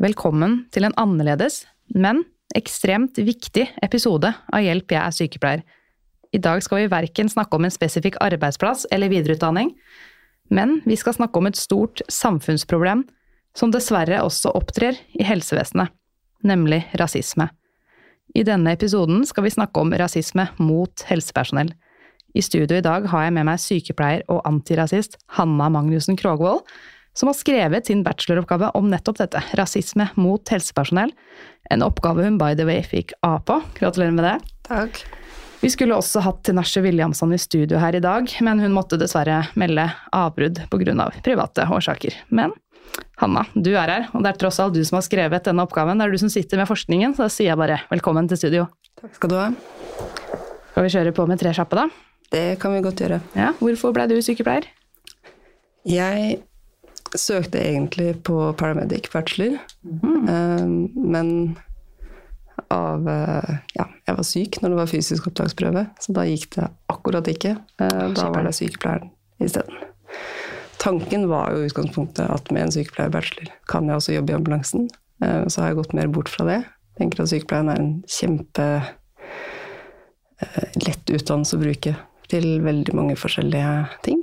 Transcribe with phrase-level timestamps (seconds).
[0.00, 2.22] Velkommen til en annerledes, men
[2.56, 5.64] ekstremt viktig episode av Hjelp, jeg er sykepleier.
[6.32, 9.74] I dag skal vi verken snakke om en spesifikk arbeidsplass eller videreutdanning,
[10.48, 13.02] men vi skal snakke om et stort samfunnsproblem
[13.52, 15.92] som dessverre også opptrer i helsevesenet,
[16.48, 17.50] nemlig rasisme.
[18.32, 21.74] I denne episoden skal vi snakke om rasisme mot helsepersonell.
[22.32, 26.64] I studio i dag har jeg med meg sykepleier og antirasist Hanna Magnussen Krogvold,
[27.16, 31.12] som har skrevet sin bacheloroppgave om nettopp dette, rasisme mot helsepersonell.
[31.70, 33.60] En oppgave hun by the way fikk A på.
[33.78, 34.36] Gratulerer med det.
[34.68, 35.02] Takk.
[35.60, 39.42] Vi skulle også hatt Tinashe Williamson i studio her i dag, men hun måtte dessverre
[39.60, 40.94] melde avbrudd pga.
[41.04, 42.16] Av private årsaker.
[42.32, 42.54] Men
[43.20, 46.00] Hanna, du er her, og det er tross alt du som har skrevet denne oppgaven.
[46.00, 48.66] Det er du som sitter med forskningen, så da sier jeg bare velkommen til studio.
[49.00, 49.48] Takk skal du ha.
[50.70, 51.88] Skal vi kjøre på med tre kjappe, da?
[52.32, 53.20] Det kan vi godt gjøre.
[53.36, 54.68] Ja, Hvorfor ble du sykepleier?
[55.88, 56.40] Jeg
[57.18, 60.90] søkte egentlig på paramedic bachelor, mm.
[60.94, 61.32] men
[62.70, 63.06] av
[63.74, 67.56] Ja, jeg var syk når det var fysisk opptaksprøve, så da gikk det akkurat ikke.
[67.80, 69.10] Da var det sykepleieren
[69.42, 69.80] isteden.
[70.80, 74.86] Tanken var jo utgangspunktet at med en sykepleierbachelor kan jeg også jobbe i ambulansen.
[75.20, 76.60] Så har jeg gått mer bort fra det.
[77.00, 78.68] Tenker at sykepleien er en kjempe
[80.80, 81.96] lett utdannelse å bruke
[82.30, 83.72] til veldig mange forskjellige
[84.06, 84.22] ting.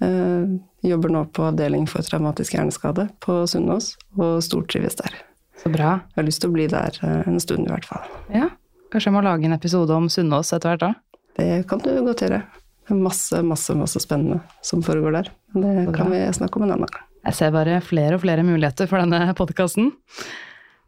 [0.00, 5.18] Jeg jobber nå på avdeling for traumatisk hjerneskade på Sunnaas, og stortrives der.
[5.60, 5.98] Så bra.
[6.14, 8.06] Jeg har lyst til å bli der en stund, i hvert fall.
[8.32, 8.48] Ja,
[8.90, 11.20] Kanskje jeg må lage en episode om Sunnaas etter hvert, da?
[11.38, 12.40] Det kan du godt gjøre.
[12.82, 15.28] Det er masse, masse, masse spennende som foregår der.
[15.54, 17.04] Men det kan vi snakke om en annen gang.
[17.28, 19.92] Jeg ser bare flere og flere muligheter for denne podkasten.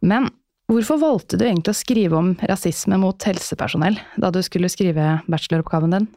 [0.03, 0.27] Men
[0.67, 5.95] hvorfor valgte du egentlig å skrive om rasisme mot helsepersonell da du skulle skrive bacheloroppgaven
[5.95, 6.09] din?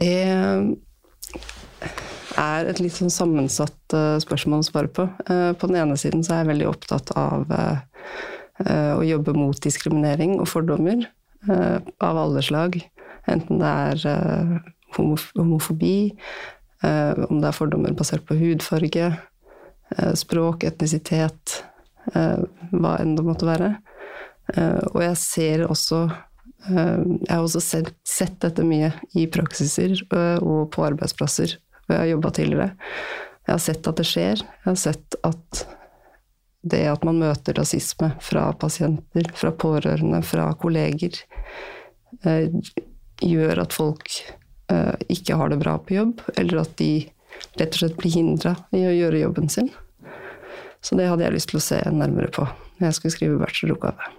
[0.00, 0.12] Det
[2.40, 5.06] er et litt sånn sammensatt spørsmål å svare på.
[5.26, 10.48] På den ene siden så er jeg veldig opptatt av å jobbe mot diskriminering og
[10.50, 11.06] fordommer
[11.50, 12.78] av alle slag.
[13.30, 14.62] Enten det er
[14.96, 16.12] homofobi,
[16.82, 19.10] om det er fordommer basert på hudfarge,
[20.20, 21.60] språk, etnisitet,
[22.14, 23.74] hva enn det måtte være.
[24.92, 26.08] Og jeg ser også
[26.60, 27.60] Jeg har også
[28.04, 31.54] sett dette mye i praksiser og på arbeidsplasser
[31.90, 32.70] hvor jeg har jobba tidligere.
[33.48, 34.42] Jeg har sett at det skjer.
[34.46, 35.62] Jeg har sett at
[36.70, 41.18] det at man møter rasisme fra pasienter, fra pårørende, fra kolleger,
[43.20, 44.12] gjør at folk
[45.10, 46.92] ikke har det bra på jobb, eller at de
[47.58, 49.72] rett og slett blir hindra i å gjøre jobben sin.
[50.84, 54.10] Så det hadde jeg lyst til å se nærmere på når jeg skulle skrive bacheloroppgave.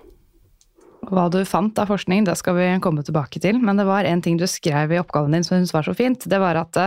[1.10, 4.22] Hva du fant av forskning, det skal vi komme tilbake til, men det var en
[4.22, 6.28] ting du skrev i oppgaven din som jeg syntes var så fint.
[6.30, 6.78] Det var at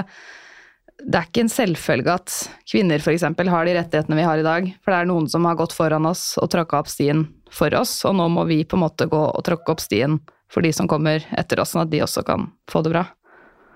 [1.03, 2.34] det er ikke en selvfølge at
[2.71, 3.25] kvinner f.eks.
[3.27, 4.69] har de rettighetene vi har i dag.
[4.84, 7.97] For det er noen som har gått foran oss og tråkka opp stien for oss,
[8.06, 10.21] og nå må vi på en måte gå og tråkke opp stien
[10.53, 13.05] for de som kommer etter oss, sånn at de også kan få det bra.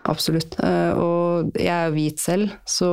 [0.08, 0.54] Absolutt.
[0.62, 2.90] Og jeg er hvit selv, så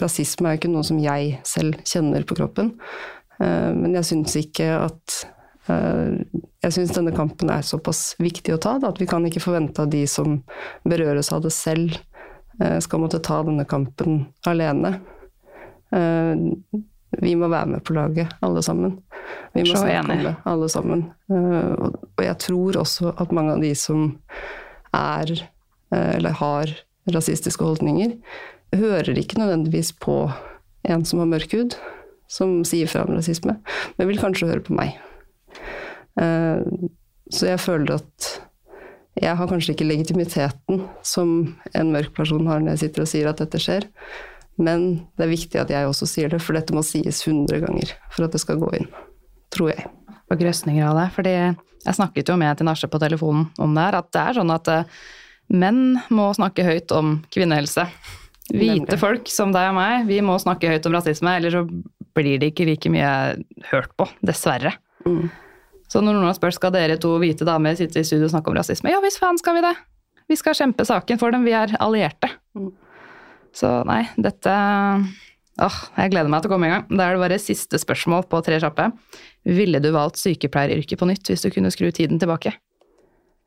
[0.00, 2.72] rasisme er jo ikke noe som jeg selv kjenner på kroppen.
[3.38, 5.22] Men jeg syns ikke at
[5.62, 9.92] Jeg syns denne kampen er såpass viktig å ta at vi kan ikke forvente at
[9.92, 10.40] de som
[10.82, 11.94] berøres av det selv,
[12.84, 14.94] skal måtte ta denne kampen alene.
[17.22, 18.94] Vi må være med på laget, alle sammen.
[19.52, 21.02] Vi må snakke om det, alle sammen.
[21.28, 24.06] Og jeg tror også at mange av de som
[24.96, 25.34] er,
[25.92, 26.72] eller har,
[27.12, 28.14] rasistiske holdninger,
[28.72, 30.30] hører ikke nødvendigvis på
[30.88, 31.76] en som har mørk hud,
[32.32, 33.58] som sier fra om rasisme,
[33.98, 34.96] men vil kanskje høre på meg.
[37.32, 38.30] Så jeg føler at
[39.20, 41.32] jeg har kanskje ikke legitimiteten som
[41.76, 43.88] en mørk person har når jeg sitter og sier at dette skjer,
[44.60, 47.92] men det er viktig at jeg også sier det, for dette må sies hundre ganger
[48.12, 48.88] for at det skal gå inn.
[49.52, 49.84] Tror jeg.
[50.32, 51.08] Og grøsninger av det.
[51.16, 51.34] fordi
[51.82, 54.70] jeg snakket jo med Tinashe på telefonen om det her, at det er sånn at
[55.52, 55.82] menn
[56.14, 57.86] må snakke høyt om kvinnehelse.
[58.52, 61.64] Hvite folk som deg og meg, vi må snakke høyt om rasisme, eller så
[62.16, 63.12] blir det ikke like mye
[63.70, 64.06] hørt på.
[64.24, 64.76] Dessverre.
[65.06, 65.28] Mm.
[65.92, 68.48] Så når noen har spurt skal dere to hvite damer sitte i studio og snakke
[68.48, 69.74] om rasisme, ja visst faen skal vi det.
[70.30, 72.30] Vi skal kjempe saken for dem, vi er allierte.
[72.56, 72.70] Mm.
[73.52, 74.56] Så nei, dette
[75.60, 76.86] Åh, jeg gleder meg til å komme i gang.
[76.88, 78.86] Da er det bare siste spørsmål på tre kjappe.
[79.44, 82.54] Ville du valgt sykepleieryrket på nytt hvis du kunne skru tiden tilbake?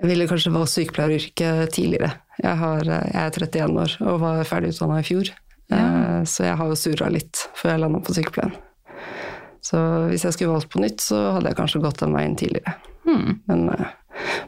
[0.03, 2.11] Jeg ville kanskje valgt sykepleieryrket tidligere.
[2.43, 5.33] Jeg, har, eh, jeg er 31 år og var ferdig utdanna i fjor.
[5.73, 5.81] Ja.
[6.29, 8.53] Så jeg har jo surra litt før jeg landa på sykepleien.
[9.65, 9.79] Så
[10.11, 12.75] hvis jeg skulle valgt på nytt, så hadde jeg kanskje gått den veien tidligere.
[13.07, 13.39] Mm.
[13.49, 13.87] Men, eh,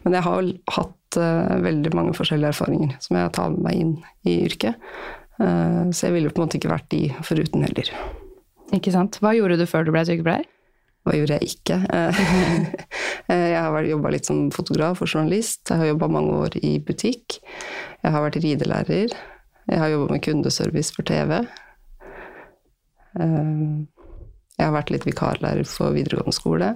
[0.03, 3.95] men jeg har hatt eh, veldig mange forskjellige erfaringer som jeg tar med meg inn
[4.29, 4.77] i yrket.
[5.41, 7.89] Eh, Så jeg ville på en måte ikke vært de foruten heller.
[8.77, 9.17] Ikke sant?
[9.23, 10.45] Hva gjorde du før du ble sykepleier?
[11.07, 11.77] Hva gjorde jeg ikke?
[13.27, 15.65] Jeg har jobba litt som fotograf og journalist.
[15.69, 17.39] Jeg har jobba mange år i butikk.
[18.03, 19.15] Jeg har vært ridelærer.
[19.67, 21.41] Jeg har jobba med kundeservice for TV.
[24.57, 26.71] Jeg har vært litt vikarlærer for videregående skole.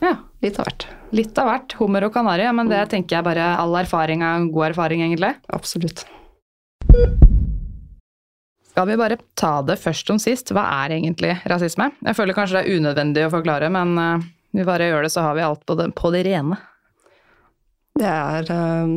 [0.00, 0.84] Ja, Litt av hvert.
[1.12, 1.72] litt av hvert.
[1.80, 5.32] Hummer og kanari, men det tenker jeg bare all erfaring er god erfaring, egentlig.
[5.52, 6.04] Absolutt.
[8.70, 10.52] Skal vi bare ta det først om sist?
[10.54, 11.90] Hva er egentlig rasisme?
[12.06, 15.26] Jeg føler kanskje det er unødvendig å forklare, men eh, vi bare gjør det, så
[15.26, 16.56] har vi alt på det, på det rene.
[17.98, 18.94] Det er eh,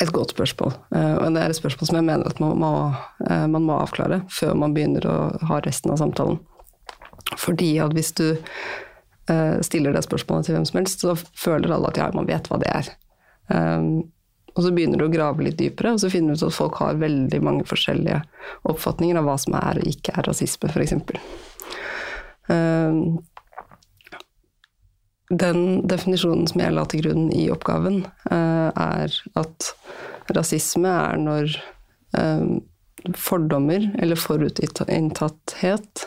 [0.00, 0.74] et godt spørsmål.
[0.94, 2.72] Eh, og det er et spørsmål som jeg mener at man må,
[3.28, 5.16] eh, man må avklare før man begynner å
[5.48, 6.40] ha resten av samtalen.
[7.38, 11.92] Fordi at hvis du eh, stiller det spørsmålet til hvem som helst, så føler alle
[11.92, 12.92] at ja, man vet hva det er.
[14.52, 16.78] Og så begynner du å grave litt dypere, og så finner du ut at folk
[16.80, 18.20] har veldig mange forskjellige
[18.68, 20.94] oppfatninger av hva som er og ikke er rasisme, f.eks.
[25.32, 29.68] Den definisjonen som jeg la til grunn i oppgaven, eh, er at
[30.36, 31.54] rasisme er når
[32.18, 32.42] eh,
[33.16, 36.04] fordommer eller forutinntatthet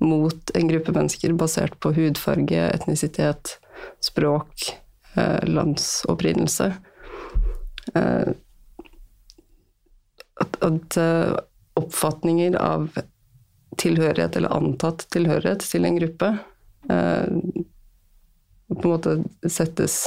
[0.00, 3.58] mot en gruppe mennesker basert på hudfarge, etnisitet,
[4.00, 4.70] språk,
[5.14, 6.72] eh, landsopprinnelse.
[10.40, 10.96] At, at
[11.76, 12.88] oppfatninger av
[13.78, 16.30] tilhørighet eller antatt tilhørighet til en gruppe
[18.78, 20.04] på en måte settes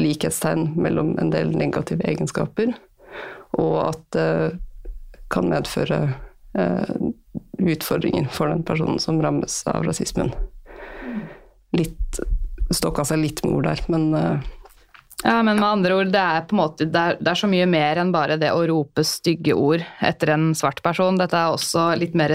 [0.00, 2.74] likhetstegn mellom en del negative egenskaper,
[3.56, 4.30] og at det
[5.32, 6.00] kan medføre
[6.58, 6.96] eh,
[7.58, 10.30] utfordringer for den personen som rammes av rasismen.
[11.76, 12.20] Litt
[12.74, 14.46] Stokka seg litt med ord der, men eh,
[15.22, 18.00] Ja, men med andre ord, det er måte, det er, det er så mye mer
[18.02, 21.18] enn bare det å rope stygge ord etter en svart person.
[21.18, 22.34] Dette er også litt mer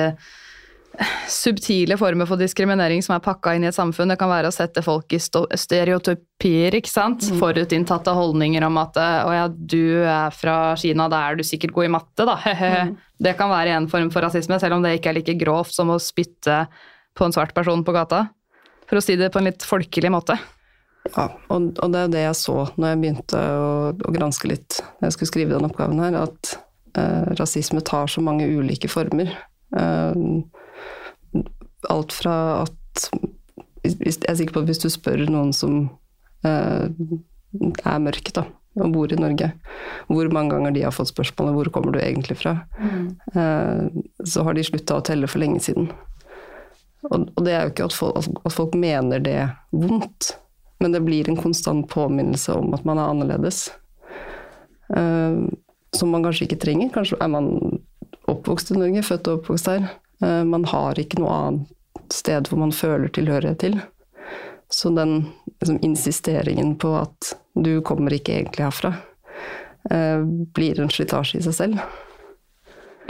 [1.32, 4.12] subtile former for diskriminering som er pakka inn i et samfunn.
[4.12, 7.26] Det kan være å sette folk i stereotypier, ikke sant.
[7.40, 11.88] Forutinntatte holdninger om at å ja, du er fra Kina, da er du sikkert god
[11.88, 12.38] i matte, da.
[13.22, 15.92] Det kan være en form for rasisme, selv om det ikke er like grovt som
[15.94, 16.64] å spytte
[17.14, 18.24] på en svart person på gata.
[18.90, 20.40] For å si det på en litt folkelig måte.
[21.12, 24.82] Ja, og, og det er det jeg så når jeg begynte å, å granske litt
[25.00, 26.52] når jeg skulle skrive den oppgaven her, at
[26.98, 29.32] eh, rasisme tar så mange ulike former.
[29.78, 30.26] Eh,
[31.90, 32.36] alt fra
[32.66, 33.10] at
[33.84, 35.88] Jeg er sikker på at hvis du spør noen som
[36.46, 38.44] eh, er mørk, da,
[38.78, 39.50] og bor i Norge,
[40.08, 42.62] hvor mange ganger de har fått spørsmålet 'hvor kommer du egentlig fra',
[43.34, 43.90] eh,
[44.24, 45.90] så har de slutta å telle for lenge siden.
[47.10, 50.38] Og, og det er jo ikke at folk, at folk mener det vondt,
[50.80, 53.72] men det blir en konstant påminnelse om at man er annerledes.
[54.96, 55.42] Eh,
[55.94, 56.94] som man kanskje ikke trenger.
[56.94, 57.50] Kanskje er man
[58.32, 59.90] oppvokst i Norge, født og oppvokst her.
[60.22, 63.80] Eh, man har ikke noe annet sted hvor man føler tilhørighet til.
[64.72, 65.26] Så den
[65.60, 68.94] liksom, insisteringen på at du kommer ikke egentlig herfra,
[69.92, 70.24] eh,
[70.56, 71.84] blir en slitasje i seg selv.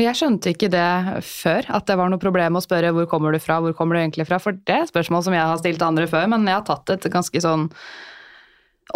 [0.02, 3.42] Jeg skjønte ikke det før, at det var noe problem å spørre hvor kommer du
[3.44, 5.84] fra, hvor kommer du egentlig fra, for det er et spørsmål som jeg har stilt
[5.86, 7.68] andre før, men jeg har tatt et ganske sånn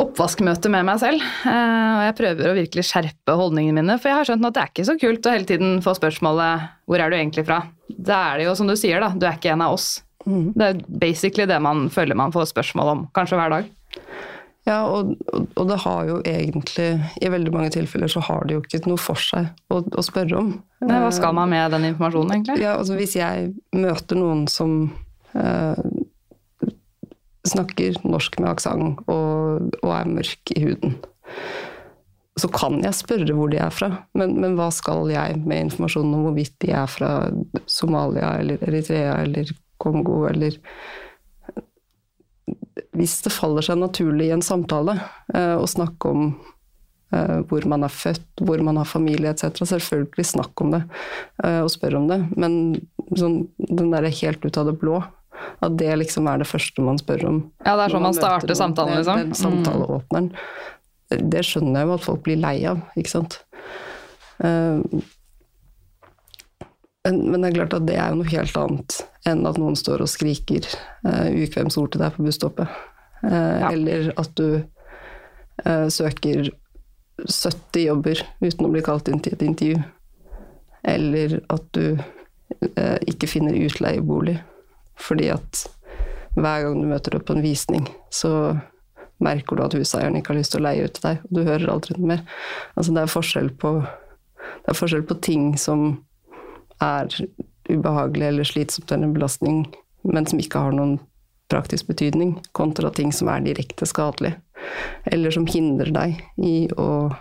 [0.02, 4.20] oppvaskmøte med meg selv, eh, og jeg prøver å virkelig skjerpe holdningene mine, for jeg
[4.20, 7.10] har skjønt at det er ikke så kult å hele tiden få spørsmålet 'hvor er
[7.10, 9.62] du egentlig fra?' Da er det jo som du sier, da, du er ikke en
[9.62, 10.02] av oss.
[10.26, 13.66] Det er basically det man føler man får spørsmål om, kanskje hver dag.
[14.66, 16.88] Ja, og, og, og det har jo egentlig
[17.22, 20.40] I veldig mange tilfeller så har det jo ikke noe for seg å, å spørre
[20.40, 20.56] om.
[20.82, 22.64] Nei, hva skal man med den informasjonen, egentlig?
[22.64, 24.90] Ja, altså Hvis jeg møter noen som
[25.38, 25.78] eh,
[27.50, 30.98] snakker norsk med aksent og, og er mørk i huden,
[32.36, 33.92] så kan jeg spørre hvor de er fra.
[34.18, 37.12] Men, men hva skal jeg med informasjonen om hvorvidt de er fra
[37.72, 40.58] Somalia eller Eritrea eller Kongo eller
[42.96, 44.98] Hvis det faller seg naturlig i en samtale
[45.34, 46.28] eh, å snakke om
[47.12, 50.82] eh, hvor man er født, hvor man har familie etc., selvfølgelig snakk om det
[51.44, 52.22] eh, og spør om det.
[52.40, 52.56] Men
[53.20, 55.02] sånn, den derre helt ut av det blå,
[55.66, 57.42] at det liksom er det første man spør om.
[57.66, 59.22] Ja, det er sånn man, man starter samtalen, liksom.
[59.22, 60.32] Den, er samtaleåpneren.
[61.36, 63.40] Det skjønner jeg jo at folk blir lei av, ikke sant.
[64.44, 64.80] Eh,
[67.06, 68.96] Men, men det er klart at det er jo noe helt annet
[69.30, 70.66] enn at noen står og skriker
[71.06, 72.80] uh, ukvemsord til deg på busstoppet.
[73.22, 73.70] Uh, Ja.
[73.70, 76.50] Eller at du uh, søker
[77.22, 79.84] 70 jobber uten å bli kalt inn til et intervju.
[80.86, 82.02] Eller at du
[83.06, 84.36] ikke finner utleiebolig
[85.00, 85.66] fordi at
[86.36, 88.58] hver gang du møter opp på en visning, så
[89.24, 91.44] merker du at huseieren ikke har lyst til å leie ut til deg, og du
[91.48, 92.24] hører aldri noe mer.
[92.76, 93.74] Altså det er forskjell på,
[94.44, 95.86] det er forskjell på ting som
[96.84, 97.08] er
[97.70, 99.62] ubehagelig eller slitsomt eller en belastning,
[100.04, 100.98] men som ikke har noen
[101.52, 104.36] praktisk betydning, kontra ting som er direkte skadelig,
[105.06, 107.14] eller som hindrer deg i å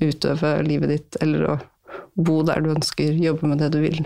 [0.00, 1.56] utøve livet ditt, eller å
[2.16, 4.00] bo der du ønsker, jobbe med det du vil,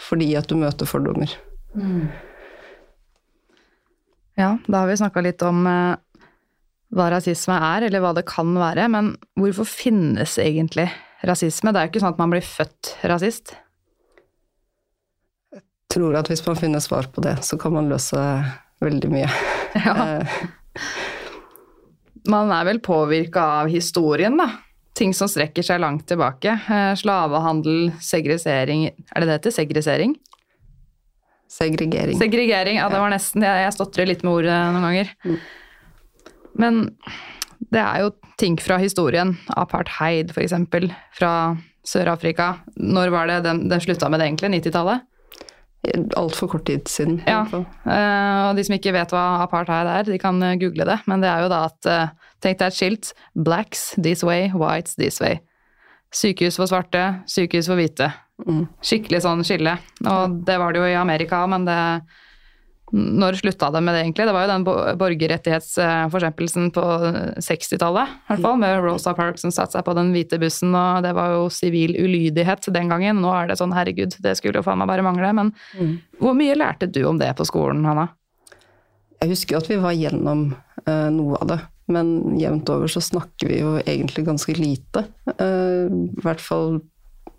[0.00, 1.32] fordi at du møter fordommer.
[4.40, 5.96] Ja, da har vi snakka litt om eh,
[6.96, 10.88] hva rasisme er, eller hva det kan være, men hvorfor finnes egentlig
[11.26, 11.72] rasisme?
[11.72, 13.54] Det er jo ikke sånn at man blir født rasist.
[15.54, 15.62] Jeg
[15.92, 18.18] tror at hvis man finner svar på det, så kan man løse
[18.84, 19.30] veldig mye.
[19.80, 20.26] Ja.
[22.28, 24.48] Man er vel påvirka av historien, da.
[24.98, 26.56] Ting som strekker seg langt tilbake.
[26.66, 29.54] Eh, Slavehandel, segresering Er det det heter?
[29.54, 30.16] Segresering?
[31.50, 32.18] Segregering.
[32.20, 35.10] Segregering, ja, det var nesten Jeg, jeg stotrer litt med ordet noen ganger.
[36.60, 36.82] Men
[37.74, 39.34] det er jo ting fra historien.
[39.58, 41.32] Apartheid, eksempel, fra
[41.86, 42.54] Sør-Afrika.
[42.76, 44.60] Når var det den, den slutta med det, egentlig?
[44.60, 45.06] 90-tallet?
[46.16, 47.20] Altfor kort tid siden.
[47.26, 47.42] Ja.
[47.50, 50.98] Eh, og de som ikke vet hva apartheid er, de kan eh, google det.
[51.08, 53.08] Men det er jo da at eh, Tenk deg et skilt.
[53.36, 55.42] Blacks this way, whites this way.
[56.16, 58.08] Sykehus for svarte, sykehus for hvite.
[58.46, 58.64] Mm.
[58.80, 59.76] Skikkelig sånn skille.
[60.08, 61.78] Og det var det jo i Amerika, men det
[62.92, 64.24] Når slutta det med det, egentlig?
[64.26, 66.82] Det var jo den bo- borgerrettighetsforkjempelsen på
[67.38, 71.04] 60-tallet, i hvert fall, med Rosa Parks som satte seg på den hvite bussen, og
[71.06, 73.20] det var jo sivil ulydighet den gangen.
[73.22, 75.30] Nå er det sånn, herregud, det skulle jo faen meg bare mangle.
[75.36, 75.52] Men
[76.18, 78.08] hvor mye lærte du om det på skolen, Hanna?
[79.20, 80.46] Jeg husker jo at vi var gjennom
[80.88, 81.60] uh, noe av det,
[81.92, 85.04] men jevnt over så snakker vi jo egentlig ganske lite.
[85.38, 86.80] Uh, I hvert fall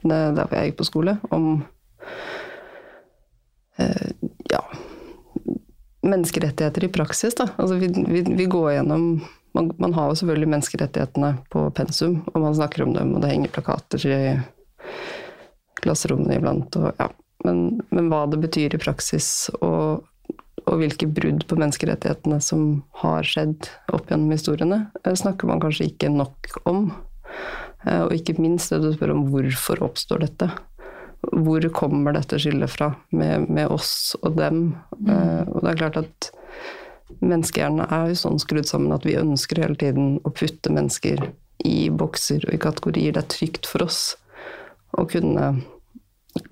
[0.09, 1.51] der jeg gikk på skole, om
[3.77, 4.09] eh,
[4.51, 4.63] ja
[6.01, 7.45] menneskerettigheter i praksis, da.
[7.61, 9.21] Altså vi, vi, vi går gjennom
[9.53, 13.33] man, man har jo selvfølgelig menneskerettighetene på pensum, og man snakker om dem, og det
[13.33, 14.21] henger plakater i
[15.81, 17.11] klasserommene iblant, og ja.
[17.41, 20.07] Men, men hva det betyr i praksis, og
[20.69, 22.65] og hvilke brudd på menneskerettighetene som
[23.01, 26.91] har skjedd opp gjennom historiene, eh, snakker man kanskje ikke nok om.
[27.85, 30.49] Eh, Og ikke minst det du spør om hvorfor oppstår dette.
[31.31, 34.75] Hvor kommer dette skillet fra med, med oss og dem?
[35.07, 36.31] Eh, Og det er klart at
[37.21, 41.27] menneskehjernen er jo sånn skrudd sammen at vi ønsker hele tiden å putte mennesker
[41.67, 43.13] i bokser og i kategorier.
[43.13, 44.15] Det er trygt for oss
[44.97, 45.51] å kunne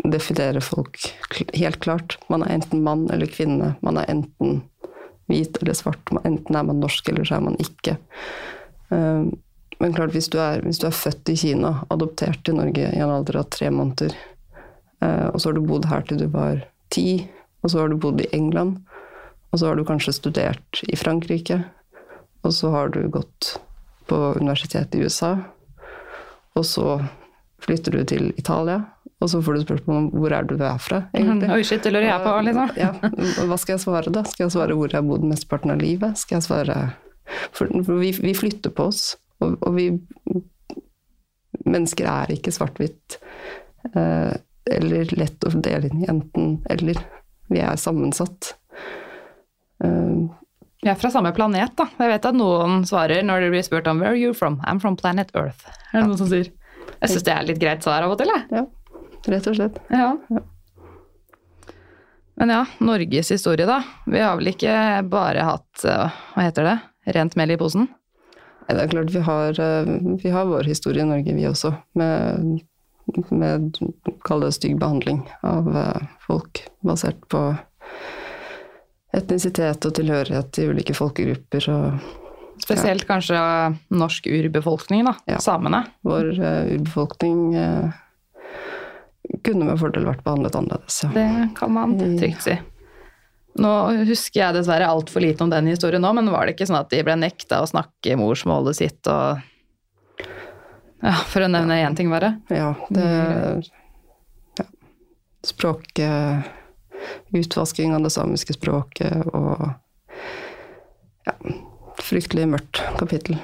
[0.04, 1.00] definere folk
[1.56, 2.18] helt klart.
[2.30, 3.76] Man er enten mann eller kvinne.
[3.82, 4.62] Man er enten
[5.32, 6.12] hvit eller svart.
[6.26, 7.96] Enten er man norsk, eller så er man ikke.
[9.80, 12.90] Eh, Men klart, hvis du, er, hvis du er født i Kina, adoptert til Norge
[12.92, 14.16] i en alder av tre måneder,
[15.02, 17.30] eh, og så har du bodd her til du var ti,
[17.64, 18.82] og så har du bodd i England,
[19.52, 21.64] og så har du kanskje studert i Frankrike,
[22.44, 23.58] og så har du gått
[24.08, 25.38] på universitet i USA,
[26.56, 27.00] og så
[27.62, 28.82] flytter du til Italia,
[29.20, 31.50] og så får du spørsmål om hvor er du er fra, egentlig.
[31.52, 32.70] Oi, shit, det lurer jeg på, liksom.
[32.84, 32.92] Ja,
[33.50, 34.24] hva skal jeg svare da?
[34.24, 36.20] Skal jeg svare hvor jeg har bodd mesteparten av livet?
[36.22, 36.78] Skal jeg svare
[37.54, 37.68] for
[38.00, 39.90] vi, vi flytter på oss, og, og vi
[41.70, 43.18] Mennesker er ikke svart-hvitt
[43.96, 44.34] eh,
[44.70, 47.00] eller lett å dele inn i enten-eller.
[47.52, 48.54] Vi er sammensatt.
[49.84, 50.20] Eh,
[50.80, 51.90] Vi er fra samme planet, da.
[52.00, 54.80] Jeg vet at noen svarer når de blir spurt om 'Where are you from?' 'I'm
[54.80, 55.66] from planet Earth'.
[55.92, 56.48] Er det noen som sier?
[57.02, 58.46] Jeg syns det er litt greit svar av og til, jeg.
[58.52, 58.64] ja,
[59.28, 59.78] rett og slett.
[59.92, 60.18] Ja.
[62.40, 63.82] Men ja, Norges historie, da.
[64.08, 66.78] Vi har vel ikke bare hatt eh, Hva heter det?
[67.16, 67.90] Rent mel i posen?
[68.70, 71.74] Det er klart vi har, eh, vi har vår historie i Norge, vi også.
[71.98, 72.60] Med,
[73.32, 73.80] med
[74.26, 77.44] kall det stygg behandling av eh, folk basert på
[79.18, 81.70] etnisitet og tilhørighet til ulike folkegrupper.
[81.74, 83.40] Og Spesielt kanskje
[83.96, 85.16] norsk urbefolkning, da.
[85.32, 85.40] Ja.
[85.42, 85.86] Samene.
[86.06, 87.94] vår uh, urbefolkning uh,
[89.46, 91.00] kunne med fordel vært behandlet annerledes.
[91.06, 91.14] Ja.
[91.16, 92.58] Det kan man trygt si.
[93.60, 93.74] Nå
[94.08, 96.92] husker jeg dessverre altfor lite om den historien nå, men var det ikke sånn at
[96.94, 99.42] de ble nekta å snakke morsmålet sitt og
[101.00, 102.34] Ja, for å nevne én ting, bare.
[102.52, 103.06] Ja, det
[104.60, 104.66] ja.
[105.48, 106.50] Språk eh,
[107.32, 109.70] Utvasking av det samiske språket og
[111.24, 111.36] ja,
[112.04, 113.38] fryktelig mørkt kapittel.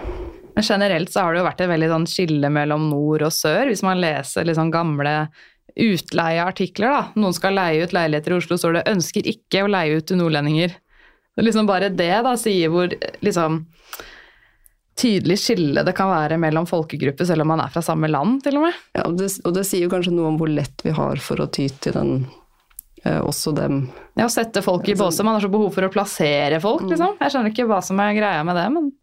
[0.55, 3.67] Men generelt så har det jo vært et veldig sånn skille mellom nord og sør.
[3.71, 5.15] Hvis man leser sånn gamle
[5.75, 7.19] utleieartikler, da.
[7.19, 10.19] Noen skal leie ut leiligheter i Oslo, står det 'ønsker ikke å leie ut til
[10.21, 10.75] nordlendinger'.
[11.35, 13.65] Det er liksom bare det da sier hvor liksom
[14.95, 18.55] tydelig skille det kan være mellom folkegrupper, selv om man er fra samme land, til
[18.61, 18.73] og med.
[18.95, 21.43] Ja, og det, og det sier jo kanskje noe om hvor lett vi har for
[21.43, 22.13] å ty til den
[23.03, 23.89] eh, også dem.
[24.15, 25.27] Ja, å sette folk i båser.
[25.27, 27.19] Man har så behov for å plassere folk, liksom.
[27.19, 28.93] Jeg skjønner ikke hva som er greia med det, men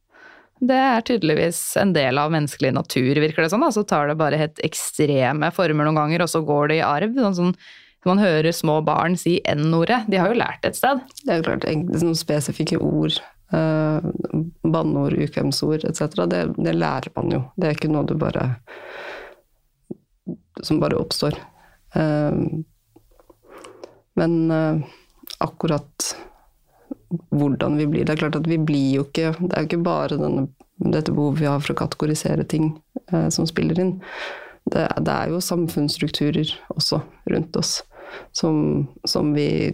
[0.63, 3.65] det er tydeligvis en del av menneskelig natur, virker det sånn.
[3.65, 3.73] da.
[3.75, 7.19] Så tar det bare helt ekstreme former noen ganger, og så går det i arv.
[7.19, 7.55] Sånn, sånn,
[8.07, 10.05] man hører små barn si N-ordet.
[10.11, 11.03] De har jo lært et sted.
[11.23, 13.19] Det er klart, noen spesifikke ord,
[13.51, 14.11] eh,
[14.63, 17.45] banneord, ukvemsord etc., det, det lærer man jo.
[17.59, 18.53] Det er ikke noe du bare
[20.63, 21.39] som bare oppstår.
[21.99, 22.43] Eh,
[24.15, 24.93] men eh,
[25.43, 26.15] akkurat
[27.31, 29.85] hvordan vi blir Det er klart at vi blir jo ikke Det er jo ikke
[29.85, 30.47] bare denne,
[30.79, 32.73] dette behovet vi har for å kategorisere ting
[33.13, 33.95] eh, som spiller inn.
[34.65, 37.81] Det, det er jo samfunnsstrukturer også rundt oss
[38.33, 39.73] som, som vi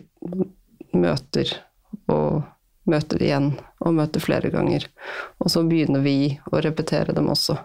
[0.93, 1.51] møter
[2.09, 2.43] og
[2.89, 3.53] møter igjen
[3.85, 4.87] og møter flere ganger.
[5.43, 7.59] Og så begynner vi å repetere dem også.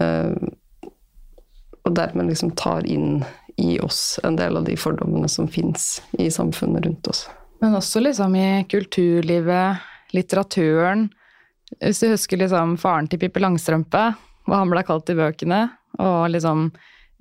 [0.00, 0.32] Eh,
[1.82, 3.24] og dermed liksom tar inn
[3.60, 7.26] i oss en del av de fordommene som fins i samfunnet rundt oss.
[7.62, 11.06] Men også liksom i kulturlivet, litteraturen.
[11.78, 14.00] Hvis du husker liksom faren til Pippi Langstrømpe,
[14.48, 15.60] hva han ble kalt i bøkene,
[16.02, 16.72] og liksom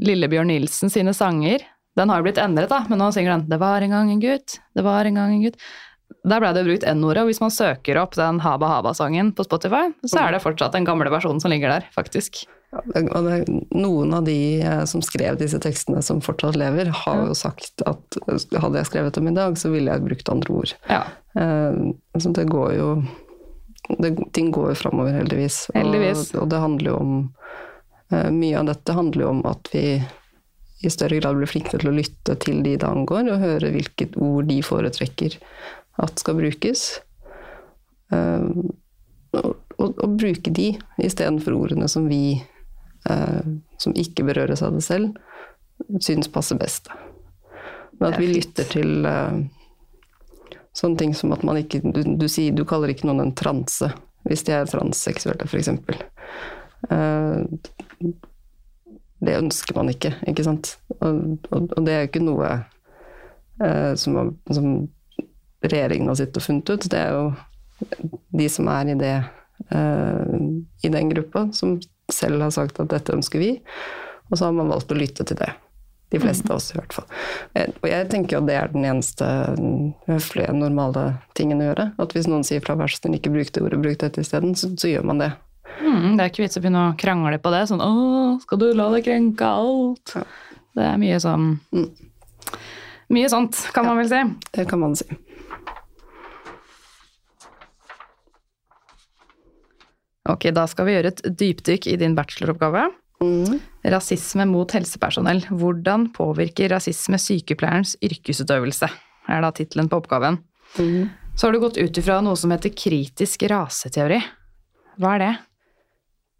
[0.01, 1.62] Lillebjørn Nilsen sine sanger.
[1.98, 4.21] Den har jo blitt endret, da, men nå synger den 'Det var en gang en
[4.21, 5.60] gutt', 'Det var en gang en gutt'.
[6.25, 9.93] Der ble det brukt N-ordet, og hvis man søker opp den Haba Haba-sangen på Spotify,
[10.05, 12.48] så er det fortsatt den gamle versjonen som ligger der, faktisk.
[12.72, 18.16] Noen av de eh, som skrev disse tekstene som fortsatt lever, har jo sagt at
[18.24, 20.72] eh, hadde jeg skrevet dem i dag, så ville jeg brukt andre ord.
[20.88, 21.01] Ja.
[21.36, 21.82] Eh,
[22.16, 22.88] så det går jo
[24.00, 25.66] det, Ting går jo framover, heldigvis.
[25.75, 26.30] Heldigvis.
[26.32, 27.13] Og, og det handler jo om
[28.12, 29.82] Mye av dette handler jo om at vi
[30.84, 34.18] i større grad blir flinkere til å lytte til de det angår, og høre hvilket
[34.20, 35.38] ord de foretrekker
[36.04, 36.82] at skal brukes.
[38.12, 38.67] Og,
[39.32, 39.56] og,
[39.95, 42.41] og bruke de istedenfor ordene som vi,
[43.04, 45.16] som ikke berøres av det selv,
[46.00, 46.92] syns passer best.
[48.02, 49.42] Men at vi lytter til eh,
[50.78, 53.92] sånne ting som at man ikke du, du, sier, du kaller ikke noen en transe
[54.26, 55.70] hvis de er transseksuelle, f.eks.
[56.90, 57.42] Uh,
[59.22, 60.76] det ønsker man ikke, ikke sant.
[61.00, 61.22] Og,
[61.54, 62.48] og, og det er jo ikke noe
[63.62, 64.70] eh, som, som
[65.62, 66.88] regjeringen har sittet og funnet ut.
[66.90, 67.28] Det er jo
[68.42, 69.14] de som er i, det,
[69.78, 70.48] eh,
[70.82, 71.76] i den gruppa, som
[72.15, 73.52] selv har sagt at dette ønsker vi.
[74.32, 75.50] Og så har man valgt å lytte til det.
[76.12, 77.06] De fleste av oss, i hvert fall.
[77.56, 79.26] Eh, Og jeg tenker at det er den eneste
[80.10, 81.06] høflige, normale
[81.39, 81.86] tingen å gjøre.
[82.04, 84.56] At hvis noen sier fra vær så snill, ikke bruk det ordet, bruk dette isteden,
[84.60, 85.32] så, så gjør man det.
[85.80, 87.63] Mm, det er ikke vits å begynne å krangle på det.
[87.71, 90.24] Sånn 'Å, skal du la deg krenke alt?' Ja.
[90.76, 91.89] Det er mye sånn Mm.
[93.12, 94.21] Mye sånt, kan man vel si.
[94.56, 95.06] Det kan man si.
[100.29, 102.89] Ok, da skal vi gjøre et dypdykk i din bacheloroppgave.
[103.21, 103.62] Mm.
[103.93, 105.43] Rasisme mot helsepersonell.
[105.49, 108.89] Hvordan påvirker rasisme sykepleierens yrkesutøvelse?
[109.29, 110.39] er da tittelen på oppgaven.
[110.79, 111.10] Mm.
[111.36, 114.19] Så har du gått ut ifra noe som heter kritisk raseteori.
[115.01, 115.31] Hva er det?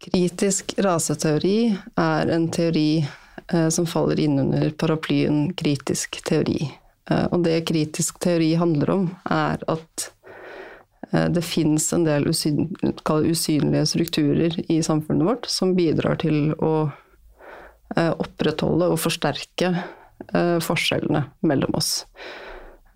[0.02, 1.56] Kritisk raseteori
[2.00, 6.58] er en teori eh, som faller innunder paraplyen kritisk teori.
[7.10, 10.10] Eh, og det kritisk teori handler om, er at
[11.12, 12.70] det fins en del usyn,
[13.04, 16.90] usynlige strukturer i samfunnet vårt som bidrar til å
[17.96, 19.74] eh, opprettholde og forsterke
[20.32, 22.06] eh, forskjellene mellom oss.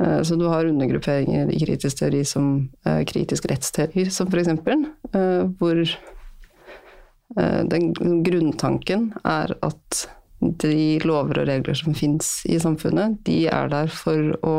[0.00, 5.82] Eh, Så du har undergrupperinger i kritisk teori som eh, kritisk rettsteori, som eh, hvor
[7.36, 7.92] eh, den
[8.24, 10.08] grunntanken er at
[10.40, 14.56] de lover og regler som fins i samfunnet, de er der for å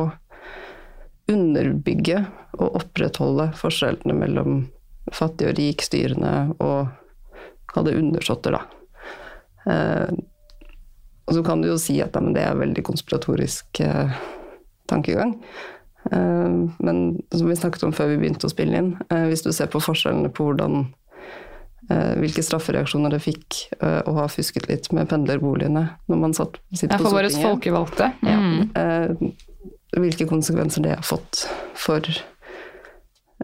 [1.32, 2.24] underbygge
[2.58, 4.64] og opprettholde forskjellene mellom
[5.14, 6.90] fattig og rik, styrende og
[7.76, 8.64] hadde undersåtter, da.
[9.68, 10.18] Eh,
[11.28, 14.14] og så kan du jo si at ja, men det er veldig konspiratorisk eh,
[14.88, 15.36] tankegang.
[16.12, 17.02] Eh, men
[17.34, 19.84] som vi snakket om før vi begynte å spille inn, eh, hvis du ser på
[19.84, 20.86] forskjellene på hvordan
[21.92, 26.62] eh, hvilke straffereaksjoner det fikk eh, å ha fusket litt med pendlerboligene når man satt,
[26.72, 28.12] sitter Det er på for våre folkevalgte.
[28.24, 28.40] Ja.
[28.40, 28.72] Mm.
[28.72, 29.46] Eh,
[29.96, 31.46] hvilke konsekvenser det har fått
[31.78, 32.04] for,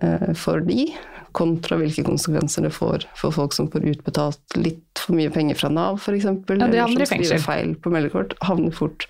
[0.01, 0.89] eh, for de,
[1.33, 5.71] kontra hvilke konsekvenser det får for folk som får utbetalt litt for mye penger fra
[5.73, 6.27] Nav, f.eks.
[6.27, 9.07] Ja, eller som skriver feil på meldekort, havner fort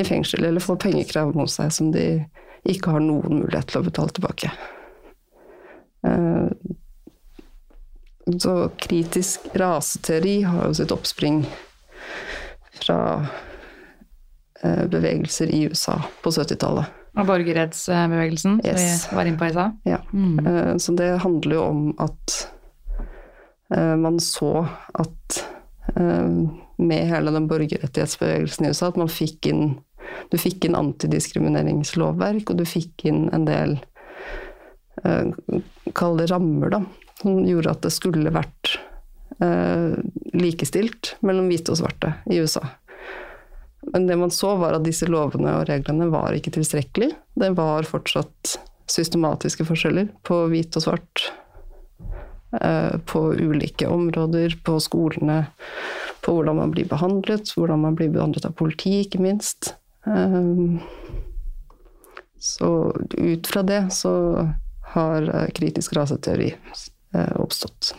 [0.00, 2.24] i fengsel, eller får pengekrav mot seg som de
[2.68, 4.50] ikke har noen mulighet til å betale tilbake.
[6.06, 6.48] Eh,
[8.38, 11.40] Så kritisk raseteori har jo sitt oppspring
[12.78, 12.98] fra
[14.62, 16.84] bevegelser i USA på 70-tallet.
[17.18, 19.02] Og borgerrettsbevegelsen, Yes.
[19.02, 19.76] som vi var inne på i stad.
[19.88, 19.98] Ja.
[20.12, 20.46] Mm.
[20.46, 22.34] Eh, Så det handler jo om at
[23.74, 25.40] eh, man så at
[25.96, 26.28] eh,
[26.78, 29.78] med hele den borgerrettighetsbevegelsen i USA, at man fikk inn
[30.30, 33.76] Du fikk inn antidiskrimineringslovverk, og du fikk inn en del
[35.04, 35.30] eh,
[35.94, 36.80] Kall det rammer, da.
[37.20, 38.76] Som gjorde at det skulle vært
[39.42, 39.94] eh,
[40.34, 42.62] likestilt mellom hvite og svarte i USA.
[43.82, 47.14] Men det man så, var at disse lovene og reglene var ikke tilstrekkelig.
[47.40, 48.58] Det var fortsatt
[48.90, 51.30] systematiske forskjeller på hvit og svart.
[52.60, 55.46] eh, På ulike områder, på skolene,
[56.20, 59.74] på hvordan man blir behandlet, hvordan man blir behandlet av politi, ikke minst.
[60.06, 60.80] Eh,
[62.40, 64.12] Så ut fra det så
[64.94, 66.54] har eh, kritisk raseteori
[67.36, 67.94] oppstått.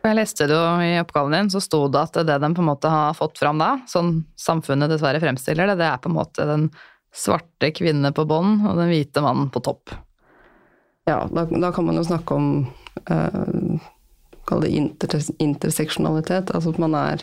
[0.00, 2.70] Jeg leste det jo i oppgaven din, så sto det at det de på en
[2.70, 6.46] måte har fått fram da, sånn samfunnet dessverre fremstiller det, det er på en måte
[6.48, 6.70] den
[7.12, 9.92] svarte kvinne på bånn og den hvite mannen på topp.
[11.08, 12.50] Ja, da, da kan man jo snakke om
[13.10, 13.88] eh,
[14.48, 16.50] Kall det inter, interseksjonalitet.
[16.54, 17.22] Altså at man er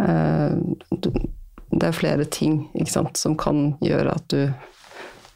[0.00, 0.54] eh,
[1.68, 4.46] Det er flere ting sant, som kan gjøre at du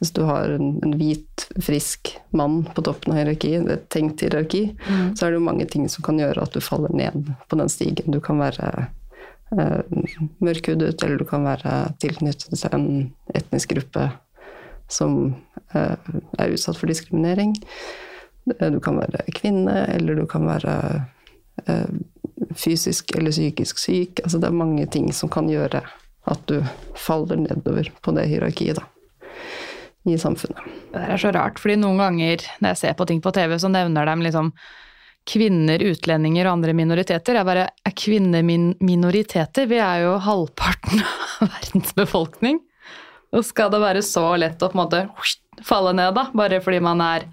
[0.03, 4.65] Hvis du har en, en hvit, frisk mann på toppen av hierarki, et tenkt hierarki,
[5.15, 7.71] så er det jo mange ting som kan gjøre at du faller ned på den
[7.71, 8.11] stigen.
[8.11, 8.89] Du kan være
[9.55, 9.79] eh,
[10.43, 12.89] mørkhudet, eller du kan være tilknyttet til en
[13.31, 14.09] etnisk gruppe
[14.91, 15.35] som
[15.73, 15.95] eh,
[16.37, 17.55] er utsatt for diskriminering.
[18.59, 20.75] Eh, Du kan være kvinne, eller du kan være
[21.65, 21.95] eh,
[22.59, 24.19] fysisk eller psykisk syk.
[24.23, 25.85] Altså det er mange ting som kan gjøre
[26.27, 26.59] at du
[26.95, 28.85] faller nedover på det hierarkiet da,
[30.03, 30.63] i samfunnet.
[30.93, 33.71] Det er så rart, fordi noen ganger når jeg ser på ting på TV, så
[33.71, 34.51] nevner de liksom
[35.29, 37.39] kvinner, utlendinger og andre minoriteter.
[37.39, 39.67] Jeg bare Er kvinner min minoriteter?
[39.67, 42.59] Vi er jo halvparten av verdens befolkning.
[43.33, 46.27] Og skal det være så lett å på en måte falle ned, da?
[46.35, 47.25] Bare fordi man er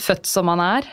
[0.00, 0.88] født som man er?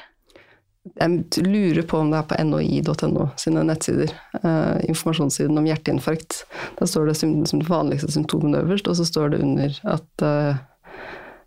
[0.99, 4.11] Jeg lurer på om det er på noi.no sine nettsider.
[4.39, 6.43] Eh, informasjonssiden om hjerteinfarkt.
[6.79, 10.25] Da står det som, som det vanligste symptomene øverst, og så står det under at
[10.25, 10.61] eh,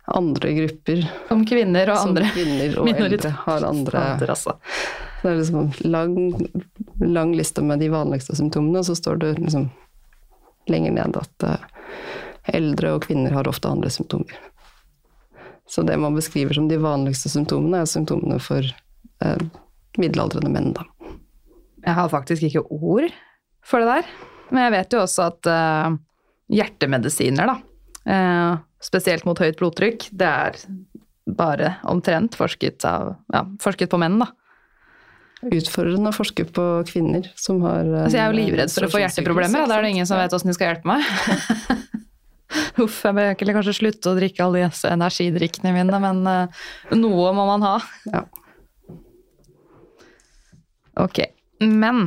[0.05, 3.29] andre grupper, Som kvinner og som andre kvinner og minoriteter.
[3.29, 4.55] eldre, har andre andre altså.
[5.21, 6.15] Det er liksom en lang,
[6.99, 9.69] lang liste med de vanligste symptomene, og så står det liksom
[10.67, 11.69] lenger ned at eh,
[12.59, 14.35] eldre og kvinner har ofte andre symptomer.
[15.67, 18.67] Så det man beskriver som de vanligste symptomene, er symptomene for
[19.23, 19.45] eh,
[19.97, 20.83] middelaldrende menn, da.
[21.83, 23.07] Jeg har faktisk ikke ord
[23.63, 24.11] for det der.
[24.51, 25.95] Men jeg vet jo også at eh,
[26.59, 27.55] hjertemedisiner, da,
[28.11, 30.59] eh, spesielt mot høyt blodtrykk, det er
[31.23, 34.29] bare omtrent forsket, av, ja, forsket på menn, da.
[35.43, 38.91] Utfordrende å forske på kvinner som har eh, Altså, jeg er jo livredd for å
[38.93, 41.03] få hjerteproblemer, da er det ingen som vet åssen de skal hjelpe meg.
[42.83, 46.63] Uff, jeg bør egentlig kanskje slutte å drikke alle disse energidrikkene mine, men uh,
[46.95, 47.75] noe må man ha.
[48.13, 48.23] Ja.
[51.03, 51.23] Ok,
[51.59, 52.05] men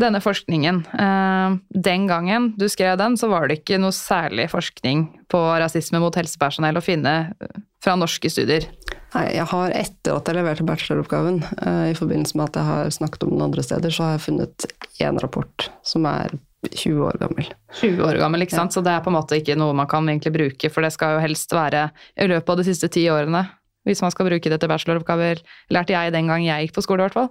[0.00, 5.06] denne forskningen, eh, den gangen du skrev den, så var det ikke noe særlig forskning
[5.30, 8.66] på rasisme mot helsepersonell å finne eh, fra norske studier.
[9.14, 12.92] Nei, jeg har etter at jeg leverte bacheloroppgaven, eh, i forbindelse med at jeg har
[12.94, 14.68] snakket om den andre steder, så har jeg funnet
[15.02, 16.36] én rapport som er
[16.68, 17.48] 20 år gammel.
[17.80, 18.74] 20 år gammel, ikke sant?
[18.76, 21.16] Så det er på en måte ikke noe man kan egentlig bruke, for det skal
[21.16, 21.88] jo helst være
[22.20, 23.46] i løpet av de siste ti årene.
[23.88, 25.40] Hvis man skal bruke det til bacheloroppgaver,
[25.72, 27.30] lærte jeg den gang jeg gikk på skole, i hvert fall.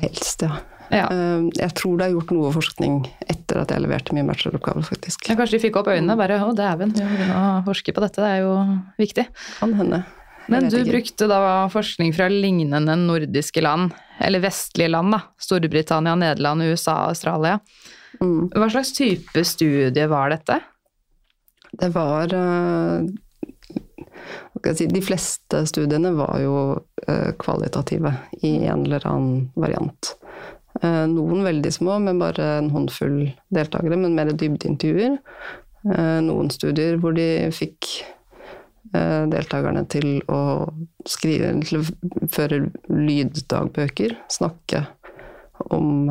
[0.00, 0.62] Helst, ja.
[0.90, 1.06] Ja.
[1.10, 3.00] Eh, Jeg tror det er gjort noe forskning
[3.30, 5.28] etter at jeg leverte min bacheloroppgave, faktisk.
[5.28, 8.00] Ja, Kanskje de fikk opp øynene, bare 'å, dæven, vi må begynne å forske på
[8.02, 8.54] dette', det er jo
[8.98, 9.26] viktig.
[9.60, 10.04] Kan hende.
[10.48, 10.90] Men du ikke.
[10.90, 15.20] brukte da forskning fra lignende nordiske land, eller vestlige land, da.
[15.38, 17.60] Storbritannia, Nederland, USA, Australia.
[18.20, 18.50] Mm.
[18.50, 20.60] Hva slags type studie var dette?
[21.78, 23.06] Det var eh,
[24.74, 26.56] si, De fleste studiene var jo
[27.06, 30.16] eh, kvalitative i en eller annen variant.
[30.80, 33.18] Eh, Noen veldig små, med bare en håndfull
[33.52, 35.18] deltakere, men mer dybdeintervjuer.
[35.84, 37.90] Eh, Noen studier hvor de fikk
[38.94, 40.40] eh, deltakerne til å
[41.08, 41.84] skrive, til å
[42.32, 44.86] føre lyddagbøker, snakke
[45.68, 46.08] om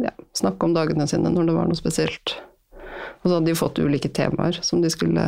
[0.00, 2.38] ja, snakke om dagene sine når det var noe spesielt.
[3.20, 5.26] Og så hadde de fått ulike temaer som de skulle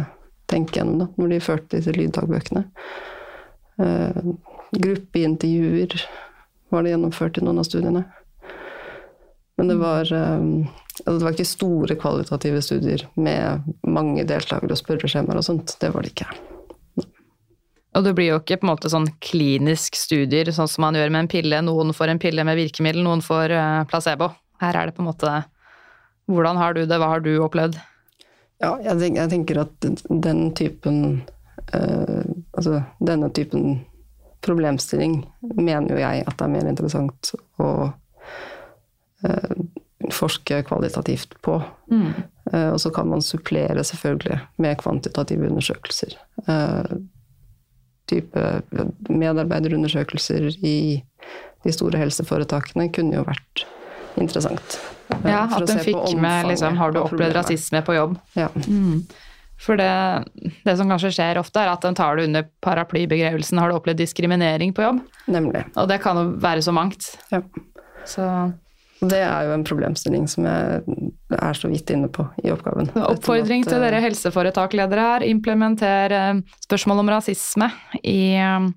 [0.48, 2.64] tenke gjennom da, når de førte disse lyddagbøkene.
[4.72, 5.98] Gruppeintervjuer
[6.74, 8.04] var det gjennomført i noen av studiene.
[9.56, 10.40] Men det var, eh,
[11.04, 15.76] altså det var ikke store kvalitative studier med mange deltakere og spørreskjemaer og sånt.
[15.80, 16.28] Det var det ikke.
[17.94, 21.12] Og det blir jo ikke på en måte sånn klinisk studier, sånn som man gjør
[21.14, 21.60] med en pille.
[21.62, 24.32] Noen får en pille med virkemiddel, noen får eh, placebo.
[24.62, 25.42] Her er det på en måte
[26.30, 26.96] Hvordan har du det?
[26.96, 27.74] Hva har du opplevd?
[28.62, 31.00] Ja, jeg, tenker at den typen
[31.74, 32.22] øh,
[32.56, 33.82] Altså denne typen
[34.44, 35.22] problemstilling
[35.56, 37.70] mener jo jeg at det er mer interessant å
[39.24, 39.56] uh,
[40.12, 41.58] forske kvalitativt på.
[42.52, 46.16] Eh, og så kan man supplere selvfølgelig med kvantitative undersøkelser.
[46.48, 47.00] Uh,
[48.10, 48.46] type
[49.08, 50.76] medarbeiderundersøkelser i
[51.64, 53.64] de store helseforetakene kunne jo vært
[54.20, 54.76] interessant.
[55.24, 58.18] Ja, At hun fikk med liksom, Har du opplevd rasisme på jobb?
[58.36, 58.50] Ja.
[59.64, 60.24] For det,
[60.66, 64.02] det som kanskje skjer ofte, er at den tar det under paraplybegrevelsen 'har du opplevd
[64.02, 65.00] diskriminering på jobb'?
[65.26, 65.64] Nemlig.
[65.76, 67.16] Og det kan jo være så mangt.
[67.32, 67.40] Ja.
[68.04, 68.52] Så
[69.00, 70.82] Det er jo en problemstilling som jeg
[71.30, 72.88] er så vidt inne på i oppgaven.
[72.94, 77.68] Oppfordring at, til eh, dere helseforetakledere her, implementer eh, spørsmål om rasisme
[78.00, 78.70] i eh,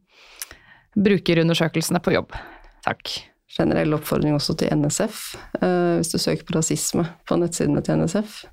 [0.97, 2.35] brukerundersøkelsene på jobb.
[2.83, 3.23] Takk.
[3.57, 5.35] generell oppfordring også til NSF.
[5.61, 8.43] Eh, hvis du søker på rasisme på nettsidene til NSF,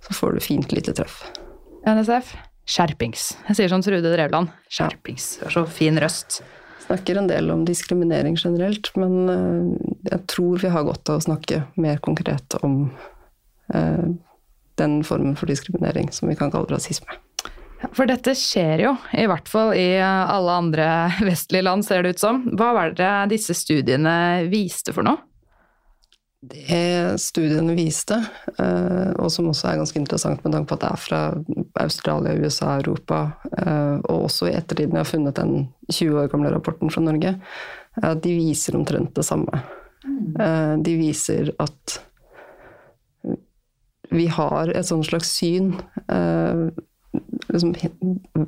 [0.00, 1.24] så får du fint lite treff.
[1.86, 2.34] NSF,
[2.68, 3.30] skjerpings.
[3.48, 4.50] Jeg sier som Trude Drevland.
[4.72, 5.36] Skjerpings.
[5.40, 6.40] Du har så fin røst.
[6.84, 11.24] Snakker en del om diskriminering generelt, men eh, jeg tror vi har godt av å
[11.28, 12.82] snakke mer konkret om
[13.74, 14.06] eh,
[14.80, 17.20] den formen for diskriminering som vi kan kalle rasisme.
[17.96, 20.86] For dette skjer jo, i hvert fall i alle andre
[21.30, 22.42] vestlige land, ser det ut som.
[22.58, 25.29] Hva var det disse studiene viste for noe?
[26.40, 28.16] Det studiene viste,
[28.56, 31.18] eh, og som også er ganske interessant med tanke på at det er fra
[31.82, 33.18] Australia, USA, Europa,
[33.58, 37.34] eh, og også i ettertiden jeg har funnet den 20 år gamle rapporten fra Norge,
[38.00, 39.60] er at de viser omtrent det samme.
[40.40, 42.00] Eh, De viser at
[44.10, 45.74] vi har et sånt slags syn,
[47.52, 47.76] liksom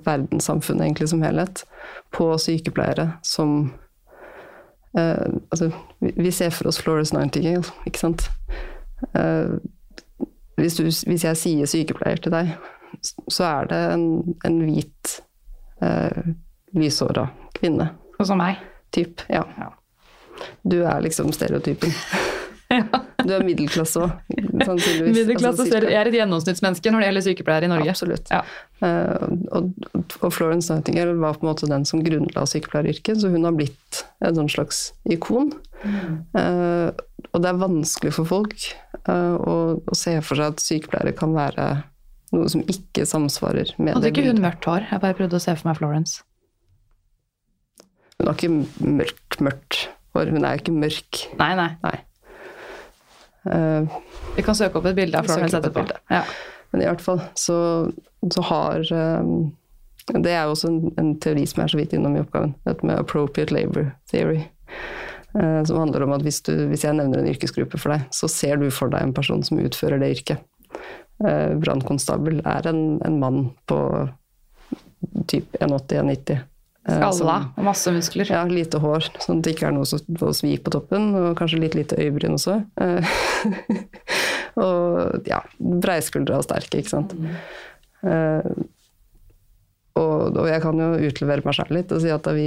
[0.02, 1.62] verdenssamfunnet egentlig som helhet,
[2.10, 3.70] på sykepleiere som
[4.98, 8.30] Eh, altså, vi, vi ser for oss Florence Nightingale, ikke sant.
[9.18, 9.58] Uh,
[10.56, 12.52] hvis, du, hvis jeg sier sykepleier til deg,
[13.02, 14.04] så er det en,
[14.46, 15.16] en hvit,
[15.82, 16.34] uh,
[16.76, 17.26] lyshåra
[17.56, 17.88] kvinne.
[18.18, 18.60] Og som meg.
[18.94, 19.42] Typ, ja.
[20.62, 21.90] Du er liksom stereotypen.
[23.26, 24.14] Du er middelklasse òg,
[24.64, 25.14] sannsynligvis.
[25.20, 25.78] Middelklasse Altså.
[25.86, 27.92] Jeg er et gjennomsnittsmenneske når det gjelder sykepleiere i Norge.
[27.92, 28.32] Absolutt.
[28.34, 28.40] Ja.
[28.82, 29.68] Eh, og,
[30.18, 34.02] og Florence Nightingale var på en måte den som grunnla sykepleieryrket, så hun har blitt
[34.24, 35.52] et sånn slags ikon.
[35.86, 36.90] Eh,
[37.32, 41.34] og det er vanskelig for folk eh, å, å se for seg at sykepleiere kan
[41.36, 41.70] være
[42.32, 44.86] noe som ikke samsvarer med Hadde det ikke hun mørkt hår?
[44.90, 46.22] Jeg bare prøvde å se for meg Florence.
[48.18, 48.54] Hun har ikke
[49.02, 49.82] mørkt, mørkt
[50.16, 50.32] hår.
[50.32, 51.26] Hun er ikke mørk.
[51.40, 51.70] Nei, nei.
[51.82, 51.98] Nei.
[53.50, 53.98] Eh,
[54.36, 55.86] Vi kan søke opp et bilde av Florence etterpå.
[56.10, 56.22] Ja.
[56.72, 57.56] Men i hvert fall så,
[58.32, 59.32] så har eh,
[60.22, 62.54] Det er jo også en, en teori som er så vidt innom i oppgaven.
[62.64, 64.40] Dette med appropriate labor theory.
[65.38, 68.28] eh, som handler om at hvis, du, hvis jeg nevner en yrkesgruppe for deg, så
[68.28, 70.48] ser du for deg en person som utfører det yrket.
[71.22, 73.36] Brannkonstabel er en, en mann
[73.70, 73.76] på
[75.30, 76.40] typ 1,80-1,90.
[76.88, 78.30] Eh, Skalla og masse muskler.
[78.30, 81.36] ja, lite hår, sånn at det ikke er noe så- noe svik på toppen, og
[81.38, 82.60] kanskje litt lite øyebryn også.
[82.80, 83.16] Eh,
[84.66, 87.16] og ja, breiskuldra og sterke, ikke sant.
[88.02, 88.52] Eh,
[89.92, 92.46] og, og jeg kan jo utlevere meg selv litt og si at da vi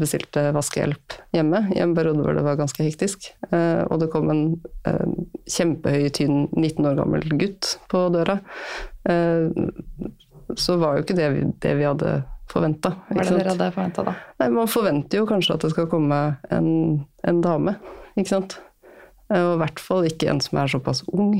[0.00, 4.26] bestilte vaskehjelp hjemme, i en periode hvor det var ganske hektisk, uh, og det kom
[4.32, 4.42] en
[4.88, 5.12] uh,
[5.46, 8.40] kjempehøy, tynn 19 år gammel gutt på døra,
[10.58, 12.10] så var jo ikke det vi, det vi hadde
[12.50, 12.90] forventa.
[13.08, 14.14] Hva er det dere hadde forventa da?
[14.42, 16.18] Nei, man forventer jo kanskje at det skal komme
[16.50, 16.68] en,
[17.26, 17.76] en dame,
[18.18, 18.58] ikke sant.
[19.30, 21.36] Eh, Og i hvert fall ikke en som er såpass ung.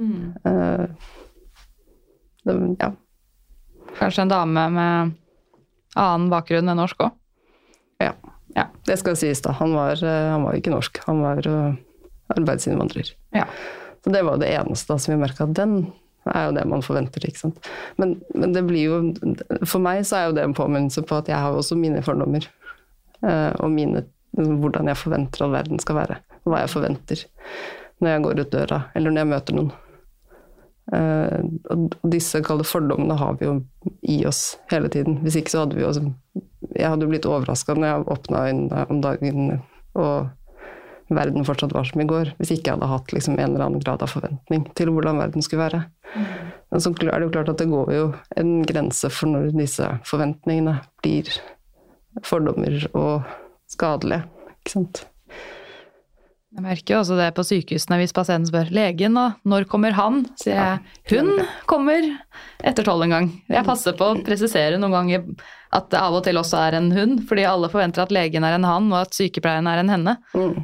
[0.00, 0.84] Eh,
[2.44, 2.90] det, ja.
[3.98, 5.12] Kanskje en dame med
[5.98, 7.16] annen bakgrunn enn norsk òg?
[8.00, 8.14] ja.
[8.56, 8.64] Ja.
[8.82, 9.52] Det skal sies, da.
[9.60, 11.46] Han var, eh, han var ikke norsk, han var
[12.34, 13.12] arbeidsinnvandrer.
[13.36, 13.44] Ja.
[14.02, 15.54] Så det var det eneste da, som vi merka at
[16.24, 17.68] den er jo det man forventer, ikke sant.
[17.96, 18.96] Men, men det blir jo
[19.64, 22.46] For meg så er jo det en påminnelse på at jeg har også mine fordommer.
[23.24, 26.18] eh, og mine hvordan jeg forventer at verden skal være.
[26.46, 27.24] Hva jeg forventer
[28.00, 29.72] når jeg går ut døra, eller når jeg møter noen.
[30.96, 33.56] Eh, og disse kalde fordommene har vi jo
[34.08, 35.18] i oss hele tiden.
[35.24, 36.12] Hvis ikke så hadde vi jo
[36.76, 39.60] Jeg hadde jo blitt overraska når jeg åpna øynene om dagen
[39.98, 40.30] og
[41.16, 43.82] verden fortsatt var som i går, hvis ikke jeg hadde hatt liksom en eller annen
[43.82, 45.82] grad av forventning til hvordan verden skulle være.
[46.70, 48.08] Men så er det jo klart at det går jo
[48.40, 51.30] en grense for når disse forventningene blir
[52.26, 53.26] fordommer og
[53.70, 54.26] skadelige.
[54.60, 55.04] Ikke sant?
[56.50, 60.24] Jeg merker jo også det på sykehusene hvis pasienten spør legen og når kommer han,
[60.40, 62.08] sier jeg hun kommer
[62.66, 63.28] etter tolv en gang.
[63.46, 65.28] Jeg passer på å presisere noen ganger
[65.70, 68.56] at det av og til også er en hun, fordi alle forventer at legen er
[68.56, 70.16] en han og at sykepleieren er en henne.
[70.34, 70.58] Mm.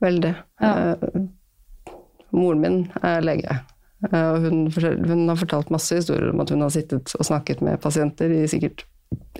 [0.00, 0.32] Veldig.
[0.60, 0.96] Ja.
[0.96, 1.28] Uh,
[2.30, 3.58] Moren min er lege.
[4.06, 4.62] Uh, hun,
[5.04, 8.46] hun har fortalt masse historier om at hun har sittet og snakket med pasienter i
[8.48, 8.86] sikkert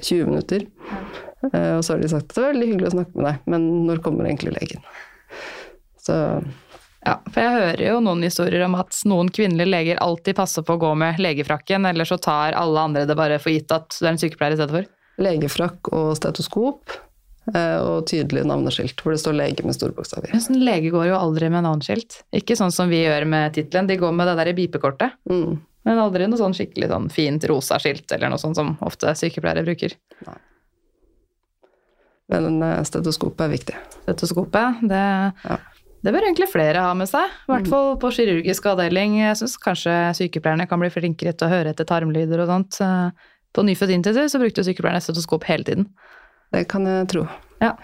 [0.02, 0.66] 20 minutter.
[1.46, 3.46] Uh, Og så har de sagt at det er veldig hyggelig å snakke med deg,
[3.54, 4.84] men når kommer egentlig legen?
[6.00, 6.16] Så
[7.00, 10.74] Ja, for jeg hører jo noen historier om at noen kvinnelige leger alltid passer på
[10.76, 14.04] å gå med legefrakken, eller så tar alle andre det bare for gitt at du
[14.04, 14.90] er en sykepleier i stedet for.
[15.20, 16.92] legefrakk og stetoskop
[17.48, 20.30] og tydelig navneskilt hvor det står lege med store bokstaver.
[20.32, 22.20] Men sånn lege går jo aldri med navneskilt.
[22.36, 25.16] Ikke sånn som vi gjør med tittelen, de går med det der bipekortet.
[25.30, 25.58] Mm.
[25.88, 29.64] Men aldri noe sånn skikkelig sånn fint rosa skilt eller noe sånt som ofte sykepleiere
[29.64, 29.96] bruker.
[32.30, 33.76] Men stetoskopet er viktig.
[34.04, 35.00] Stetoskopet, det,
[35.48, 35.56] Ja.
[36.04, 37.24] det bør egentlig flere ha med seg.
[37.26, 39.16] I hvert fall på kirurgisk avdeling.
[39.18, 42.80] Jeg syns kanskje sykepleierne kan bli flinkere til å høre etter tarmlyder og sånt.
[42.80, 43.10] Eh,
[43.52, 45.88] På nyfødt intensiv så brukte sykepleierne stetoskop hele tiden.
[46.50, 47.26] Det kan jeg tro.
[47.60, 47.74] Ja.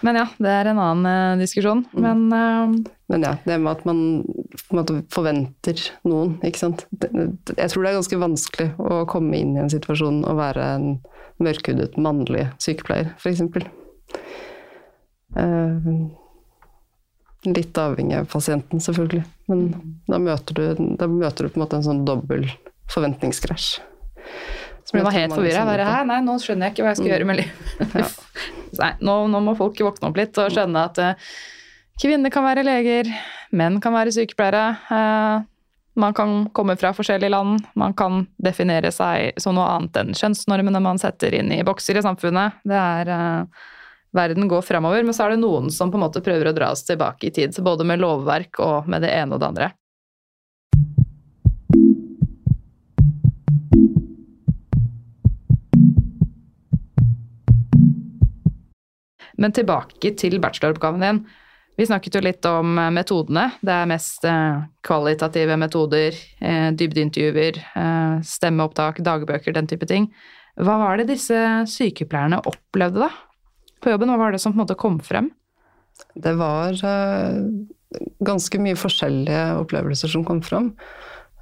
[0.00, 1.84] Men ja, det er en annen eh, diskusjon.
[1.92, 4.00] Men eh, Men ja, det med at man
[4.74, 6.86] måte forventer noen, ikke sant.
[7.00, 10.88] Jeg tror det er ganske vanskelig å komme inn i en situasjon og være en
[11.42, 13.44] mørkhudet mannlig sykepleier, f.eks.
[15.36, 16.08] Uh,
[17.46, 19.24] litt avhengig av pasienten, selvfølgelig.
[19.52, 19.66] Men
[20.08, 22.48] da møter du, da møter du på en måte en sånn dobbel
[22.90, 23.76] forventningskrasj.
[24.86, 25.64] Så ble man helt forvirra.
[25.66, 28.22] hæ, nei, nå skjønner jeg ikke hva jeg skal gjøre med livet.
[28.82, 31.34] nei, nå, nå må folk våkne opp litt og skjønne at uh,
[31.98, 33.10] kvinner kan være leger,
[33.50, 34.64] menn kan være sykepleiere.
[34.86, 35.46] Uh,
[35.96, 40.82] man kan komme fra forskjellige land, man kan definere seg som noe annet enn kjønnsnormene
[40.84, 42.60] man setter inn i bokser i samfunnet.
[42.68, 43.64] Det er eh,
[44.16, 46.70] Verden går fremover, men så er det noen som på en måte prøver å dra
[46.72, 49.70] oss tilbake i tid, både med lovverk og med det ene og det andre.
[59.40, 61.26] Men tilbake til bacheloroppgaven din.
[61.76, 63.50] Vi snakket jo litt om eh, metodene.
[63.60, 67.60] Det er mest eh, kvalitative metoder, eh, dybdeintervjuer,
[68.24, 70.08] stemmeopptak, dagbøker, den type ting.
[70.56, 71.36] Hva var det disse
[71.68, 73.10] sykepleierne opplevde da?
[73.84, 75.28] På jobben, hva var det som på en måte kom frem?
[76.16, 76.76] Det var
[78.24, 80.70] ganske mye forskjellige opplevelser som kom fram.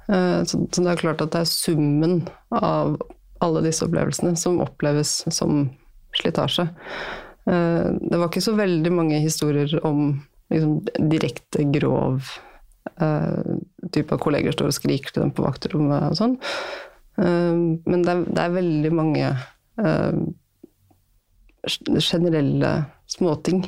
[0.07, 2.17] Så det er klart at det er summen
[2.55, 2.97] av
[3.43, 5.65] alle disse opplevelsene som oppleves som
[6.19, 6.67] slitasje.
[7.45, 10.07] Eh, det var ikke så veldig mange historier om
[10.53, 10.79] liksom,
[11.11, 12.25] direkte grov
[13.01, 13.57] uh,
[13.91, 16.35] type av kolleger står og skriker til dem på vaktrommet og sånn.
[17.19, 19.31] Uh, men det er, det er veldig mange
[19.81, 20.19] uh,
[21.65, 22.75] generelle
[23.09, 23.65] småting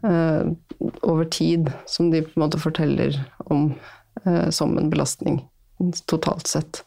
[0.00, 3.18] over tid som de på en måte forteller
[3.52, 3.66] om
[4.54, 5.42] som en belastning
[6.08, 6.80] totalt sett.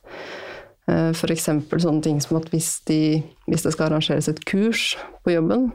[0.88, 1.46] F.eks.
[1.46, 5.70] sånne ting som at hvis, de, hvis det skal arrangeres et kurs på jobben,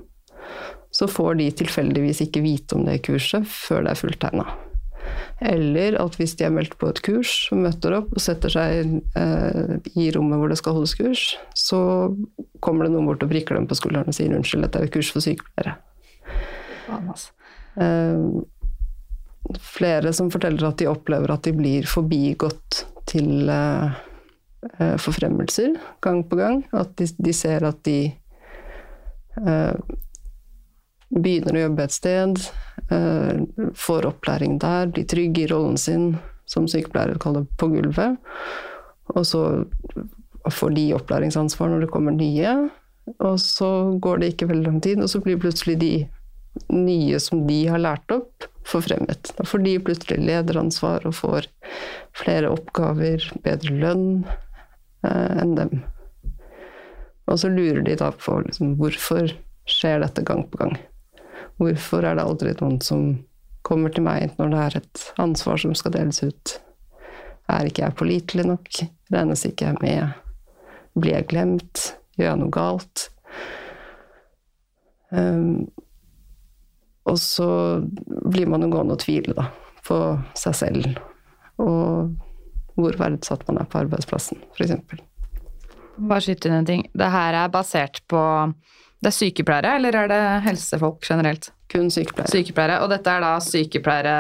[0.95, 4.47] så får de tilfeldigvis ikke vite om det kurset før det er fulltegna.
[5.41, 9.75] Eller at hvis de er meldt på et kurs møter opp og setter seg eh,
[9.95, 11.25] i rommet hvor det skal holdes kurs,
[11.57, 11.81] så
[12.65, 14.95] kommer det noen bort og prikker dem på skulderen og sier unnskyld, dette er jo
[14.99, 15.77] kurs for sykepleiere.
[17.79, 18.25] Eh,
[19.63, 24.01] flere som forteller at de opplever at de blir forbigått til eh,
[24.79, 26.65] eh, forfremmelser gang på gang.
[26.77, 28.01] At de, de ser at de
[29.39, 29.75] eh,
[31.09, 32.41] begynner å jobbe et sted,
[32.91, 33.41] eh,
[33.75, 36.19] får opplæring der, blir trygge i rollen sin,
[36.49, 38.19] som sykepleiere kaller det, på gulvet.
[39.17, 39.43] Og så
[40.49, 42.71] får de opplæringsansvar når det kommer nye,
[43.19, 45.93] og så går det ikke veldig lang tid, og så blir plutselig de
[46.73, 49.33] nye som de har lært opp, forfremmet.
[49.39, 51.49] Da får de plutselig lederansvar og får
[52.17, 54.09] flere oppgaver, bedre lønn
[55.07, 55.81] eh, enn dem.
[57.29, 59.33] Og så lurer de da på liksom, hvorfor
[59.69, 60.77] skjer dette gang på gang.
[61.59, 63.09] Hvorfor er det aldri noen som
[63.67, 66.55] kommer til meg når det er et ansvar som skal deles ut?
[67.51, 68.81] Er ikke jeg pålitelig nok?
[69.13, 70.15] Regnes ikke jeg med?
[70.99, 71.85] Blir jeg glemt?
[72.19, 73.09] Gjør jeg noe galt?
[75.11, 75.69] Um,
[77.09, 77.51] og så
[78.07, 79.49] blir man jo gående og tvile da,
[79.87, 79.99] på
[80.37, 80.99] seg selv.
[81.63, 82.13] Og
[82.79, 84.77] hvor verdsatt man er på arbeidsplassen, f.eks.
[85.99, 86.85] Bare skyte inn en ting.
[86.95, 88.21] Det her er basert på
[88.99, 91.53] Det er sykepleiere, eller er det helsefolk generelt?
[91.71, 92.33] Kun sykepleiere.
[92.33, 92.81] Sykepleiere.
[92.83, 94.19] Og dette er da sykepleiere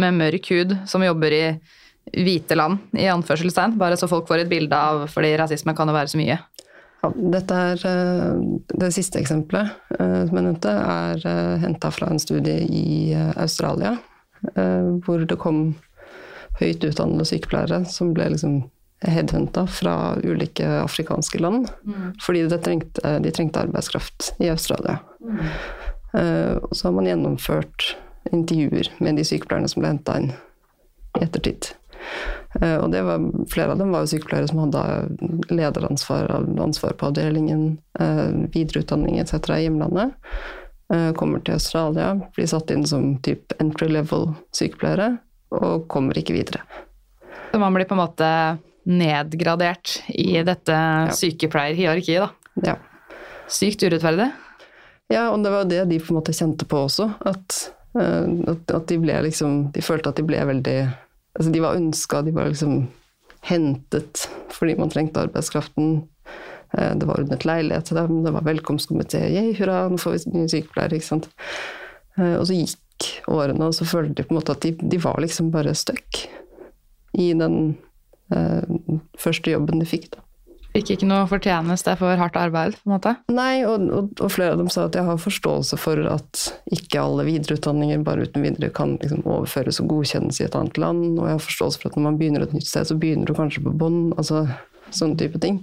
[0.00, 1.44] med mørk hud som jobber i
[2.26, 3.76] hvite land, i anførselstegn.
[3.78, 6.38] Bare så folk får et bilde av Fordi rasisme kan jo være så mye.
[7.02, 8.44] Ja, dette er eh,
[8.82, 13.32] Det siste eksempelet eh, som jeg nevnte, er uh, henta fra en studie i eh,
[13.42, 13.96] Australia,
[14.54, 15.76] eh, hvor det kom
[16.60, 18.62] høyt utdannede sykepleiere som ble liksom
[19.04, 21.68] headhunta fra ulike afrikanske land.
[22.22, 24.98] Fordi det trengte, de trengte arbeidskraft i Australia.
[26.16, 27.96] Eh, og så har man gjennomført
[28.32, 30.30] intervjuer med de sykepleierne som ble henta inn.
[31.16, 31.70] i ettertid.
[32.60, 34.82] Uh, og det var, flere av dem var jo sykepleiere som hadde
[35.48, 36.28] lederansvar
[36.60, 39.38] ansvar på avdelingen, uh, videreutdanning etc.
[39.56, 40.12] i hjemlandet.
[41.18, 45.16] Kommer til Australia, blir satt inn som type entry level sykepleiere,
[45.50, 46.60] og kommer ikke videre.
[47.50, 48.28] Så man blir på en måte
[48.86, 51.14] nedgradert i dette ja.
[51.14, 52.26] sykepleierhierarkiet,
[52.56, 52.62] da.
[52.64, 52.76] Ja.
[53.50, 54.30] Sykt urettferdig.
[55.12, 57.08] Ja, og det var det de på en måte kjente på også.
[57.26, 57.58] At,
[57.94, 60.78] at de ble liksom De følte at de ble veldig
[61.36, 62.86] altså de var ønska, de var liksom
[63.46, 66.06] hentet fordi man trengte arbeidskraften.
[66.72, 70.34] Eh, det var ordnet leilighet til dem, det var velkomstkomité, yeah, hurra, nå får vi
[70.38, 71.28] nye sykepleiere, ikke sant.
[72.16, 75.00] Eh, og så gikk årene, og så følte de på en måte at de, de
[75.02, 76.24] var liksom bare stuck
[77.16, 77.76] i den
[78.34, 78.75] eh,
[79.20, 80.22] første jobben de fikk, da.
[80.76, 82.74] Fikk ikke noe fortjeneste for hardt arbeid?
[82.76, 83.14] på en måte?
[83.32, 86.42] Nei, og, og, og, flere av dem sa at jeg har forståelse for at
[86.76, 91.06] ikke alle videreutdanninger bare uten videre kan liksom overføres og godkjennes i et annet land.
[91.14, 93.32] Og jeg har forståelse for at når man begynner et nytt sted, så begynner du
[93.38, 94.10] kanskje på bånn.
[94.20, 94.44] Altså
[94.92, 95.62] sånne type ting.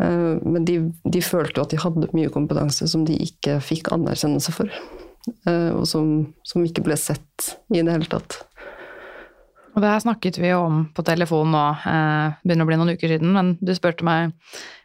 [0.00, 3.90] Eh, men de, de følte jo at de hadde mye kompetanse som de ikke fikk
[3.96, 4.70] anerkjennelse for.
[5.46, 6.14] Eh, og som,
[6.46, 8.42] som ikke ble sett i det hele tatt.
[9.72, 12.92] Og det her snakket vi jo om på telefon nå, eh, begynner å bli noen
[12.96, 14.34] uker siden, men du spurte meg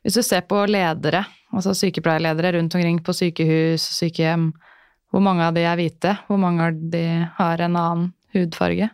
[0.04, 4.54] Hvis du ser på ledere, altså sykepleierledere rundt omkring på sykehus, sykehjem,
[5.12, 6.14] hvor mange av de er hvite?
[6.28, 7.04] Hvor mange av de
[7.36, 8.90] har en annen hudfarge?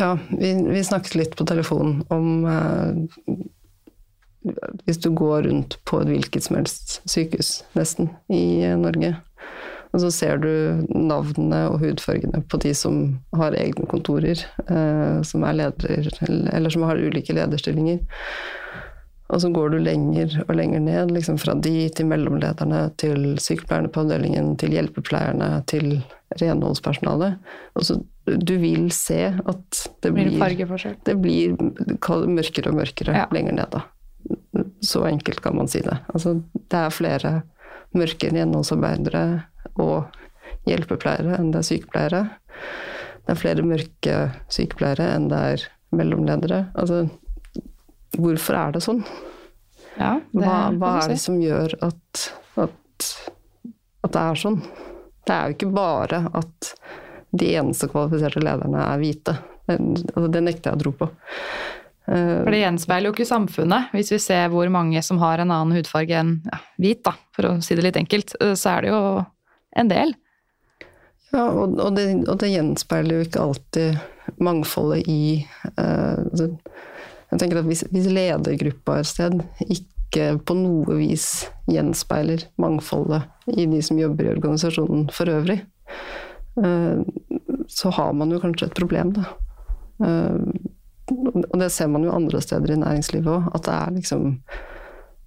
[0.00, 3.32] Ja, vi, vi snakket litt på telefon om eh,
[4.86, 9.18] Hvis du går rundt på et hvilket som helst sykehus, nesten, i Norge,
[9.90, 10.50] og så ser du
[10.94, 13.00] navnene og hudfargene på de som
[13.34, 14.38] har egne kontorer,
[14.70, 17.98] eh, som er ledere, eller som har ulike lederstillinger.
[19.30, 23.90] Og så går du lenger og lenger ned, liksom fra de til mellomlederne, til sykepleierne
[23.94, 26.00] på avdelingen, til hjelpepleierne, til
[26.40, 27.38] renholdspersonalet.
[27.78, 30.34] Og så du vil se at det blir,
[31.06, 31.54] det blir
[32.30, 33.30] mørkere og mørkere ja.
[33.34, 33.86] lenger ned, da.
[34.84, 35.96] Så enkelt kan man si det.
[36.14, 36.36] Altså,
[36.70, 37.32] det er flere
[37.96, 39.24] mørke renholdsarbeidere
[39.82, 40.10] og
[40.68, 42.22] hjelpepleiere enn det er sykepleiere.
[43.24, 44.16] Det er flere mørke
[44.52, 45.66] sykepleiere enn det er
[45.96, 46.64] mellomledere.
[46.78, 47.04] Altså,
[48.18, 49.02] hvorfor er det sånn?
[49.98, 52.26] Ja, det hva, hva er det som gjør at,
[52.60, 53.08] at,
[54.04, 54.60] at, det er sånn?
[55.26, 56.72] Det er jo ikke bare at
[57.30, 59.36] de eneste kvalifiserte lederne er hvite.
[59.66, 59.76] Det,
[60.14, 61.10] altså, det nekter jeg å tro på.
[62.10, 63.92] For det gjenspeiler jo ikke samfunnet.
[63.94, 67.46] Hvis vi ser hvor mange som har en annen hudfarge enn ja, hvit, da, for
[67.46, 69.02] å si det litt enkelt, så er det jo
[69.78, 70.16] en del.
[71.30, 75.44] Ja, og, og, det, og det, gjenspeiler jo ikke alltid mangfoldet i
[75.78, 76.18] uh,
[77.30, 83.68] Jeg tenker at hvis, hvis ledergruppa et sted ikke på noe vis gjenspeiler mangfoldet i
[83.70, 85.60] de som jobber i organisasjonen for øvrig,
[86.58, 86.98] uh,
[87.70, 89.30] så har man jo kanskje et problem, da.
[90.02, 90.50] Uh,
[91.10, 94.28] og det ser man jo andre steder i næringslivet òg, at det er liksom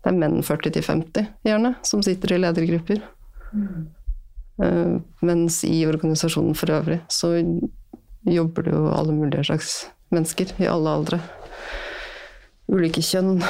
[0.03, 2.99] det er menn 40 50 gjerne som sitter i ledergrupper.
[3.53, 3.85] Mm.
[4.59, 7.31] Uh, mens i organisasjonen for øvrig så
[8.27, 11.19] jobber det jo alle mulige slags mennesker i alle aldre.
[12.67, 13.41] Ulike kjønn,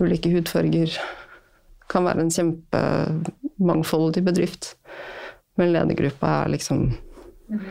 [0.00, 0.96] ulike hudfarger.
[1.92, 4.74] Kan være en kjempemangfoldig bedrift.
[5.60, 6.86] Men ledergruppa er liksom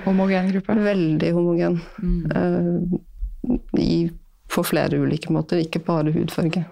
[0.05, 0.75] Homogen gruppe?
[0.77, 1.79] Veldig homogen.
[1.97, 2.25] Mm.
[2.29, 2.99] Uh,
[3.79, 4.09] i,
[4.51, 6.65] på flere ulike måter, ikke bare hudfarge.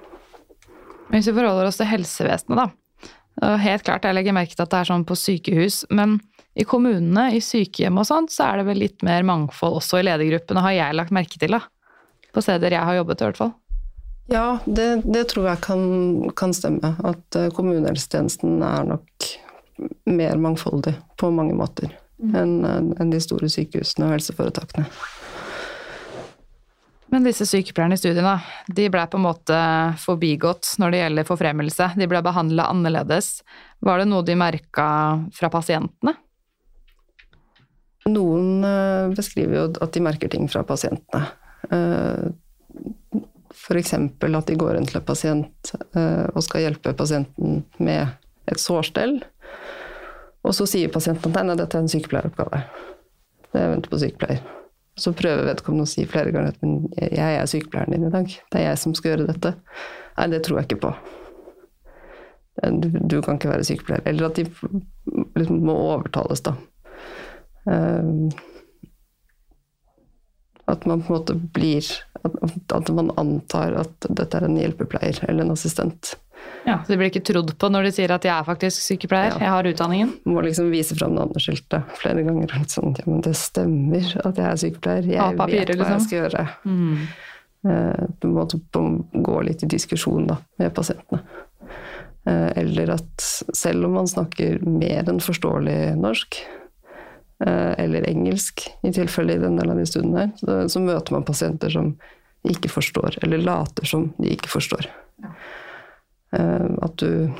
[1.09, 3.55] Hvis vi forholder oss til helsevesenet, da.
[3.63, 6.17] Helt klart, jeg legger merke til at det er sånn på sykehus, men
[6.59, 10.05] i kommunene, i sykehjem og sånt, så er det vel litt mer mangfold også i
[10.09, 11.63] ledergruppene, har jeg lagt merke til, da.
[12.35, 13.53] På steder jeg har jobbet, i hvert fall.
[14.29, 15.83] Ja, det, det tror jeg kan,
[16.37, 16.93] kan, stemme.
[17.01, 19.29] At eh, kommunehelsetjenesten er nok
[20.09, 21.89] mer mangfoldig på mange måter
[22.21, 22.35] mm.
[22.35, 24.85] enn en de store sykehusene og helseforetakene.
[27.09, 28.35] Men disse sykepleierne i studiene,
[28.67, 29.59] de ble på en måte
[30.01, 31.87] forbigått når det gjelder forfremmelse.
[31.97, 33.39] De ble behandla annerledes.
[33.85, 34.89] Var det noe de merka
[35.33, 36.13] fra pasientene?
[38.09, 41.25] Noen eh, beskriver jo at de merker ting fra pasientene.
[41.73, 42.29] Eh,
[43.59, 43.93] F.eks.
[43.97, 48.13] at de går inn til en pasient eh, og skal hjelpe pasienten med
[48.49, 49.17] et sårstell.
[50.45, 52.63] Og så sier pasienten at nei, nei, dette er en sykepleieroppgave.
[53.57, 54.58] Jeg venter på sykepleier.
[54.99, 58.27] Så prøver vedkommende å si flere ganger at men jeg er sykepleieren din i dag.
[58.27, 59.53] Det er jeg som skal gjøre dette.
[60.17, 60.93] Nei, det tror jeg ikke på.
[62.83, 64.03] Du, du kan ikke være sykepleier.
[64.09, 64.45] Eller at de
[65.39, 66.57] liksom må overtales, da.
[67.69, 68.27] Um,
[70.69, 71.85] at man på en måte blir
[72.23, 72.35] at,
[72.75, 76.13] at, man antar at dette er en hjelpepleier eller en assistent.
[76.65, 79.31] Ja, Så de blir ikke trodd på når de sier at jeg er faktisk sykepleier,
[79.31, 79.39] Ja.
[79.39, 80.11] jeg har utdanningen?
[80.25, 82.47] Må liksom vise fram navneskiltet flere ganger.
[82.67, 85.07] Sånn, ja, men det stemmer at jeg er sykepleier.
[85.07, 86.07] Jeg papirer, vet hva jeg liksom.
[86.07, 86.47] skal gjøre.
[86.65, 87.07] Mm.
[87.69, 91.21] Eh, Du må på- gå litt i diskusjon da, med pasientene.
[92.27, 93.17] Eh, Eller at
[93.55, 96.35] selv om man snakker mer enn forståelig norsk,
[97.45, 101.23] eh, eller engelsk, i tilfelle i denne delen av de studiene her, så, møter man
[101.23, 101.97] pasienter som
[102.45, 104.85] ikke forstår, eller later som de ikke forstår.
[105.23, 105.29] Eh,
[106.31, 107.31] At du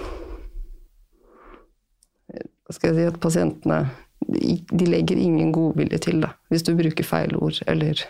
[2.73, 3.79] skal jeg si At pasientene
[4.29, 8.01] de, legger ingen godvilje til det, hvis du bruker feil ord, eller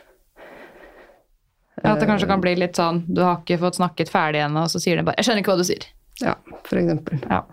[1.80, 4.66] Ja, At det kanskje kan bli litt sånn du har ikke fått snakket ferdig ennå,
[4.66, 5.86] og så sier de bare 'jeg skjønner ikke hva du sier'.
[6.22, 7.22] Ja, for eksempel.
[7.30, 7.44] Ja.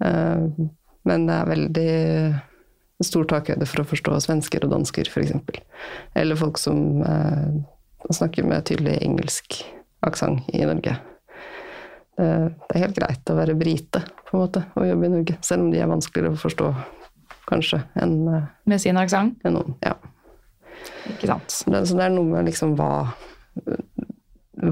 [0.00, 0.68] Eh,
[1.04, 2.42] Men det er veldig
[3.02, 5.32] stor takhøyde for å forstå svensker og dansker, f.eks.
[6.16, 7.50] Eller folk som eh,
[8.10, 9.64] snakker med tydelig engelsk
[10.02, 10.96] aksent i Norge.
[12.14, 12.26] Det,
[12.68, 15.64] det er helt greit å være brite på en måte, og jobbe i Norge, selv
[15.64, 16.68] om de er vanskeligere å forstå
[17.48, 19.42] kanskje enn eh, Med sin aksent.
[19.84, 19.96] Ja.
[21.10, 21.50] Ikke sant.
[21.50, 22.92] Så det, så det er noe med liksom hva,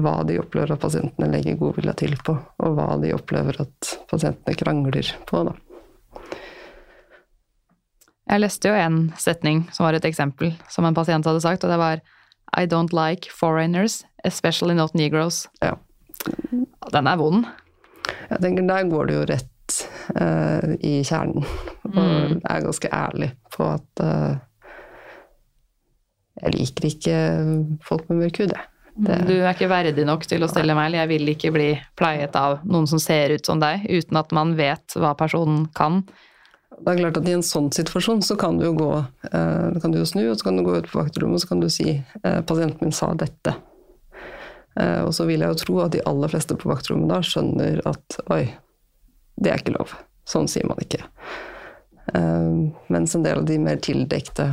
[0.03, 4.57] hva de opplever at pasientene legger godvilja til på, og hva de opplever at pasientene
[4.57, 5.43] krangler på.
[5.49, 5.55] Da.
[8.33, 11.73] Jeg leste jo en setning som var et eksempel som en pasient hadde sagt, og
[11.73, 12.03] det var
[12.53, 15.47] I don't like foreigners, especially not negroes.
[15.61, 15.75] Ja.
[16.93, 17.45] Den er vond.
[18.29, 19.77] Jeg tenker Der går det jo rett
[20.19, 21.45] uh, i kjernen,
[21.93, 24.35] og er ganske ærlig på at uh,
[26.41, 27.17] jeg liker ikke
[27.85, 28.69] folk med mørk hud, jeg.
[28.93, 31.69] Det, Du er ikke verdig nok til å stelle meg, eller jeg vil ikke bli
[31.97, 36.03] pleiet av noen som ser ut som deg, uten at man vet hva personen kan.
[36.77, 38.91] det er klart at I en sånn situasjon så kan du jo gå
[39.31, 41.53] eh, kan du jo snu, og så kan du gå ut på vaktrommet og så
[41.53, 43.57] kan du si 'pasienten min sa dette'.
[44.79, 47.81] Eh, og så vil jeg jo tro at de aller fleste på vaktrommet da skjønner
[47.89, 48.45] at 'oi,
[49.37, 49.95] det er ikke lov'.
[50.29, 51.03] Sånn sier man ikke.
[52.13, 52.53] Eh,
[52.93, 54.49] mens en del av de mer tildekte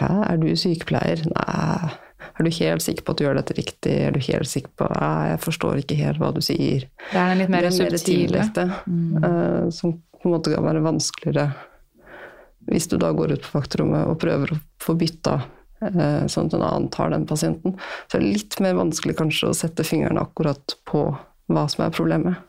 [0.00, 1.26] 'hæ, er du sykepleier'?
[1.34, 1.92] Nei.
[2.36, 3.92] Er du helt sikker på at du gjør dette riktig?
[4.08, 6.84] Er du helt sikker på Nei, jeg forstår ikke helt hva du sier.
[7.12, 8.66] Det er litt mer Det er mer tildekte,
[9.24, 11.54] eh, som på en måte kan være vanskeligere
[12.66, 15.38] hvis du da går ut på vaktrommet og prøver å få bytta
[15.80, 17.76] sånn at en annen tar den pasienten.
[18.06, 21.08] Så det er litt mer vanskelig kanskje å sette fingeren akkurat på
[21.52, 22.42] hva som er problemet.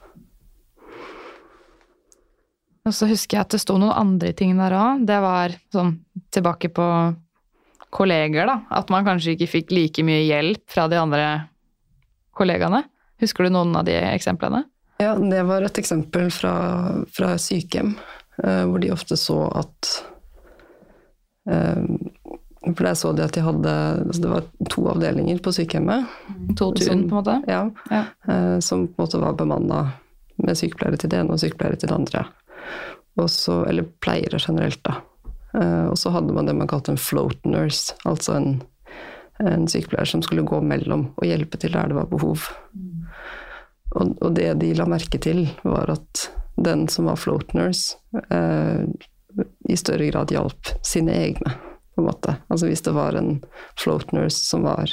[2.88, 5.04] Og så husker jeg at det sto noen andre ting der òg.
[5.08, 5.98] Det var sånn
[6.32, 6.88] tilbake på
[7.94, 8.62] kolleger, da.
[8.80, 11.28] At man kanskje ikke fikk like mye hjelp fra de andre
[12.38, 12.86] kollegaene.
[13.22, 14.64] Husker du noen av de eksemplene?
[15.02, 16.54] Ja, det var et eksempel fra,
[17.14, 17.96] fra sykehjem,
[18.44, 19.92] eh, hvor de ofte så at
[21.50, 21.84] eh,
[22.76, 23.74] For der så de at de hadde
[24.08, 26.06] altså Det var to avdelinger på sykehjemmet.
[26.58, 27.38] To tun, på en måte?
[27.48, 28.04] Ja, Ja.
[28.28, 29.92] eh, som på en måte var bemanna
[30.38, 32.26] med sykepleiere til det ene og sykepleiere til det andre.
[33.18, 35.00] Og så, eller pleiere generelt, da.
[35.58, 38.62] Eh, og så hadde man det man kalte en float nurse, altså en,
[39.40, 42.46] en sykepleier som skulle gå mellom og hjelpe til der det var behov.
[43.96, 47.98] Og, og det de la merke til, var at den som var float nurse,
[48.30, 48.86] eh,
[49.70, 51.54] i større grad hjalp sine egne,
[51.98, 52.38] på en måte.
[52.54, 53.40] Altså hvis det var en
[53.80, 54.92] float nurse som var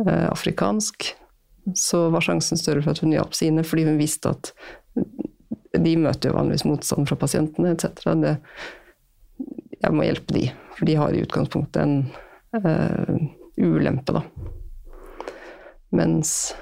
[0.00, 1.12] eh, afrikansk,
[1.76, 4.52] så var sjansen større for at hun hjalp sine, fordi hun visste at
[5.74, 8.08] de møter jo vanligvis motstand fra pasientene etc.
[8.22, 8.34] Det,
[9.80, 10.44] jeg må hjelpe de,
[10.78, 11.96] for de har i utgangspunktet en
[12.56, 13.24] eh,
[13.60, 14.24] ulempe, da.
[15.94, 16.54] Mens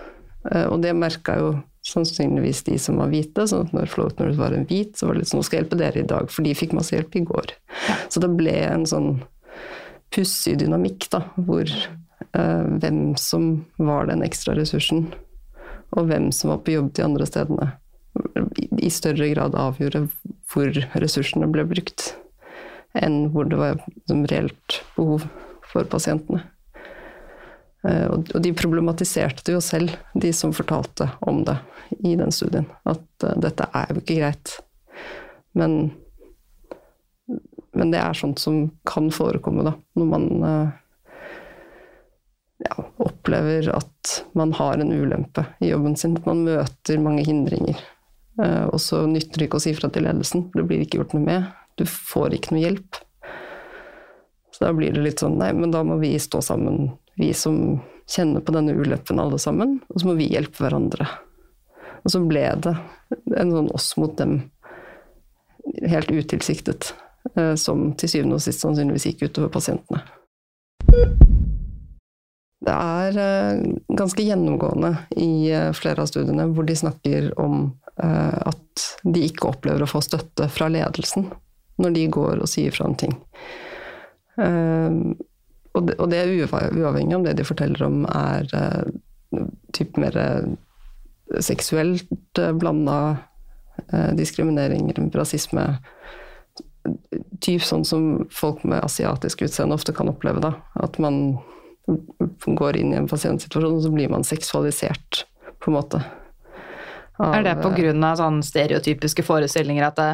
[0.51, 1.53] eh, Og det merka jo
[1.87, 5.23] sannsynligvis de som var hvite, sånn at når Floatners var en hvit, så var det
[5.23, 7.25] litt sånn Nå skal jeg hjelpe dere i dag, for de fikk masse hjelp i
[7.27, 7.55] går.
[8.13, 9.11] Så det ble en sånn
[10.13, 15.09] pussig dynamikk, da, hvor eh, hvem som var den ekstra ressursen,
[15.93, 17.73] og hvem som var på jobb de andre stedene,
[18.61, 20.07] i, større grad avgjorde
[20.53, 20.69] hvor
[21.01, 22.13] ressursene ble brukt,
[22.99, 23.79] enn hvor det var
[24.11, 25.25] som reelt behov
[25.73, 26.43] for pasientene.
[27.89, 31.57] Eh, og de problematiserte det jo selv, de som fortalte om det
[32.01, 32.69] i den studien.
[32.89, 34.55] At eh, dette er jo ikke greit.
[35.59, 35.79] Men,
[37.73, 39.73] men det er sånt som kan forekomme, da.
[39.99, 40.73] Når man eh,
[42.69, 46.17] ja, opplever at man har en ulempe i jobben sin.
[46.17, 47.81] At man møter mange hindringer.
[48.43, 51.17] Eh, Og så nytter det ikke å si fra til ledelsen, det blir ikke gjort
[51.17, 51.49] noe med.
[51.81, 53.01] Du får ikke noe hjelp.
[54.53, 57.81] Så da blir det litt sånn Nei, men da må vi stå sammen, vi som
[58.11, 61.07] kjenner på denne ulempen alle sammen, og så må vi hjelpe hverandre.
[62.03, 62.75] Og så ble det
[63.39, 64.43] en sånn oss mot dem,
[65.89, 66.91] helt utilsiktet,
[67.57, 70.03] som til syvende og sist sannsynligvis gikk utover pasientene.
[72.63, 73.63] Det er eh,
[73.99, 77.65] ganske gjennomgående i eh, flere av studiene hvor de snakker om
[77.97, 81.27] eh, at de ikke opplever å få støtte fra ledelsen
[81.83, 83.15] når de går og sier fra om ting.
[85.73, 88.45] Og det er uavhengig om det de forteller om er
[89.75, 90.19] typ mer
[91.43, 92.99] seksuelt blanda
[94.15, 95.65] diskriminering, rasisme,
[97.41, 100.43] typ sånn som folk med asiatisk utseende ofte kan oppleve.
[100.43, 101.39] da, At man
[102.47, 105.25] går inn i en pasientsituasjon, og så blir man seksualisert,
[105.63, 106.03] på en måte.
[107.19, 108.15] Av, er det pga.
[108.19, 110.11] sånn stereotypiske forestillinger at det,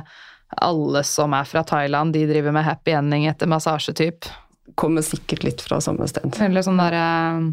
[0.64, 4.28] alle som er fra Thailand, de driver med happy ending etter massasjetyp?
[4.76, 6.32] Kommer sikkert litt fra samme sted.
[6.40, 7.04] Eller sånn derre
[7.38, 7.50] uh,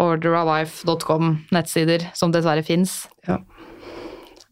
[0.00, 3.06] orderalife.com nettsider, som dessverre fins.
[3.28, 3.40] Ja.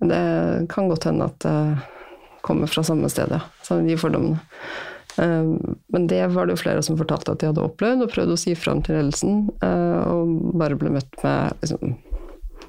[0.01, 1.57] Det kan godt hende at det
[2.47, 3.43] kommer fra samme sted, ja.
[3.83, 4.39] de fordommene.
[5.17, 8.37] Ehm, men det var det jo flere som fortalte at de hadde opplevd, og prøvde
[8.37, 11.97] å si fram til ledelsen, eh, og bare ble møtt med liksom,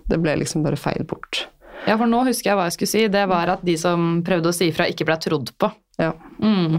[0.08, 1.48] Det ble liksom bare feid bort.
[1.84, 3.02] Ja, for nå husker jeg hva jeg skulle si.
[3.12, 5.68] Det var at de som prøvde å si ifra, ikke ble trodd på.
[6.00, 6.14] Ja.
[6.40, 6.78] Mm.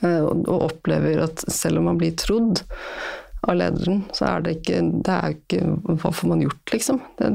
[0.00, 2.62] Eh, og opplever at selv om man blir trodd
[3.42, 5.60] av lederen, så er det ikke Det er ikke
[6.00, 7.00] Hva får man gjort, liksom?
[7.18, 7.30] Det,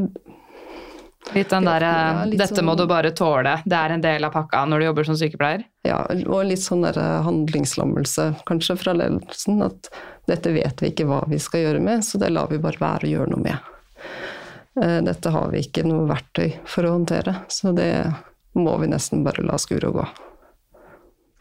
[1.35, 4.31] Litt den derre ja, 'dette sånn, må du bare tåle', det er en del av
[4.35, 5.65] pakka når du jobber som sykepleier?
[5.87, 9.59] Ja, og litt sånn der handlingslammelse kanskje fra ledelsen.
[9.65, 9.91] At
[10.27, 13.07] dette vet vi ikke hva vi skal gjøre med, så det lar vi bare være
[13.07, 13.73] å gjøre noe med.
[14.81, 17.91] Eh, dette har vi ikke noe verktøy for å håndtere, så det
[18.57, 20.07] må vi nesten bare la skure og gå.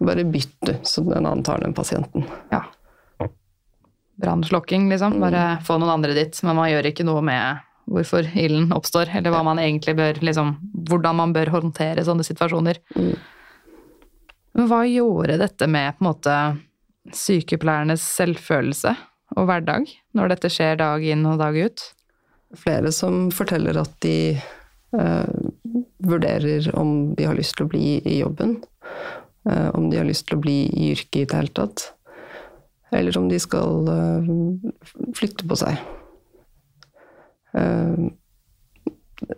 [0.07, 2.27] Bare bytt, du, så den annen tar den pasienten.
[2.51, 2.67] Ja.
[4.21, 5.21] Brannslokking, liksom.
[5.21, 6.37] Bare få noen andre dit.
[6.45, 10.57] Men man gjør ikke noe med hvorfor ilden oppstår, eller hva man egentlig bør, liksom,
[10.89, 12.81] hvordan man bør håndtere sånne situasjoner.
[12.97, 13.13] Mm.
[14.57, 16.37] Men hva gjorde dette med på en måte
[17.15, 18.95] sykepleiernes selvfølelse
[19.37, 21.85] og hverdag, når dette skjer dag inn og dag ut?
[22.57, 25.37] Flere som forteller at de eh,
[25.99, 28.57] vurderer om de har lyst til å bli i jobben.
[29.51, 31.91] Eh, om de har lyst til å bli i yrket i det hele tatt.
[32.95, 34.33] Eller om de skal eh,
[35.19, 35.79] flytte på seg.
[37.57, 37.97] Eh,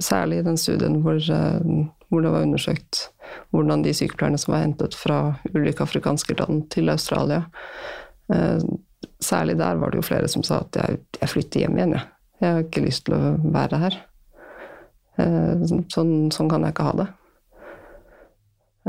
[0.02, 3.08] særlig i den studien hvor, eh, hvor, det var undersøkt
[3.50, 5.18] hvordan de sykepleierne som var hentet fra
[5.54, 7.44] ulike afrikanske land til Australia
[8.34, 8.58] eh,
[9.22, 12.06] Særlig der var det jo flere som sa at jeg, jeg flytter hjem igjen, jeg.
[12.40, 13.96] Jeg har ikke lyst til å være her.
[15.66, 17.06] Sånn, sånn kan jeg ikke ha det.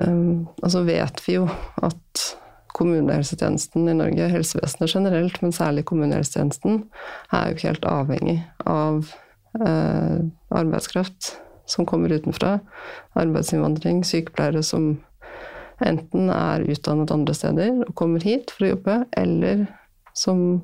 [0.05, 1.47] Og så vet vi jo
[1.81, 2.25] at
[2.79, 6.85] kommunehelsetjenesten i Norge, helsevesenet generelt, men særlig kommunehelsetjenesten,
[7.35, 9.11] er jo helt avhengig av
[9.59, 10.23] eh,
[10.55, 11.33] arbeidskraft
[11.69, 12.57] som kommer utenfra.
[13.19, 14.95] Arbeidsinnvandring, sykepleiere som
[15.85, 19.67] enten er utdannet andre steder og kommer hit for å jobbe, eller
[20.17, 20.61] som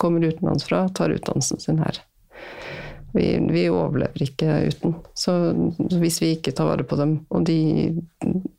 [0.00, 1.98] kommer utenlandsfra tar utdannelsen sin her.
[3.14, 4.96] Vi, vi, overlever ikke uten.
[5.14, 5.32] Så
[6.00, 7.58] hvis vi ikke tar vare på dem, og de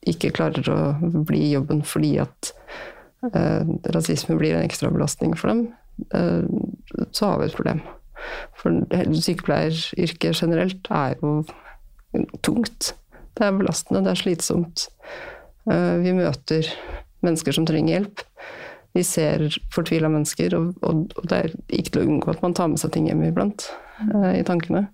[0.07, 0.77] ikke klarer å
[1.27, 2.53] bli i jobben fordi at
[3.33, 5.67] eh, rasisme blir en ekstra belastning for dem,
[6.13, 6.43] eh,
[7.11, 7.81] så har vi et problem.
[8.57, 8.73] For
[9.21, 11.43] sykepleieryrket generelt er jo
[12.45, 12.93] tungt.
[13.35, 14.87] Det er belastende, det er slitsomt.
[15.71, 16.69] Eh, vi møter
[17.25, 18.23] mennesker som trenger hjelp.
[18.95, 22.55] Vi ser fortvila mennesker, og, og, og, det er ikke til å unngå at man
[22.55, 23.67] tar med seg ting hjem iblant
[24.07, 24.85] eh, i tankene.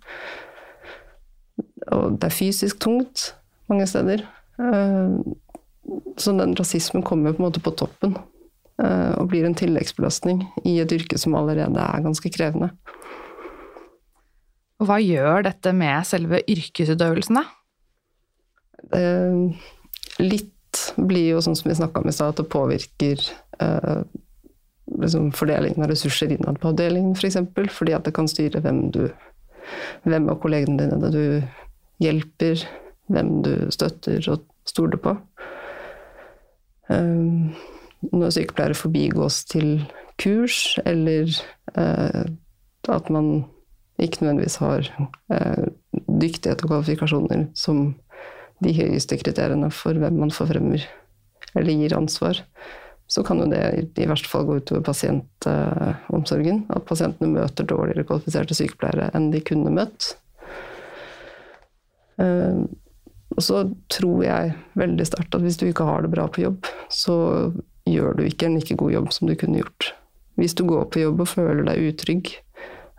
[1.92, 3.32] Og det er fysisk tungt
[3.70, 4.26] mange steder.
[5.88, 8.16] Eh, så den rasismen kommer på en måte på toppen
[8.82, 12.72] eh, og blir en tilleggsbelastning i et yrke som allerede er ganske krevende.
[14.82, 17.50] Og hva gjør dette med selve yrkesutøvelsen, da?
[20.20, 23.22] litt blir jo sånn som vi snakka om i stad, at det påvirker
[23.62, 24.02] eh,
[25.00, 27.22] liksom fordelingen av ressurser innad på avdelingen, f.eks.
[27.22, 29.06] For eksempel, fordi at det kan styre hvem du
[30.04, 31.24] hvem av kollegene dine du
[32.02, 32.64] hjelper,
[33.12, 35.16] hvem du støtter og stoler på.
[36.92, 37.54] Um,
[38.12, 39.84] når sykepleiere forbigås til
[40.22, 41.30] kurs, eller
[41.78, 42.26] uh,
[42.90, 43.46] at man
[44.02, 44.88] ikke nødvendigvis har
[45.34, 45.66] uh,
[46.22, 47.94] dyktighet og kvalifikasjoner som
[48.62, 50.84] de høyeste kriteriene for hvem man forfremmer
[51.58, 52.42] eller gir ansvar,
[53.12, 56.62] så kan jo det i verste fall gå utover pasientomsorgen.
[56.72, 60.14] At pasientene møter dårligere kvalifiserte sykepleiere enn de kunne møtt.
[63.32, 66.68] Og så tror jeg veldig sterkt at hvis du ikke har det bra på jobb,
[66.92, 67.16] så
[67.88, 69.94] gjør du ikke en like god jobb som du kunne gjort.
[70.40, 72.34] Hvis du går på jobb og føler deg utrygg,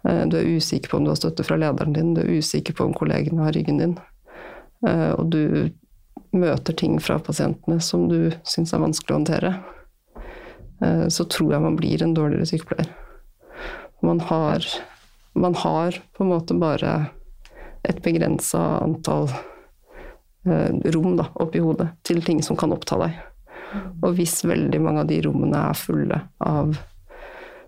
[0.09, 2.77] eh, du er usikker på om du har støtte fra lederen din, du er usikker
[2.77, 3.97] på om kollegene har ryggen din,
[4.87, 5.71] Eh, og du
[6.35, 9.53] møter ting fra pasientene som du syns er vanskelig å håndtere,
[10.83, 12.91] eh, så tror jeg man blir en dårligere sykepleier.
[14.03, 14.67] Man har,
[15.35, 17.13] man har på en måte bare
[17.87, 19.29] et begrensa antall
[20.45, 23.21] rom da, oppi hodet til ting som kan oppta deg.
[24.03, 26.75] Og hvis veldig mange av de rommene er fulle av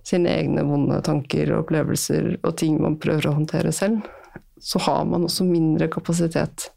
[0.05, 4.05] sine egne vonde tanker og opplevelser og ting man prøver å håndtere selv,
[4.61, 6.69] så har man også mindre kapasitet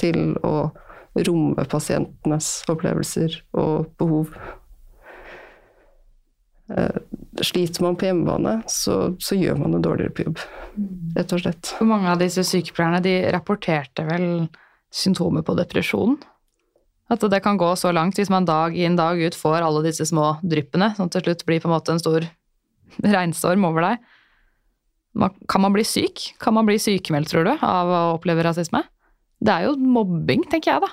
[0.00, 0.70] til å
[1.14, 4.34] romme pasientenes opplevelser og behov.
[6.74, 7.00] Eh,
[7.44, 10.42] sliter man på hjemmebane, så, så, gjør man det dårligere på jobb.
[11.16, 11.74] Rett og slett.
[11.84, 14.28] Mange av disse sykepleierne de rapporterte vel
[14.94, 16.16] symptomer på depresjon?
[17.12, 20.06] At det kan gå så langt hvis man dag inn dag ut får alle disse
[20.08, 22.24] små dryppene, som til slutt blir på en måte en stor
[23.16, 24.10] regnstorm over deg.
[25.50, 26.30] Kan man bli syk?
[26.42, 28.82] Kan man bli sykemeldt, tror du, av å oppleve rasisme?
[29.44, 30.90] Det er jo mobbing, tenker jeg, da.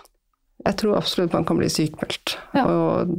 [0.67, 2.35] Jeg tror absolutt man kan bli sykemeldt.
[2.53, 2.67] Ja.
[2.67, 3.15] Og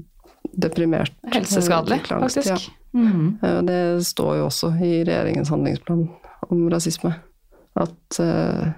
[0.53, 1.15] deprimert.
[1.33, 2.49] Helseskadelig, faktisk.
[2.49, 2.59] Ja.
[2.93, 3.67] Mm -hmm.
[3.67, 6.09] Det står jo også i regjeringens handlingsplan
[6.51, 7.15] om rasisme.
[7.75, 8.69] At uh,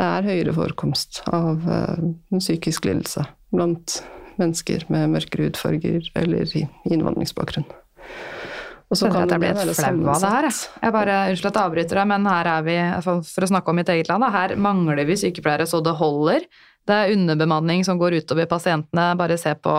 [0.00, 2.00] det er høyere forekomst av uh,
[2.38, 4.00] psykisk lidelse blant
[4.40, 6.54] mennesker med mørkere hudfarger eller
[6.88, 7.66] innvandringsbakgrunn.
[8.90, 10.48] Og så kan jeg blir helt flau av det her.
[10.82, 13.78] Jeg bare, Unnskyld at jeg avbryter deg, men her er vi, for å snakke om
[13.78, 16.48] mitt eget land, her mangler vi sykepleiere så det holder.
[16.88, 19.12] Det er underbemanning som går utover pasientene.
[19.20, 19.76] Bare se på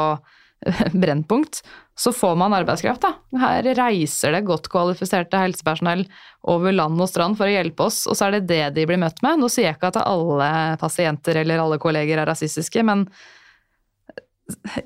[1.04, 1.60] Brennpunkt.
[2.02, 3.12] Så får man arbeidskraft, da.
[3.38, 6.08] Her reiser det godt kvalifiserte helsepersonell
[6.50, 8.98] over land og strand for å hjelpe oss, og så er det det de blir
[9.02, 9.38] møtt med.
[9.38, 10.48] Nå sier jeg ikke at alle
[10.82, 13.06] pasienter eller alle kolleger er rasistiske, men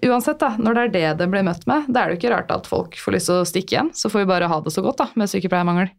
[0.04, 2.34] uansett, da, når det er det det blir møtt med, da er det jo ikke
[2.36, 3.94] rart at folk får lyst til å stikke igjen.
[3.96, 5.94] Så får vi bare ha det så godt da, med sykepleiermangel.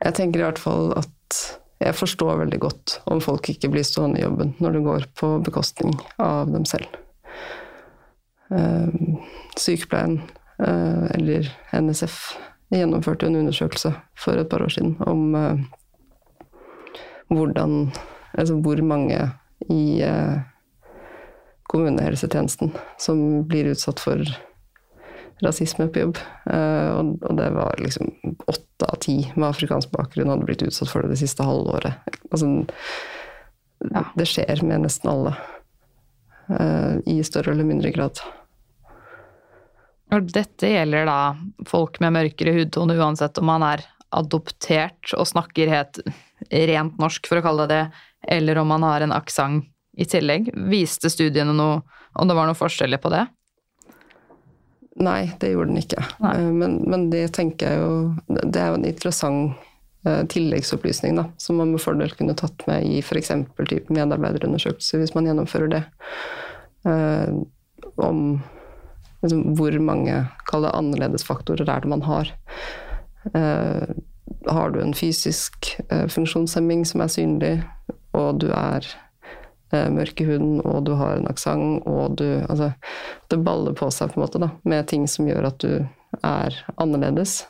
[0.00, 1.42] Jeg tenker i hvert fall at
[1.80, 5.36] jeg forstår veldig godt om folk ikke blir stående i jobben når det går på
[5.44, 6.88] bekostning av dem selv.
[8.50, 8.88] Uh,
[9.56, 10.20] sykepleien,
[10.58, 12.16] uh, eller NSF,
[12.74, 15.60] gjennomførte en undersøkelse for et par år siden om uh,
[17.30, 17.92] hvordan
[18.30, 19.16] Altså hvor mange
[19.74, 19.98] i
[21.66, 22.70] kommunehelsetjenesten
[23.02, 24.22] som blir utsatt for
[25.42, 26.20] rasisme på jobb.
[26.46, 28.06] Og, det var liksom
[28.46, 31.98] åtte av ti med afrikansk bakgrunn hadde blitt utsatt for det det siste halvåret.
[32.30, 32.52] Altså,
[33.90, 34.06] ja.
[34.14, 35.34] Det skjer med nesten alle.
[37.10, 38.22] I større eller mindre grad.
[40.10, 41.18] Og dette gjelder da
[41.70, 46.00] folk med mørkere hudtone uansett om man er adoptert og snakker helt
[46.50, 48.06] rent norsk, for å kalle det det,
[48.36, 49.68] eller om man har en aksent
[50.00, 50.50] i tillegg?
[50.70, 51.80] Viste studiene noe
[52.18, 53.24] om det var noen forskjeller på det?
[55.00, 56.04] Nei, det gjorde den ikke.
[56.26, 59.60] Eh, men, men, det tenker jeg jo Det er jo en interessant
[60.08, 63.32] uh, tilleggsopplysning da, som man med fordel kunne tatt med i f.eks.
[63.70, 65.82] type medarbeiderundersøkelser, hvis man gjennomfører det.
[66.84, 67.46] Uh,
[68.00, 68.40] om
[69.22, 72.32] liksom, hvor mange kall det annerledesfaktorer er det man har.
[73.34, 73.90] Uh,
[74.46, 77.54] har du en fysisk funksjonshemming som er synlig,
[78.16, 78.86] og du er
[79.72, 82.72] eh, mørk i huden, og du har en aksent, og du Altså,
[83.30, 85.86] det baller på seg på en måte, da, med ting som gjør at du
[86.26, 87.44] er annerledes.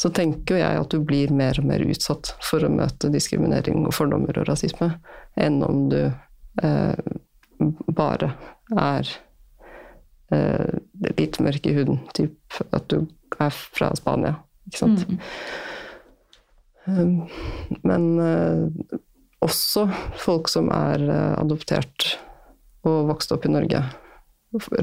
[0.00, 3.84] Så tenker jo jeg at du blir mer og mer utsatt for å møte diskriminering
[3.84, 4.94] og fordommer og rasisme,
[5.36, 6.00] enn om du
[6.62, 7.10] eh,
[7.90, 8.32] bare
[8.72, 9.16] er eh,
[10.30, 11.98] litt mørk i huden.
[12.14, 13.02] Typ at du
[13.40, 14.36] er fra Spania,
[14.70, 15.06] ikke sant.
[15.08, 15.18] Mm.
[16.90, 17.16] Um,
[17.86, 18.98] men uh,
[19.44, 19.86] også
[20.20, 22.14] folk som er eh, adoptert
[22.88, 23.82] og vokst opp i Norge,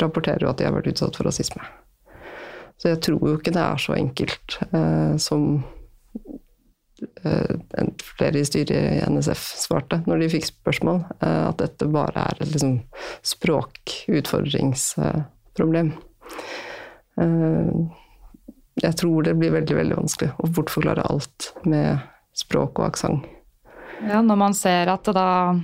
[0.01, 1.63] rapporterer jo at de har vært utsatt for rasisme.
[2.77, 5.47] Så jeg tror jo ikke det er så enkelt eh, som
[7.25, 12.27] eh, flere i styret i NSF svarte når de fikk spørsmål, eh, at dette bare
[12.29, 12.79] er liksom,
[13.35, 14.91] språkutfordrings...
[15.01, 15.25] Eh,
[18.77, 22.03] jeg tror det blir veldig, veldig vanskelig å bortforklare alt med
[22.37, 23.25] språk og aksent.
[24.05, 25.57] Ja, når man ser at da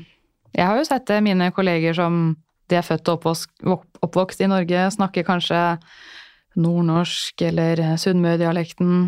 [0.54, 2.36] Jeg har jo sett det, mine kolleger som
[2.70, 3.50] de er født og oppvokst,
[4.06, 5.58] oppvokst i Norge, snakker kanskje
[6.54, 9.08] nordnorsk eller sunnmørdialekten.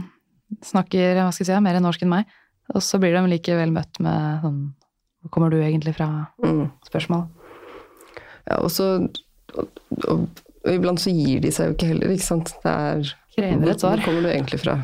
[0.66, 2.34] Snakker hva skal jeg si, mer norsk enn meg.
[2.74, 4.60] Og så blir de likevel møtt med sånn
[5.22, 6.08] Hvor kommer du egentlig fra?
[6.42, 6.72] Mm.
[6.86, 7.28] Spørsmål.
[8.50, 8.90] Ja, og så
[9.56, 9.80] og,
[10.10, 10.26] og,
[10.66, 12.52] og, iblant så gir de seg jo ikke heller, ikke sant.
[12.64, 14.00] Det er Krever et svar.
[14.00, 14.80] Hvor kommer du egentlig fra?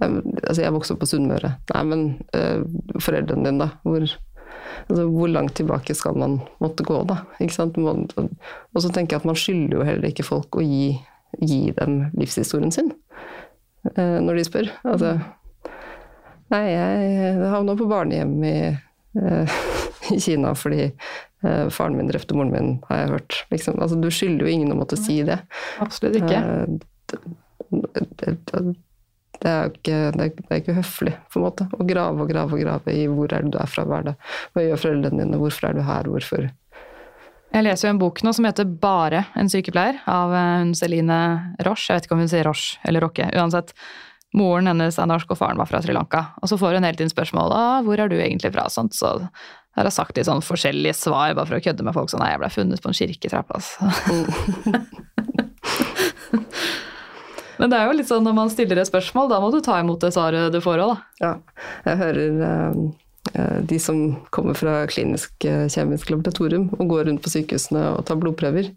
[0.00, 1.52] Altså, jeg vokste opp på Sunnmøre.
[1.74, 2.04] Nei, men
[2.36, 2.62] uh,
[3.02, 3.68] foreldrene dine, da?
[3.84, 7.20] Hvor, altså, hvor, langt tilbake skal man måtte gå, da?
[7.42, 7.76] Ikke sant?
[7.80, 10.94] Og så tenker jeg at man skylder jo heller ikke folk å gi,
[11.42, 12.94] gi dem livshistorien sin
[13.90, 14.72] uh, når de spør.
[14.86, 15.18] Altså
[16.50, 18.56] Nei, jeg havna på barnehjem i,
[19.20, 19.60] uh,
[20.14, 20.90] i Kina fordi
[21.40, 23.36] faren min drepte moren min, har jeg hørt.
[23.48, 23.78] Liksom.
[23.80, 25.38] Altså, du skylder jo ingen å måtte si det.
[25.80, 26.40] Absolutt ikke
[29.40, 31.66] det er jo ikke, det er, det er ikke høflig, på en måte.
[31.72, 34.10] Å grave og grave og grave i hvor er det du er fra, hva er
[34.10, 34.16] det,
[34.52, 36.50] hva gjør foreldrene dine, hvorfor er du her, hvorfor
[37.50, 41.16] Jeg leser jo en bok nå som heter Bare en sykepleier, av eh, hun Celine
[41.66, 41.88] Roche.
[41.88, 43.26] Jeg vet ikke om hun sier Roche eller Roche.
[43.34, 43.74] Uansett.
[44.36, 46.20] Moren hennes er norsk, og faren var fra Sri Lanka.
[46.38, 48.68] Og så får hun hele tiden spørsmål om hvor er du egentlig fra.
[48.70, 49.16] Sånt, så
[49.76, 52.10] har jeg sagt litt sånn forskjellige svar bare for å kødde med folk.
[52.12, 53.78] Sånn nei, jeg ble funnet på en kirketrapp, altså.
[57.60, 59.76] Men det er jo litt sånn når man stiller et spørsmål, da må du ta
[59.82, 60.96] imot det svaret du får òg, da.
[61.20, 61.32] Ja,
[61.90, 63.96] jeg hører eh, de som
[64.32, 68.72] kommer fra klinisk eh, kjemisk laboratorium og går rundt på sykehusene og tar blodprøver.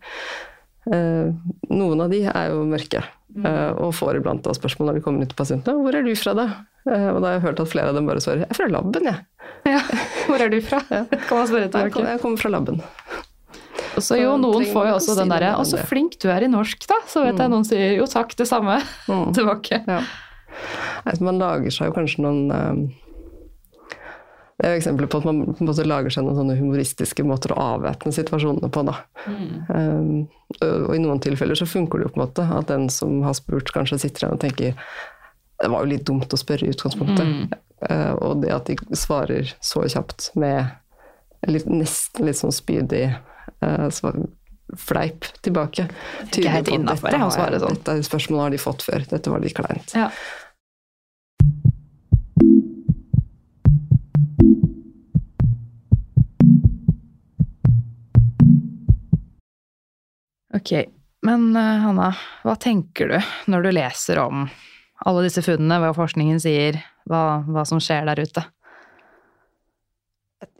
[0.92, 1.32] Eh,
[1.72, 5.24] noen av de er jo mørke eh, og får iblant da spørsmål når de kommer
[5.24, 5.80] ut til pasientene.
[5.80, 6.50] 'Hvor er du fra, da?'
[6.84, 8.68] Eh, og da har jeg hørt at flere av dem bare svarer 'Jeg er fra
[8.68, 9.22] laben, jeg'.
[9.66, 9.80] Ja.
[10.28, 10.82] Hvor er du fra?
[11.30, 12.82] Kan man spørre Jeg jeg kommer fra laben.
[13.94, 16.48] Og så jo, noen får jo også den derre 'Å, så flink du er i
[16.52, 17.00] norsk', da.
[17.08, 19.34] Så vet jeg noen sier 'jo takk, det samme' Mm.
[19.38, 19.84] tilbake.
[19.88, 20.02] Ja.
[21.22, 22.92] Man lager seg jo kanskje noen
[24.64, 27.26] Det er jo eksempler på at man på en måte lager seg noen sånne humoristiske
[27.28, 28.84] måter å avvæpne situasjonene på.
[28.88, 28.94] Da.
[29.28, 30.22] Um,
[30.64, 33.36] og i noen tilfeller så funker det jo på en måte at den som har
[33.36, 34.78] spurt, kanskje sitter igjen og tenker
[35.64, 37.58] det var jo litt dumt å spørre i utgangspunktet.
[37.90, 40.72] Eh, og det at de svarer så kjapt med
[41.48, 44.16] litt, nesten litt sånn spydig uh, svar,
[44.80, 45.90] fleip tilbake.
[46.30, 47.80] ikke helt innafor å svare sånn.
[47.80, 49.08] Dette spørsmålet har de fått før.
[49.12, 49.96] Dette var litt kleint.
[49.96, 50.08] Ja.
[60.54, 60.72] Ok,
[61.22, 62.12] men eh, Hanna,
[62.44, 63.18] hva tenker du
[63.52, 64.46] når du leser om
[65.04, 66.78] alle disse funnene, hva forskningen sier,
[67.10, 68.44] hva, hva som skjer der ute?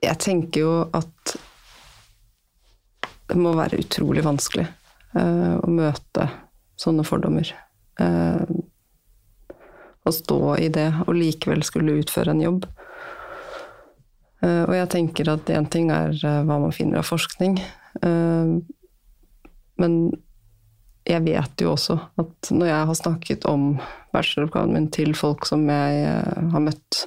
[0.04, 1.36] Jeg tenker jo at
[3.30, 4.66] det må være utrolig vanskelig
[5.16, 6.28] uh, å møte
[6.80, 7.48] sånne fordommer.
[8.02, 8.44] Uh,
[10.04, 12.68] å stå i det og likevel skulle utføre en jobb.
[14.44, 17.58] Eh, og jeg tenker at én ting er eh, hva man finner av forskning,
[18.04, 18.54] eh,
[19.82, 19.96] men
[21.04, 23.74] jeg vet jo også at når jeg har snakket om
[24.16, 26.06] bacheloroppgaven min til folk som jeg
[26.54, 27.02] har møtt,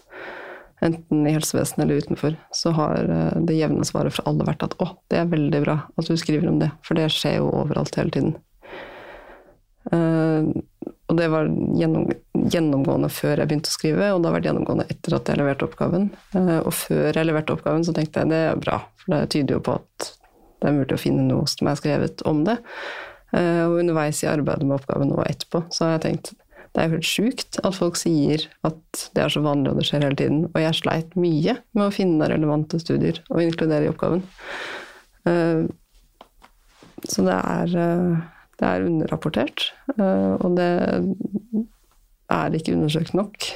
[0.84, 3.08] enten i helsevesenet eller utenfor, så har
[3.48, 6.50] det jevne svaret fra alle vært at å, det er veldig bra at du skriver
[6.50, 8.36] om det, for det skjer jo overalt hele tiden.
[11.06, 11.46] Og det var
[11.78, 12.08] gjennom,
[12.50, 15.68] gjennomgående før jeg begynte å skrive, og det har vært gjennomgående etter at jeg leverte
[15.68, 16.08] oppgaven.
[16.34, 19.58] Eh, og før jeg leverte oppgaven, så tenkte jeg det er bra, for det tyder
[19.58, 20.08] jo på at
[20.62, 22.56] det er mulig å finne noe som er skrevet om det.
[23.36, 26.34] Eh, og underveis i arbeidet med oppgaven og etterpå, så har jeg tenkt
[26.76, 30.02] det er helt sjukt at folk sier at det er så vanlig og det skjer
[30.04, 30.42] hele tiden.
[30.50, 34.20] Og jeg sleit mye med å finne relevante studier og inkludere i oppgaven.
[35.24, 35.64] Eh,
[37.06, 37.72] Så det er,
[38.56, 40.68] det er underrapportert, eh, og det
[42.32, 43.48] er ikke undersøkt nok.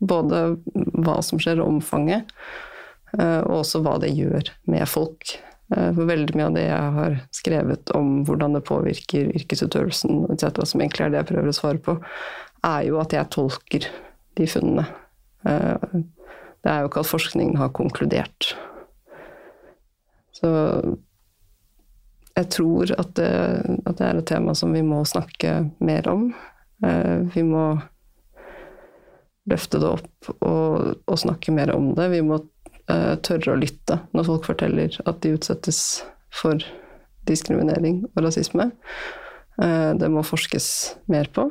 [0.00, 0.42] Både
[0.74, 2.30] hva som skjer, omfanget,
[3.18, 5.34] eh, og også hva det gjør med folk.
[5.74, 10.62] Eh, For veldig mye av det jeg har skrevet om hvordan det påvirker yrkesutøvelsen, etc.,
[10.64, 11.98] som egentlig er det jeg prøver å svare på,
[12.70, 13.90] er jo at jeg tolker
[14.38, 14.86] de funnene.
[15.40, 18.50] Det er jo ikke at forskningen har konkludert.
[20.36, 20.50] Så
[22.38, 23.30] jeg tror at det,
[23.86, 26.30] at det er et tema som vi må snakke mer om.
[26.84, 27.64] Eh, Vi må
[29.50, 32.08] løfte det opp og, og snakke mer om det.
[32.12, 36.04] Vi må eh, tørre å lytte når folk forteller at de utsettes
[36.34, 36.62] for
[37.28, 38.70] diskriminering og rasisme.
[39.60, 40.70] Eh, det må forskes
[41.10, 41.50] mer på.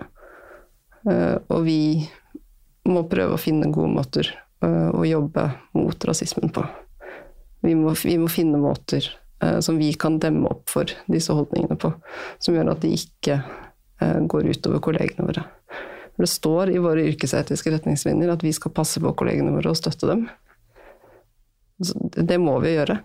[1.10, 2.04] Og vi
[2.92, 4.28] må prøve å finne gode måter
[4.60, 5.46] å jobbe
[5.80, 6.66] mot rasismen på.
[7.64, 9.08] Vi må, vi må finne måter
[9.64, 11.94] som vi kan demme opp for disse holdningene på,
[12.44, 15.46] som gjør at de ikke eh, går utover kollegene våre.
[16.20, 20.10] Det står i våre yrkesetiske retningslinjer at vi skal passe på kollegene våre og støtte
[20.10, 20.26] dem.
[21.80, 22.98] Det må vi gjøre.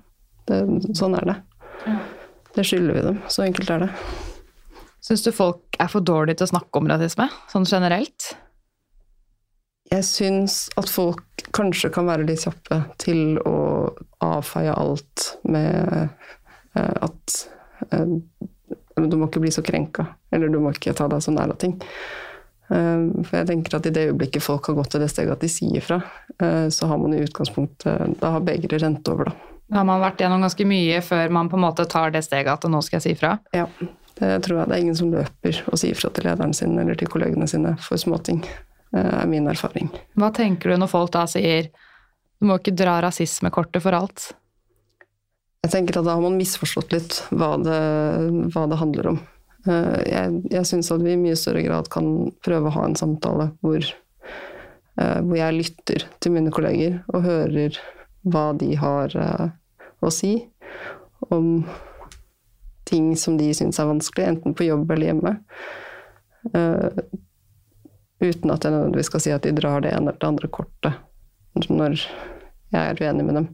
[0.51, 0.59] Det,
[0.99, 1.37] sånn er det.
[2.55, 3.21] Det skylder vi dem.
[3.31, 3.91] Så enkelt er det.
[5.05, 8.33] Syns du folk er for dårlige til å snakke om rasisme, sånn generelt?
[9.95, 13.57] Jeg syns at folk kanskje kan være litt kjappe til å
[14.25, 16.09] avfeie alt med
[16.75, 17.37] eh, at
[17.93, 18.15] eh,
[18.95, 21.61] du må ikke bli så krenka, eller du må ikke ta deg så nær av
[21.63, 21.77] ting.
[22.73, 25.45] Eh, for jeg tenker at i det øyeblikket folk har gått til det steget at
[25.45, 26.01] de sier fra,
[26.75, 29.51] så har man i utgangspunktet Da har begeret rent over, da.
[29.79, 32.67] Har man vært gjennom ganske mye før man på en måte tar det steget at
[32.69, 33.37] nå skal jeg si fra?
[33.55, 33.69] Ja,
[34.19, 34.69] det tror jeg.
[34.69, 37.77] Det er ingen som løper og sier fra til lederen sin eller til kollegene sine
[37.83, 38.43] for småting,
[38.95, 39.91] er min erfaring.
[40.15, 41.71] Hva tenker du når folk da sier
[42.39, 44.33] du må ikke dra rasismekortet for alt?
[45.65, 47.81] Jeg tenker at da har man misforstått litt hva det,
[48.53, 49.21] hva det handler om.
[49.65, 52.11] Eh, Jeg, jeg syns at vi i mye større grad kan
[52.45, 57.81] prøve å ha en samtale hvor eh, hvor jeg lytter til mine kolleger og hører
[58.29, 59.47] hva de har eh,
[60.05, 60.35] å si
[61.33, 61.65] om
[62.85, 65.31] ting som de syns er vanskelig, enten på jobb eller hjemme.
[68.25, 70.49] Eh, uten at jeg nødvendigvis skal si at de drar det ene eller det andre
[70.49, 71.01] kortet
[71.71, 72.01] når
[72.75, 73.49] jeg er uenig med dem.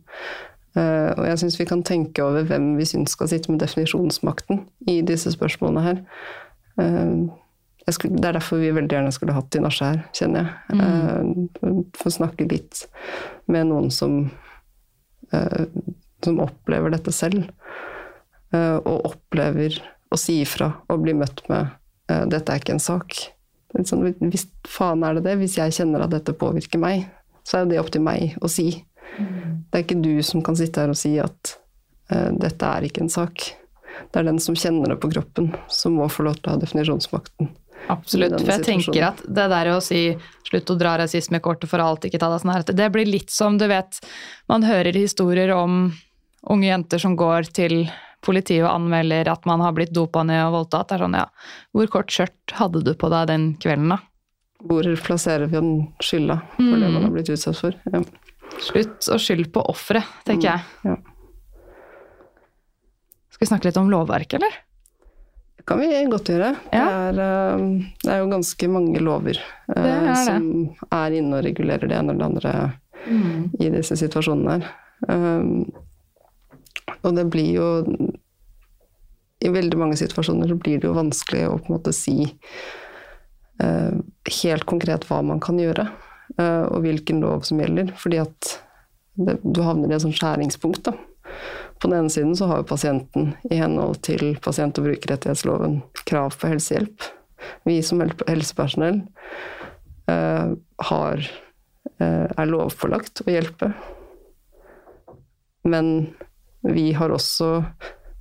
[0.77, 4.63] Uh, og jeg syns vi kan tenke over hvem vi syns skal sitte med definisjonsmakten
[4.89, 5.99] i disse spørsmålene her.
[6.81, 7.29] Uh,
[7.91, 10.79] skulle, det er derfor vi veldig gjerne skulle hatt Tinashe her, kjenner jeg.
[10.79, 11.49] Mm.
[11.61, 12.85] Uh, for å snakke litt
[13.51, 14.31] med noen som,
[16.25, 17.51] som opplever dette selv.
[18.55, 19.77] og opplever
[20.11, 21.75] å si ifra og bli møtt med
[22.09, 23.29] 'dette er ikke en sak'.
[23.87, 24.03] Sånn,
[24.33, 25.37] hvis faen er det det?
[25.41, 27.07] Hvis jeg kjenner at dette påvirker meg,
[27.47, 28.73] så er det opp til meg å si.
[29.17, 31.55] Det er ikke du som kan sitte her og si at
[32.13, 33.47] uh, dette er ikke en sak.
[34.11, 36.63] Det er den som kjenner det på kroppen, som må få lov til å ha
[36.63, 37.51] definisjonsmakten.
[37.91, 38.37] Absolutt.
[38.43, 40.03] For jeg tenker at det der å si
[40.47, 43.59] 'slutt å dra rasismekortet for alt, ikke ta deg sånn her', det blir litt som
[43.59, 43.99] du vet
[44.49, 45.93] Man hører historier om
[46.51, 47.91] unge jenter som går til
[48.25, 50.95] politiet og anmelder at man har blitt dopa ned og voldtatt.
[50.95, 51.27] Er sånn, ja.
[51.77, 54.01] Hvor kort skjørt hadde du på deg den kvelden, da?
[54.61, 55.71] Hvor plasserer vi den
[56.05, 56.81] skylda for mm.
[56.83, 57.77] det man har blitt utsatt for?
[57.93, 58.03] Ja.
[58.61, 60.67] Slutt å skylde på offeret, tenker jeg.
[60.85, 60.99] Mm, ja.
[63.31, 64.59] Skal vi snakke litt om lovverket, eller?
[65.61, 66.55] Det kan vi godt gjøre.
[66.73, 66.85] Ja.
[66.85, 67.65] Det, er, eh,
[68.03, 70.47] det, er, jo ganske mange lover uh, er som
[70.97, 72.55] er inne og regulerer det ene eller det andre
[73.07, 73.43] mm.
[73.61, 74.71] i disse situasjonene her.
[75.09, 75.69] Um,
[77.01, 77.69] og det blir jo
[79.41, 82.17] I veldig mange situasjoner så blir det jo vanskelig å på en måte si
[83.63, 83.95] uh,
[84.43, 85.89] helt konkret hva man kan gjøre.
[86.39, 87.95] uh, og hvilken lov som gjelder.
[87.99, 88.51] Fordi at
[89.21, 90.85] det, du havner i et sånt skjæringspunkt.
[90.87, 90.95] Da.
[91.81, 96.37] På den ene siden så har jo pasienten i henhold til pasient- og brukerrettighetsloven krav
[96.39, 97.09] på helsehjelp.
[97.65, 99.01] Vi som helsepersonell
[100.11, 100.53] uh,
[100.91, 101.31] har,
[102.01, 103.71] er lovpålagt å hjelpe.
[105.69, 106.11] Men
[106.65, 107.65] vi har også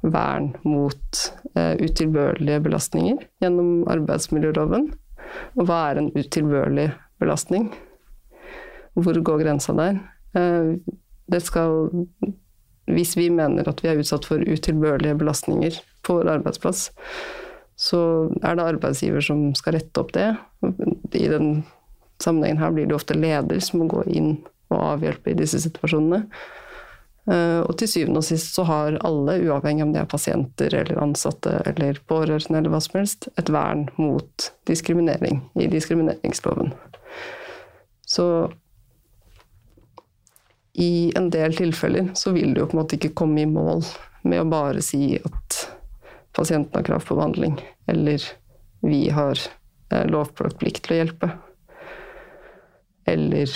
[0.02, 1.22] vern mot
[1.56, 4.90] eh, utilbørlige belastninger gjennom arbeidsmiljøloven.
[5.60, 6.90] Og hva er en utilbørlig
[7.22, 7.70] belastning?
[9.00, 10.00] Hvor går grensa der?
[10.38, 10.76] Eh,
[11.30, 11.90] det skal
[12.90, 16.88] Hvis vi mener at vi er utsatt for utilbørlige belastninger på vår arbeidsplass,
[17.78, 18.00] så
[18.42, 20.32] er det arbeidsgiver som skal rette opp det.
[21.14, 21.62] I den
[22.20, 24.32] sammenhengen her blir det ofte leder som må gå inn
[24.74, 26.24] og avhjelpe i disse situasjonene.
[27.30, 31.02] Eh, og til syvende og sist så har alle, uavhengig om de er pasienter eller
[31.04, 36.74] ansatte eller pårørende eller hva som helst, et vern mot diskriminering i diskrimineringsloven.
[38.10, 38.26] Så
[40.80, 43.84] i en del tilfeller så vil du jo på en måte ikke komme i mål
[44.24, 45.64] med å bare si at
[46.34, 47.60] pasienten har krav på behandling,
[47.90, 48.24] eller
[48.82, 51.30] vi har eh, lovpålagt plikt til å hjelpe.
[53.10, 53.52] Eller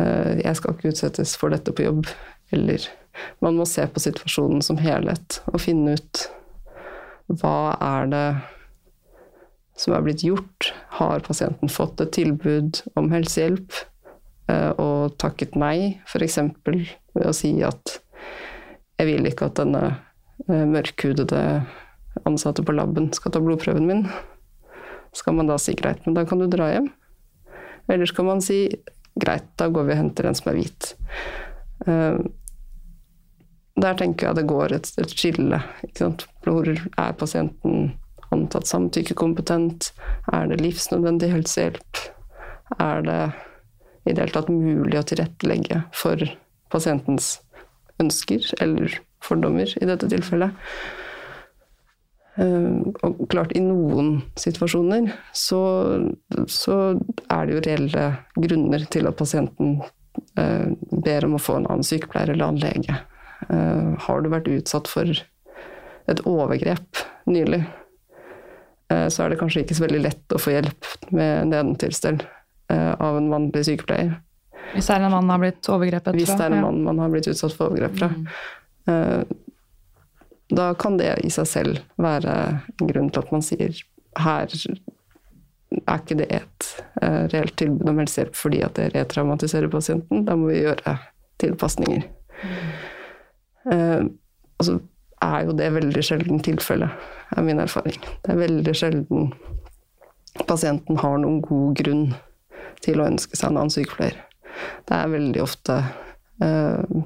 [0.00, 2.08] eh, jeg skal ikke utsettes for dette på jobb.
[2.54, 2.84] Eller
[3.40, 6.26] man må se på situasjonen som helhet og finne ut
[7.26, 8.26] hva er det
[9.76, 10.70] som er blitt gjort?
[11.00, 13.74] Har pasienten fått et tilbud om helsehjelp?
[14.46, 16.38] Eh, og takket nei, f.eks.
[16.62, 17.96] ved å si at
[18.96, 19.82] jeg vil ikke at denne
[20.46, 21.42] eh, mørkhudede
[22.24, 24.06] ansatte på laben skal ta blodprøven min.
[25.16, 26.88] Skal man da si greit, men da kan du dra hjem?
[27.90, 28.60] Eller skal man si
[29.18, 30.94] greit, da går vi og henter en som er hvit.
[31.84, 32.18] Eh,
[33.76, 35.60] der tenker jeg det går et, et skille.
[36.46, 37.90] Hvor er pasienten
[38.32, 39.90] antatt samtykkekompetent?
[40.32, 42.06] Er det livsnødvendig helsehjelp?
[42.80, 43.20] Er det
[44.06, 46.22] i det hele tatt mulig å tilrettelegge for
[46.72, 47.36] pasientens
[48.02, 50.54] ønsker, eller fordommer i dette tilfellet.
[52.36, 52.72] Eh,
[53.06, 55.60] og klart, i noen situasjoner så,
[56.52, 56.78] så
[57.32, 58.06] er det jo reelle
[58.36, 59.78] grunner til at pasienten
[60.36, 62.98] ber om å få en annen sykepleier eller annen lege.
[63.48, 65.10] Eh, har du vært utsatt for
[66.06, 67.64] et overgrep nylig,
[68.86, 72.20] så er det kanskje ikke så veldig lett å få hjelp med nedentilstell.
[72.68, 74.16] Eh, av en mannlig sykepleier.
[74.74, 76.16] Hvis det er en mann har blitt overgrepet?
[76.18, 78.08] Hvis det er en mann man har blitt utsatt for overgrep fra.
[78.10, 78.24] Mm.
[78.90, 79.22] Eh,
[80.56, 82.34] da kan det i seg selv være
[82.80, 83.78] en grunn til at man sier
[84.18, 84.50] her
[85.76, 86.68] er ikke det et
[87.02, 90.24] uh, reelt tilbud om helsehjelp fordi at det retraumatiserer pasienten.
[90.28, 90.96] Da må vi gjøre
[91.42, 92.06] tilpasninger.
[92.42, 92.68] Mm.
[93.66, 94.04] Uh,
[94.60, 94.78] altså
[95.24, 96.90] er jo det veldig sjelden tilfelle,
[97.36, 97.96] er min erfaring.
[98.24, 99.30] Det er veldig sjelden
[100.44, 102.06] pasienten har noen god grunn
[102.84, 104.18] til å ønske seg en annen sykepleier.
[104.88, 105.78] Det er veldig ofte
[106.44, 106.96] eh,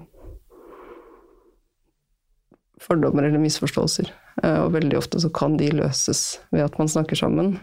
[2.82, 4.10] fordommer eller misforståelser.
[4.42, 7.58] Eh, og veldig ofte så kan de løses ved at man snakker sammen,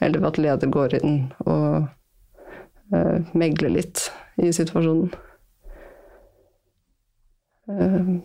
[0.00, 1.88] eller at leder går inn og
[2.94, 4.06] uh, megler litt
[4.42, 5.12] i situasjonen.
[7.70, 8.16] Uh,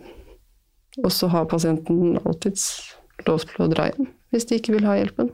[1.04, 2.70] og så har pasienten alltids
[3.26, 5.30] lov til å dra hjem hvis de ikke vil ha hjelpen.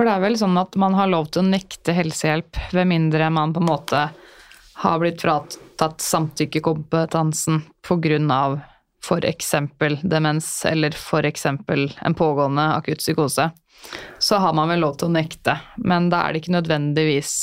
[0.00, 3.26] For det er vel sånn at man har lov til å nekte helsehjelp ved mindre
[3.28, 4.04] man på en måte
[4.80, 8.38] har blitt fratatt samtykkekompetansen pga.
[9.04, 9.54] f.eks.
[10.02, 11.46] demens eller f.eks.
[11.46, 13.50] en pågående akutt psykose.
[14.18, 17.34] Så har man vel lov til å nekte, men da er det ikke nødvendigvis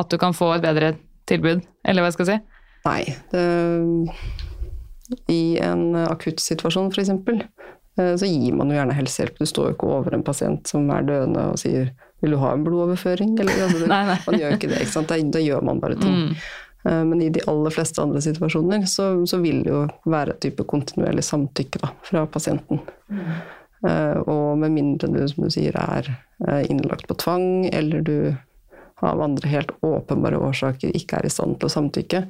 [0.00, 0.94] at du kan få et bedre
[1.28, 2.38] tilbud, eller hva jeg skal si?
[2.86, 3.02] Nei.
[3.30, 3.42] Det,
[5.28, 7.12] I en akutt situasjon, f.eks.,
[7.98, 9.38] Eh, så gir man jo gjerne helsehjelp.
[9.38, 11.92] Du står jo ikke over en pasient som er døende og sier
[12.22, 13.38] 'vil du ha en blodoverføring'?
[13.40, 14.18] Eller, altså, nei, nei.
[14.26, 15.08] Man gjør jo ikke det, ikke sant.
[15.08, 16.14] Da, da gjør man bare ting.
[16.14, 16.36] Mm.
[16.88, 20.42] Eh, men i de aller fleste andre situasjoner så, så vil det jo være et
[20.46, 22.82] type kontinuerlig samtykke da, fra pasienten.
[23.12, 23.34] Mm.
[24.30, 26.06] Og med mindre du, som du sier, er
[26.70, 28.12] innlagt på tvang, eller du
[29.02, 32.20] av andre helt åpenbare årsaker ikke er i stand til å samtykke.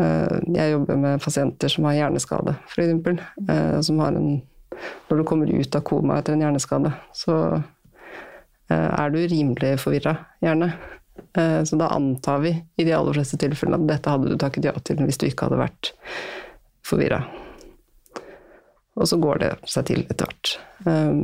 [0.00, 3.20] Jeg jobber med pasienter som har hjerneskade, f.eks.
[3.84, 4.40] Som har en
[5.08, 10.16] når du kommer ut av koma etter en hjerneskade, så eh, er du rimelig forvirra,
[10.44, 10.72] gjerne.
[11.38, 14.68] Eh, så da antar vi i de aller fleste tilfellene at dette hadde du takket
[14.68, 15.92] ja til hvis du ikke hadde vært
[16.86, 17.22] forvirra.
[19.00, 20.54] Og så går det seg til etter hvert.
[20.86, 21.14] Eh,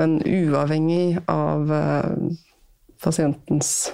[0.00, 1.72] men uavhengig av
[3.02, 3.90] pasientens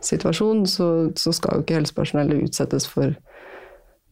[0.00, 3.12] situasjon, så skal jo ikke helsepersonellet utsettes for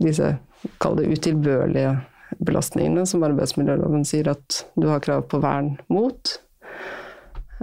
[0.05, 0.35] disse,
[0.83, 1.95] kall det utilbørlige
[2.45, 6.37] belastningene som arbeidsmiljøloven sier at du har krav på vern mot.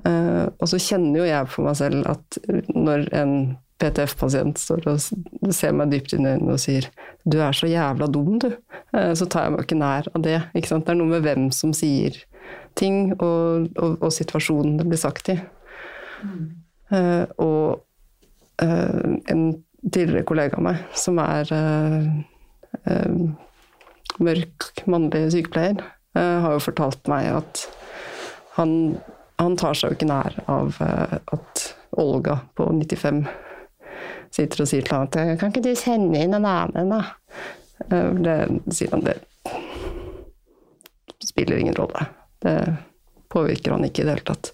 [0.06, 2.38] Uh, og så kjenner jo jeg på meg selv at
[2.72, 3.34] når en
[3.82, 6.88] PTF-pasient står og ser meg dypt inn i øynene og sier
[7.26, 8.56] 'du er så jævla dum, du',
[8.96, 10.40] uh, så tar jeg meg ikke nær av det.
[10.56, 10.86] Ikke sant?
[10.86, 12.18] Det er noe med hvem som sier
[12.76, 15.40] ting, og, og, og situasjonen det blir sagt i.
[16.24, 16.50] Mm.
[16.92, 17.82] Uh, og
[18.62, 21.50] en tidligere kollega av meg som er
[24.22, 25.82] mørk mannlig sykepleier,
[26.14, 27.64] har jo fortalt meg at
[28.60, 28.76] han,
[29.42, 31.66] han tar seg jo ikke nær av uh, at
[32.00, 33.26] Olga på 95
[34.32, 37.04] sitter og sier til ham at 'Kan ikke du sende inn en annen, da?'
[37.90, 38.38] Uh, det
[38.76, 39.18] sier han det
[41.26, 42.06] spiller ingen rolle.
[42.42, 42.76] Det
[43.30, 44.52] påvirker han ikke i det hele tatt.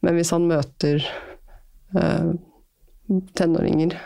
[0.00, 1.04] Men hvis han møter
[3.36, 3.98] tenåringer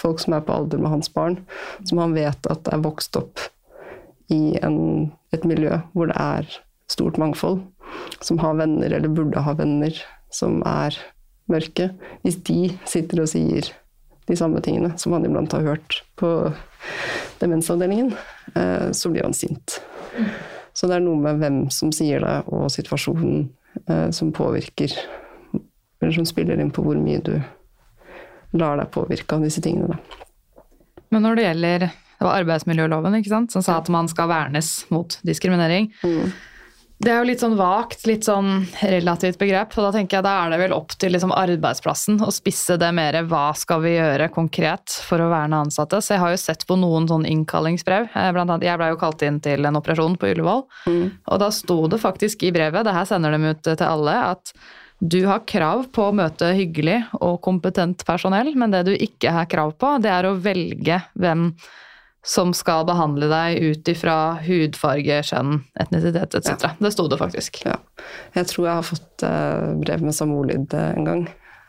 [0.00, 1.38] folk som er på alder med hans barn,
[1.84, 3.42] som han vet at er vokst opp
[4.30, 6.60] i en, et miljø hvor det er
[6.90, 7.62] stort mangfold,
[8.20, 9.94] som har venner eller burde ha venner
[10.34, 10.96] som er
[11.50, 11.90] mørke.
[12.24, 13.70] Hvis de sitter og sier
[14.30, 16.30] de samme tingene som han iblant har hørt på
[17.40, 18.12] demensavdelingen,
[18.54, 19.80] eh, så blir han sint.
[20.72, 23.48] Så det er noe med hvem som sier det, og situasjonen
[23.86, 24.94] eh, som påvirker
[26.00, 27.34] Eller som spiller inn på hvor mye du
[28.56, 29.98] lar deg påvirke av disse tingene.
[29.98, 30.62] Da.
[31.12, 31.82] Men når det gjelder
[32.20, 35.90] det var arbeidsmiljøloven ikke sant, som sa at man skal vernes mot diskriminering.
[36.04, 36.32] Mm.
[37.00, 39.72] Det er jo litt sånn vagt, litt sånn relativt begrep.
[39.78, 42.90] og Da tenker jeg da er det vel opp til liksom arbeidsplassen å spisse det
[42.92, 43.16] mer.
[43.24, 46.02] Hva skal vi gjøre konkret for å verne ansatte?
[46.04, 48.10] Så jeg har jo sett på noen sånn innkallingsbrev.
[48.12, 50.66] Eh, blant annet, jeg blei jo kalt inn til en operasjon på Ullevål.
[50.92, 51.08] Mm.
[51.24, 54.52] Og da sto det faktisk i brevet, det her sender de ut til alle, at
[55.00, 59.48] du har krav på å møte hyggelig og kompetent personell, men det du ikke har
[59.48, 61.54] krav på, det er å velge hvem
[62.22, 66.50] som skal behandle deg ut ifra hudfarge, kjønn, etnisitet etc.
[66.52, 66.72] Ja.
[66.76, 67.62] Det sto det faktisk.
[67.64, 67.78] Ja.
[68.36, 71.24] Jeg tror jeg har fått uh, brev med samme ordlyd uh, en gang,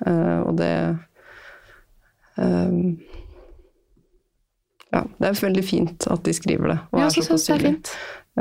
[0.07, 0.73] uh, og det
[2.35, 2.99] um,
[4.91, 6.79] Ja, det er veldig fint at de skriver det.
[6.91, 7.91] Og ja, så syns det er fint.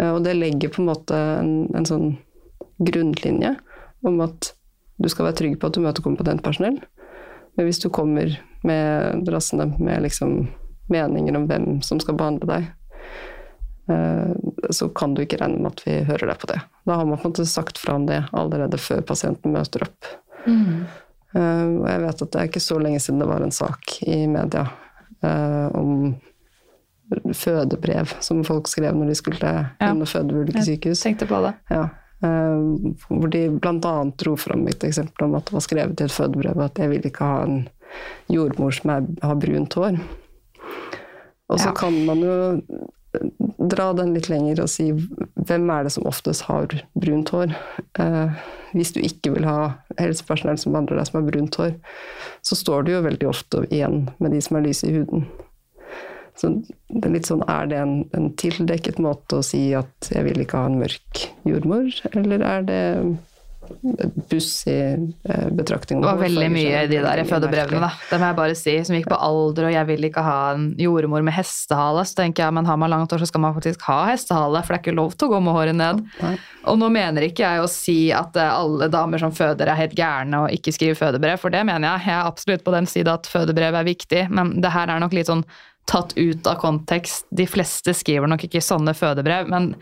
[0.02, 2.08] og det legger på en måte en, en sånn
[2.82, 3.52] grunnlinje
[4.02, 4.50] om at
[4.98, 6.80] du skal være trygg på at du møter kompetent personell.
[7.54, 8.34] Men hvis du kommer
[8.66, 10.48] med drassende med liksom
[10.90, 12.70] meninger om hvem som skal behandle deg,
[13.92, 14.32] eh,
[14.70, 16.60] så kan du ikke regne med at vi hører deg på det.
[16.88, 20.10] Da har man på en måte sagt fra om det allerede før pasienten møter opp.
[20.46, 20.86] Mm.
[21.34, 24.00] Eh, og jeg vet at det er ikke så lenge siden det var en sak
[24.06, 24.66] i media
[25.22, 26.14] eh, om
[27.34, 31.00] fødebrev som folk skrev når de skulle inn og føde ved ulike sykehus.
[31.02, 31.56] Jeg tenkte på det.
[31.70, 31.88] Ja.
[32.20, 33.94] Hvor de bl.a.
[34.20, 37.08] dro fram et eksempel om at det var skrevet i et fødebrev at jeg vil
[37.08, 37.62] ikke ha en
[38.30, 39.98] jordmor som har brunt hår.
[41.50, 41.76] Og så ja.
[41.76, 42.34] kan man jo
[43.58, 47.52] dra den litt lenger og si hvem er det som oftest har brunt hår?
[47.98, 48.40] Eh,
[48.76, 51.72] hvis du ikke vil ha helsepersonell som behandler deg som har brunt hår,
[52.46, 55.26] så står du jo veldig ofte igjen med de som er lyse i huden.
[56.38, 56.52] Så
[56.88, 60.40] det er litt sånn, er det en, en, tildekket måte å si at jeg vil
[60.40, 62.84] ikke ha en mørk jordmor, eller er det
[64.30, 64.76] pussig
[65.24, 66.00] eh, betraktning.
[66.00, 67.90] Det var veldig mye i de der fødebrevene, da.
[68.10, 68.74] Det må jeg bare si.
[68.86, 72.04] Som gikk på alder, og jeg vil ikke ha en jordmor med hestehale.
[72.08, 74.74] Så tenker jeg, men har man langt hår, så skal man faktisk ha hestehale, for
[74.74, 76.04] det er ikke lov til å gå med håret ned.
[76.20, 76.34] Nei.
[76.70, 79.96] Og nå mener ikke jeg å si at eh, alle damer som føder er helt
[79.98, 82.10] gærne og ikke skriver fødebrev, for det mener jeg.
[82.10, 85.16] Jeg er absolutt på den side at fødebrev er viktig, men det her er nok
[85.16, 85.46] litt sånn
[85.90, 87.26] tatt ut av kontekst.
[87.34, 89.72] De fleste skriver nok ikke sånne fødebrev, men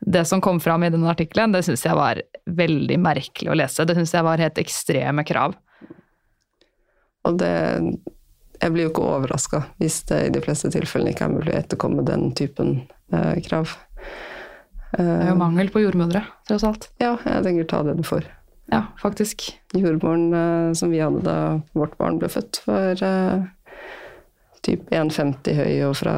[0.00, 3.86] det som kom fram i den artikkelen, det syns jeg var veldig merkelig å lese.
[3.88, 5.56] Det syns jeg var helt ekstreme krav.
[7.26, 7.56] Og det
[8.58, 11.58] Jeg blir jo ikke overraska hvis det i de fleste tilfellene ikke er mulig å
[11.60, 12.72] etterkomme den typen
[13.14, 13.70] eh, krav.
[14.96, 16.88] Det er jo mangel på jordmødre, tross alt.
[16.98, 18.26] Ja, jeg tenker ta det du får.
[18.72, 19.46] Ja, faktisk.
[19.78, 21.36] Jordmoren eh, som vi hadde da
[21.78, 23.46] vårt barn ble født, var eh,
[24.66, 26.16] typ 1,50 høy og fra,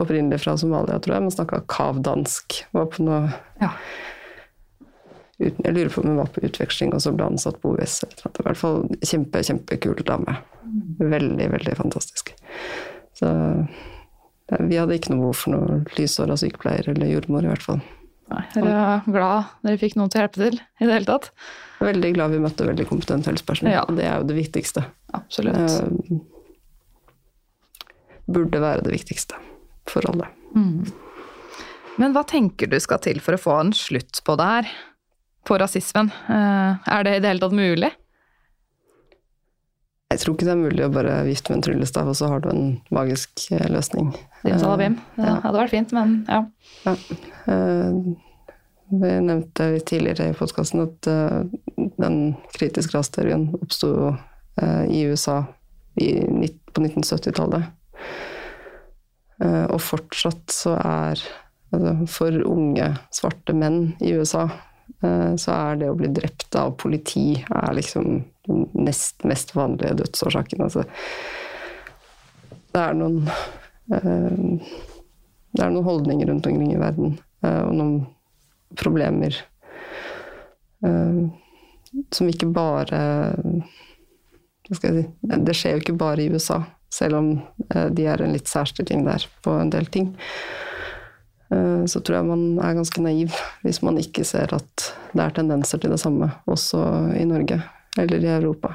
[0.00, 2.64] opprinnelig fra Somalia, tror jeg, men snakka kavdansk.
[2.72, 3.72] Var på noe Ja.
[5.42, 8.02] Uten, Jeg lurer på om hun var på utveksling, og så ble ansatt på OUS.
[8.04, 10.36] I hvert fall kjempe, kjempekul dame.
[10.98, 12.34] Veldig, veldig fantastisk.
[13.18, 17.62] Så ja, vi hadde ikke noe behov for noe lyshåra sykepleier eller jordmor, i hvert
[17.64, 17.82] fall.
[18.32, 21.32] Nei, Dere er glad dere fikk noen til å hjelpe til i det hele tatt?
[21.82, 23.74] Veldig glad vi møtte veldig kompetent helsepersonell.
[23.74, 23.82] Ja.
[23.90, 24.84] Det er jo det viktigste.
[25.12, 25.58] Absolutt.
[25.58, 26.20] Eh,
[28.32, 29.36] burde være det viktigste
[29.92, 30.28] for alle.
[32.00, 34.70] Men hva tenker du skal til for å få en slutt på det her?
[35.44, 36.08] På rasismen?
[36.30, 37.90] Eh, Er det i det hele tatt mulig?
[40.12, 42.42] Jeg tror ikke det er mulig å bare vifte med en tryllestav, og så har
[42.44, 44.10] du en magisk eh, løsning.
[44.44, 46.42] Det hadde vært fint, men ja.
[46.84, 46.94] Ja.
[47.48, 48.02] Eh,
[48.92, 51.38] Vi nevnte tidligere i podkasten at eh,
[51.96, 52.18] den
[52.52, 53.92] kritiske rasteorien oppsto
[54.60, 55.38] eh, i USA
[55.96, 57.70] på 1970-tallet.
[59.42, 61.22] Eh, Og fortsatt så er
[61.72, 64.44] altså, For unge svarte menn i USA
[65.02, 69.94] eh, så er det å bli drept av politi er liksom den nest mest vanlige
[70.00, 70.64] dødsårsaken.
[70.66, 70.82] Altså,
[72.72, 73.20] det er noen
[73.94, 74.68] eh,
[75.52, 77.96] det er noen holdninger rundt omkring i verden, og noen
[78.80, 79.34] problemer
[80.80, 83.00] som ikke bare
[84.64, 86.62] Hva skal jeg si Det skjer jo ikke bare i USA,
[86.92, 87.30] selv om
[87.72, 90.10] eh, de er en litt særstilling der på en del ting.
[91.52, 93.32] Eh, Så tror jeg man er ganske naiv
[93.64, 96.82] hvis man ikke ser at det er tendenser til det samme også
[97.18, 97.62] i Norge
[98.00, 98.74] eller i Europa.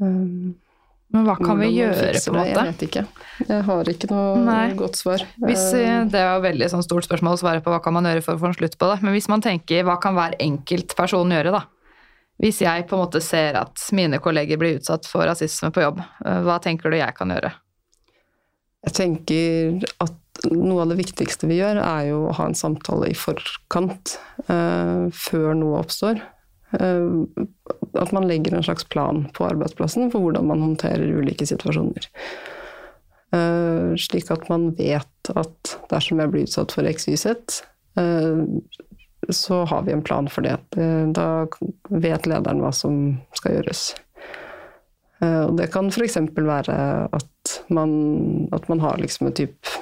[0.00, 0.52] Eh,
[1.16, 2.50] Men hva kan vi hvordan gjøre, på en måte?
[2.50, 3.02] Jeg vet ikke.
[3.48, 4.64] Jeg har ikke noe Nei.
[4.76, 5.22] godt svar.
[5.38, 5.62] Hvis,
[6.10, 8.36] det er jo veldig sånn stort spørsmål å svare på hva kan man gjøre for
[8.36, 8.98] å få en slutt på det.
[9.06, 11.62] Men hvis man tenker hva kan hver enkelt person gjøre, da?
[12.42, 16.02] Hvis jeg på en måte ser at mine kolleger blir utsatt for rasisme på jobb,
[16.24, 17.52] eh, hva tenker du jeg kan gjøre?
[18.86, 20.14] Jeg tenker at
[20.52, 24.16] noe av det viktigste vi gjør, er jo å ha en samtale i forkant,
[24.50, 26.20] uh, før noe oppstår.
[26.76, 27.24] Uh,
[27.96, 32.06] at man legger en slags plan på arbeidsplassen for hvordan man håndterer ulike situasjoner.
[33.34, 37.32] Uh, slik at man vet at dersom jeg blir utsatt for XYZ,
[39.28, 40.56] så har vi en plan for det.
[40.76, 41.46] Eh, Da
[41.90, 43.94] vet lederen hva som skal gjøres.
[45.20, 46.16] Eh, Og det kan f.eks.
[46.36, 49.76] være at man, at man har liksom et type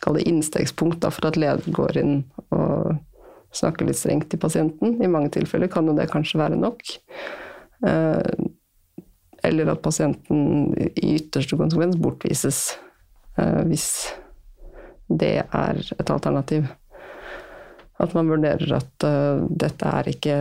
[0.00, 2.20] Kall det innstegspunkt da, for at leder går inn
[2.54, 3.00] og
[3.50, 5.00] snakker litt strengt til pasienten.
[5.02, 6.78] I mange tilfeller kan jo det kanskje være nok.
[7.82, 8.30] Eh,
[9.42, 12.76] Eller at pasienten i ytterste konsekvens bortvises,
[13.66, 14.12] hvis
[15.08, 16.66] det er et alternativ.
[17.98, 20.36] At man vurderer at uh, dette er ikke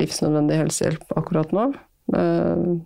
[0.00, 1.68] livsnødvendig helsehjelp akkurat nå.
[2.12, 2.80] Uh,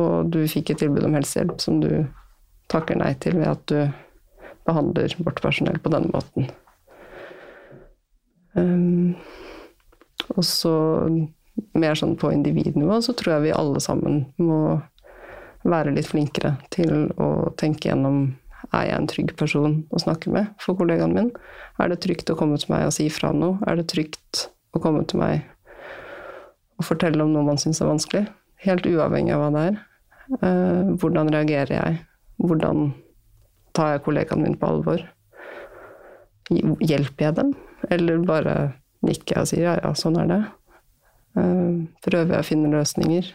[0.00, 1.90] og du fikk et tilbud om helsehjelp som du
[2.72, 3.78] takker nei til ved at du
[4.64, 6.48] behandler vårt personell på denne måten.
[8.54, 9.14] Um,
[10.34, 10.74] og så
[11.78, 14.78] mer sånn på individnivå så tror jeg vi alle sammen må
[15.64, 18.26] være litt flinkere til å tenke gjennom
[18.72, 21.32] er jeg en trygg person å snakke med for kollegaen min?
[21.82, 23.58] Er det trygt å komme til meg og si fra om noe?
[23.68, 25.44] Er det trygt å komme til meg
[26.78, 28.24] og fortelle om noe man syns er vanskelig?
[28.64, 29.80] Helt uavhengig av hva det er.
[30.40, 32.00] Eh, hvordan reagerer jeg?
[32.40, 32.88] Hvordan
[33.76, 35.04] tar jeg kollegaen min på alvor?
[36.50, 37.54] Hjelper jeg dem?
[37.92, 38.56] Eller bare
[39.04, 40.42] nikker jeg og sier ja, ja, sånn er det?
[41.40, 43.32] Eh, prøver jeg å finne løsninger?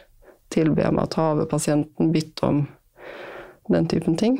[0.50, 2.64] Tilber jeg meg å ta over pasienten, bytte om
[3.70, 4.40] den typen ting?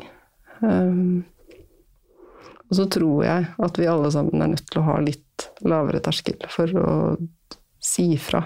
[0.60, 1.24] Um,
[2.70, 6.02] og så tror jeg at vi alle sammen er nødt til å ha litt lavere
[6.04, 6.90] terskel for å
[7.82, 8.44] si fra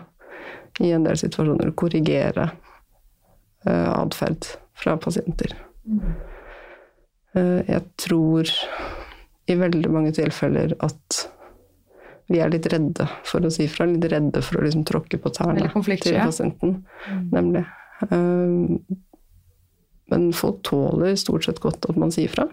[0.80, 1.74] i en del situasjoner.
[1.76, 2.48] Korrigere
[3.68, 5.54] uh, atferd fra pasienter.
[7.34, 8.50] Uh, jeg tror
[9.44, 11.24] i veldig mange tilfeller at
[12.32, 15.32] vi er litt redde for å si fra, litt redde for å liksom tråkke på
[15.36, 16.14] tærne til pasienten.
[16.14, 16.24] ja.
[16.24, 16.78] pasienten.
[17.34, 17.66] Nemlig.
[20.12, 22.48] Men folk tåler stort sett godt at man sier fra.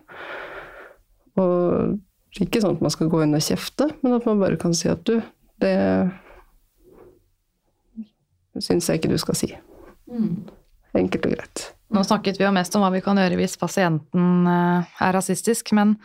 [1.42, 4.76] Og ikke sånn at man skal gå inn og kjefte, men at man bare kan
[4.78, 5.18] si at du,
[5.62, 5.76] det
[8.60, 9.52] syns jeg ikke du skal si.
[10.98, 11.70] Enkelt og greit.
[11.92, 15.74] Nå snakket vi jo mest om hva vi kan gjøre hvis pasienten eh, er rasistisk,
[15.76, 15.98] men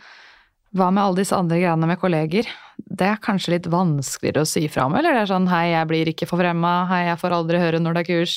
[0.75, 2.49] hva med alle disse andre greiene med kolleger?
[2.77, 5.89] Det er kanskje litt vanskeligere å si fra om, eller det er sånn hei, jeg
[5.89, 8.35] blir ikke forfremma, hei, jeg får aldri høre når det er kurs.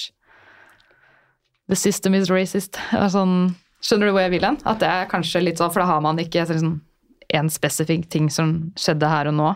[1.70, 2.78] The system is racist.
[2.90, 4.58] Sånn, skjønner du hvor jeg vil hen?
[4.66, 6.80] At det er kanskje litt sånn, for da har man ikke sånn,
[7.30, 9.50] en spesifikk ting som skjedde her og nå.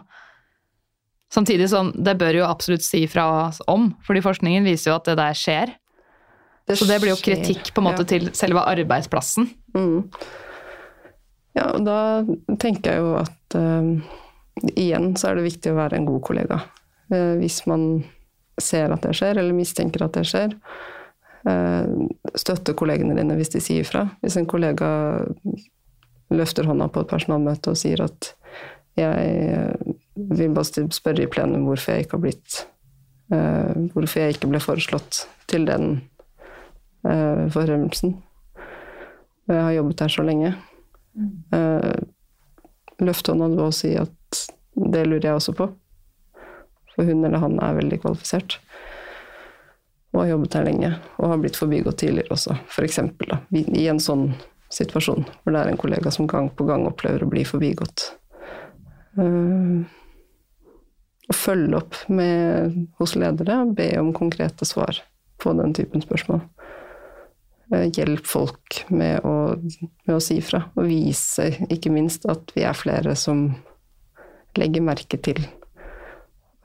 [1.35, 5.17] Samtidig sånn, det bør jo absolutt si fra om, fordi forskningen viser jo at det
[5.19, 5.75] der skjer.
[6.71, 8.11] Så det blir jo kritikk på en måte Ja.
[8.15, 9.51] til selve arbeidsplassen.
[9.75, 10.07] Mm.
[11.59, 11.99] Ja, og da
[12.63, 13.91] tenker jeg jo at uh,
[14.79, 16.63] igjen så er det viktig å være en god kollega.
[17.13, 18.05] Uh, hvis man
[18.63, 20.55] ser at det skjer, eller mistenker at det skjer,
[21.45, 24.07] støtte kollegene dine hvis de sier fra.
[24.23, 24.89] Hvis en kollega
[26.33, 28.31] løfter hånda på et personalmøte og sier at
[28.97, 32.59] jeg eh, vil bare spørre i plenum hvorfor jeg ikke har blitt
[33.35, 35.99] eh, Hvorfor jeg ikke ble foreslått til den
[37.05, 38.15] forfremmelsen.
[39.45, 40.55] Jeg har jobbet her så lenge.
[43.05, 44.39] Løft hånda du og si at
[44.73, 45.67] det lurer jeg også på.
[46.95, 48.57] For hun eller han er veldig kvalifisert.
[50.15, 53.01] Og har jobbet her lenge, og har blitt forbigått tidligere også, f.eks.
[53.51, 54.29] I, en sånn
[54.75, 58.13] situasjon hvor det er en kollega som gang på gang opplever å bli forbigått.
[59.19, 59.83] Uh,
[61.35, 65.03] følge opp med, hos ledere og be om konkrete svar
[65.43, 66.45] på den typen spørsmål.
[67.73, 69.35] Uh, Hjelp folk med å,
[70.07, 73.49] med å si fra, og vise ikke minst at vi er flere som
[74.55, 75.43] legger merke til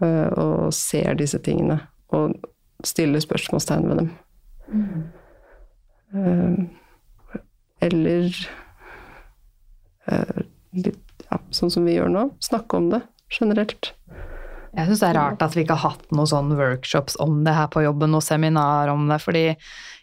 [0.06, 1.82] uh, og ser disse tingene,
[2.14, 2.38] og
[2.86, 4.10] stiller spørsmålstegn ved dem.
[4.70, 5.06] Mm.
[7.80, 8.34] Eller
[10.10, 10.42] eh,
[10.76, 13.02] litt, ja, sånn som vi gjør nå, snakke om det
[13.34, 13.94] generelt.
[14.70, 17.56] Jeg syns det er rart at vi ikke har hatt noen sånne workshops om det
[17.58, 19.46] her på jobben, og seminar om det, fordi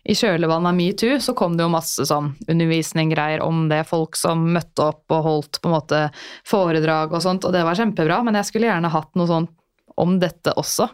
[0.07, 4.43] i kjølvannet av metoo så kom det jo masse sånn undervisninggreier om det, folk som
[4.55, 6.03] møtte opp og holdt på en måte
[6.47, 9.55] foredrag og sånt, og det var kjempebra, men jeg skulle gjerne hatt noe sånt
[9.97, 10.91] om dette også.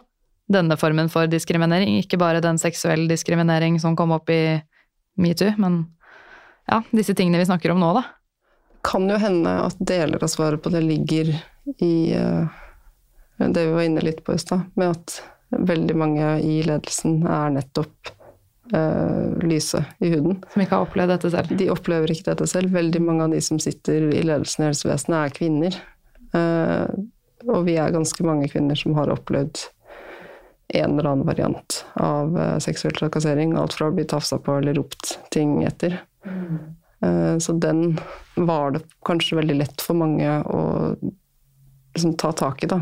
[0.51, 4.59] Denne formen for diskriminering, ikke bare den seksuelle diskriminering som kom opp i
[5.15, 5.85] metoo, men
[6.67, 8.03] ja, disse tingene vi snakker om nå, da.
[8.83, 11.31] kan jo hende at deler av svaret på det ligger
[11.79, 12.59] i eh,
[13.39, 15.21] det vi var inne litt på i stad, med at
[15.53, 18.11] veldig mange i ledelsen er nettopp
[18.73, 20.39] uh, lyse i huden.
[20.53, 21.53] Som ikke har opplevd dette selv.
[21.59, 22.73] De opplever ikke dette selv.
[22.73, 25.79] Veldig mange av de som sitter i ledelsen i helsevesenet, er kvinner.
[26.33, 26.87] Uh,
[27.51, 29.65] og vi er ganske mange kvinner som har opplevd
[30.67, 33.55] en eller annen variant av eh, seksuell trakassering.
[33.57, 35.99] Alt fra å bli tafsa på eller ropt ting etter.
[36.25, 37.99] Eh, så den
[38.35, 40.61] var det kanskje veldig lett for mange å
[41.93, 42.79] liksom ta tak i, da.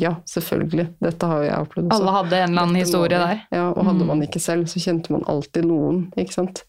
[0.00, 0.88] Ja, selvfølgelig.
[1.00, 2.02] Dette har jo jeg opplevd også.
[2.02, 3.44] Alle hadde en eller annen historie der.
[3.54, 6.64] Ja, og hadde man ikke selv, så kjente man alltid noen, ikke sant.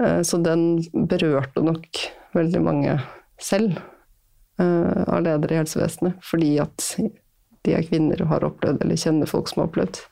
[0.00, 3.00] Eh, Så den berørte nok veldig mange
[3.42, 3.76] selv
[4.56, 6.84] av ledere i helsevesenet, fordi at
[7.64, 10.02] de er kvinner og har opplevd, eller kjenner folk som har opplevd.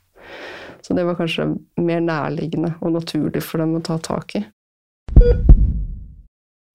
[0.82, 4.44] Så det var kanskje mer nærliggende og naturlig for dem å ta tak i.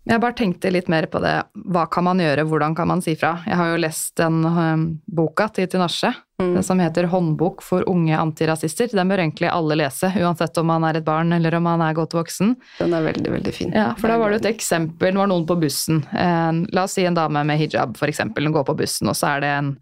[0.08, 1.34] Jeg bare tenkte litt mer på det.
[1.68, 3.34] Hva kan man gjøre, hvordan kan man si fra?
[3.44, 6.62] Jeg har jo lest den øhm, boka til Tinashe, Mm.
[6.64, 8.92] som heter 'Håndbok for unge antirasister'.
[8.92, 11.96] Den bør egentlig alle lese, uansett om man er et barn eller om man er
[11.96, 12.56] godt voksen.
[12.78, 13.72] Den er veldig, veldig fin.
[13.74, 16.06] Ja, for da var det et eksempel, det var noen på bussen.
[16.14, 19.16] En, la oss si en dame med hijab, for eksempel, hun går på bussen, og
[19.16, 19.78] så er det en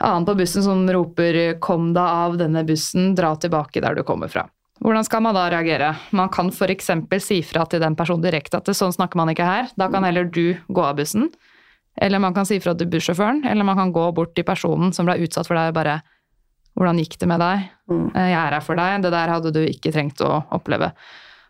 [0.00, 4.28] annen på bussen som roper 'kom deg av denne bussen, dra tilbake der du kommer
[4.28, 4.48] fra'.
[4.82, 5.96] Hvordan skal man da reagere?
[6.10, 6.90] Man kan f.eks.
[7.20, 10.24] si fra til den personen direkte at sånn snakker man ikke her, da kan heller
[10.24, 11.30] du gå av bussen.
[11.96, 15.06] Eller man kan si fra til bussjåføren, eller man kan gå bort til personen som
[15.06, 16.02] ble utsatt for deg, og bare
[16.76, 17.70] 'Hvordan gikk det med deg?
[17.88, 18.10] Mm.
[18.16, 19.02] Eh, Jeg er her for deg.
[19.02, 20.92] Det der hadde du ikke trengt å oppleve'.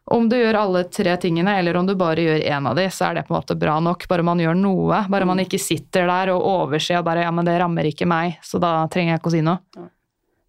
[0.04, 3.06] Om du gjør alle tre tingene, eller om du bare gjør én av de, så
[3.08, 4.04] er det på en måte bra nok.
[4.10, 4.98] Bare man gjør noe.
[5.08, 8.36] Bare man ikke sitter der og overser og bare 'ja, men det rammer ikke meg',
[8.42, 9.88] så da trenger jeg ikke å si noe.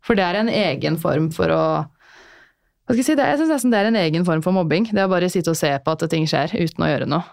[0.03, 1.86] For det er en egen form for å
[2.86, 4.86] hva skal jeg si, det, jeg synes nesten det er en egen form for mobbing.
[4.94, 7.23] Det å bare sitte og se på at ting skjer uten å gjøre noe.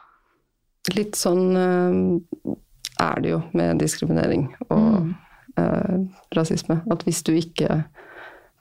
[0.96, 2.54] Litt sånn eh,
[3.04, 5.12] er det jo med diskriminering og
[5.60, 5.98] eh,
[6.32, 6.78] rasisme.
[6.88, 7.82] At hvis du ikke,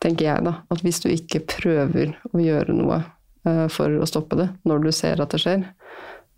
[0.03, 2.99] tenker jeg da, at hvis du ikke prøver å gjøre noe
[3.73, 5.63] for å stoppe det når du ser at det skjer,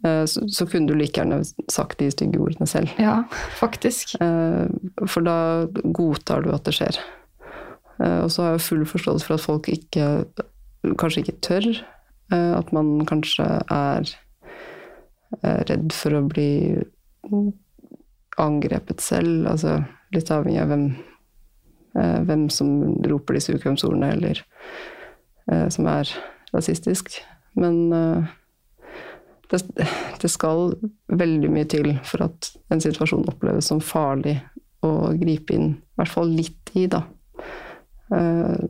[0.06, 2.94] eh, så, kunne du like gjerne sagt de stygge ordene selv.
[3.02, 3.24] Ja,
[3.60, 4.16] faktisk.
[4.24, 4.68] Eh,
[5.08, 5.36] For da
[5.84, 7.00] godtar du at det skjer.
[8.00, 10.26] Eh, Og så har jeg full forståelse for at folk ikke,
[11.00, 11.68] kanskje ikke tør.
[12.32, 14.04] eh, At man kanskje er
[15.44, 16.84] eh, redd for å bli
[18.40, 19.46] angrepet selv.
[19.52, 20.86] Altså litt avhengig av hvem,
[22.00, 22.70] eh, hvem som
[23.10, 24.42] roper disse ukvemsordene, eller
[25.52, 26.10] eh, som er
[26.54, 27.18] rasistisk.
[27.60, 28.32] Men eh,
[29.52, 29.62] det,
[30.22, 30.74] det skal
[31.14, 34.40] veldig mye til for at en situasjon oppleves som farlig
[34.84, 37.04] å gripe inn, i hvert fall litt i, da.
[38.14, 38.64] Eh,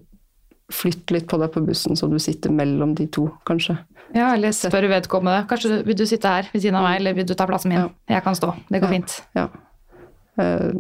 [0.74, 3.76] Flytt litt på deg på bussen, så du sitter mellom de to, kanskje.
[4.16, 5.44] Ja, eller spør vedkommende.
[5.50, 7.82] Kanskje vil du sitte her ved siden av meg, eller vil du ta plassen min?
[7.84, 7.90] Ja.
[8.16, 8.54] Jeg kan stå.
[8.72, 8.94] Det går Ja.
[8.96, 9.18] fint.
[9.38, 9.44] Ja.
[10.40, 10.80] Uh,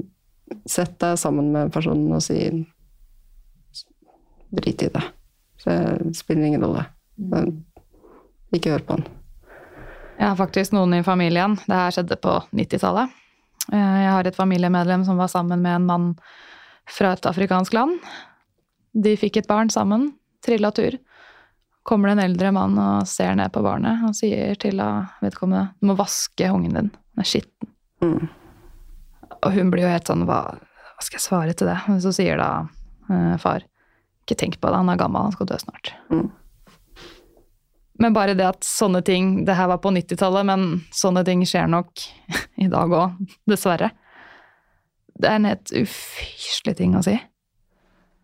[0.69, 2.39] Sett deg sammen med personen og si
[4.53, 5.03] drit i det.
[5.65, 6.85] Det spiller ingen rolle.
[8.53, 9.06] Ikke hør på han.
[10.19, 11.56] Jeg har faktisk noen i familien.
[11.65, 13.14] Det her skjedde på 90-tallet.
[13.72, 16.11] Eh, Jeg har et familiemedlem som var sammen med en mann
[16.90, 17.98] fra et afrikansk land.
[18.94, 20.11] De fikk et barn sammen,
[20.45, 20.99] trilla tur.
[21.84, 24.80] Kommer det en eldre mann og ser ned på barnet og sier til
[25.23, 27.72] vedkommende du må vaske ungen din, den er skitten.
[28.03, 28.30] Mm.
[29.44, 31.80] Og hun blir jo helt sånn hva, hva skal jeg svare til det?
[31.90, 32.68] Men så sier da
[33.10, 33.65] eh, far
[34.23, 35.91] ikke tenk på det, han er gammel, han skal dø snart.
[36.14, 36.30] Mm.
[38.02, 40.64] Men bare det at sånne ting Det her var på 90-tallet, men
[40.95, 42.06] sånne ting skjer nok
[42.64, 43.91] i dag òg, dessverre.
[45.14, 47.14] Det er en helt ufyselig ting å si.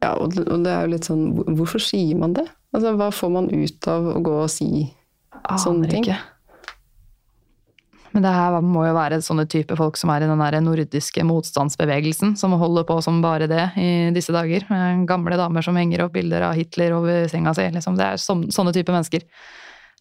[0.01, 1.25] Ja, og det, er jo litt sånn
[1.57, 2.45] Hvorfor sier man det?
[2.71, 4.87] Altså, Hva får man ut av å gå og si
[5.59, 6.03] Sånne ting.
[6.03, 6.17] ikke.
[8.11, 11.23] Men det her må jo være sånne type folk som er i den der nordiske
[11.29, 14.65] motstandsbevegelsen, som holder på som bare det i disse dager.
[15.09, 17.67] Gamle damer som henger opp bilder av Hitler over senga si.
[17.75, 17.99] Liksom.
[17.99, 19.25] Det er sånn, sånne type mennesker.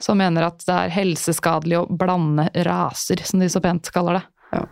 [0.00, 4.26] Som mener at det er helseskadelig å blande raser, som de så pent kaller det.
[4.54, 4.66] Ja.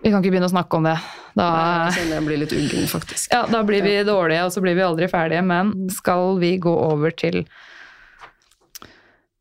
[0.00, 0.96] Vi kan ikke begynne å snakke om det.
[1.36, 1.46] Da,
[1.92, 3.28] kjenner jeg blir litt uggen, faktisk.
[3.30, 5.42] ja, da blir vi dårlige, og så blir vi aldri ferdige.
[5.44, 7.44] Men skal vi gå over til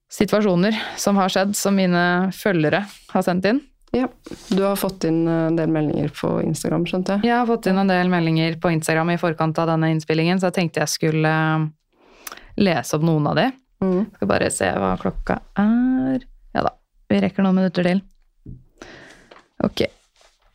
[0.09, 2.03] situasjoner som har skjedd, som mine
[2.35, 2.83] følgere
[3.13, 3.61] har sendt inn?
[3.91, 4.07] Ja.
[4.49, 7.29] Du har fått inn en del meldinger på Instagram, skjønte jeg.
[7.29, 10.49] Jeg har fått inn en del meldinger på Instagram i forkant av denne innspillingen, så
[10.49, 11.65] jeg tenkte jeg skulle eh,
[12.61, 13.47] lese opp noen av de.
[13.81, 14.01] Mm.
[14.17, 16.25] Skal bare se hva klokka er.
[16.53, 16.75] Ja da,
[17.09, 18.03] vi rekker noen minutter til.
[19.65, 19.87] Ok.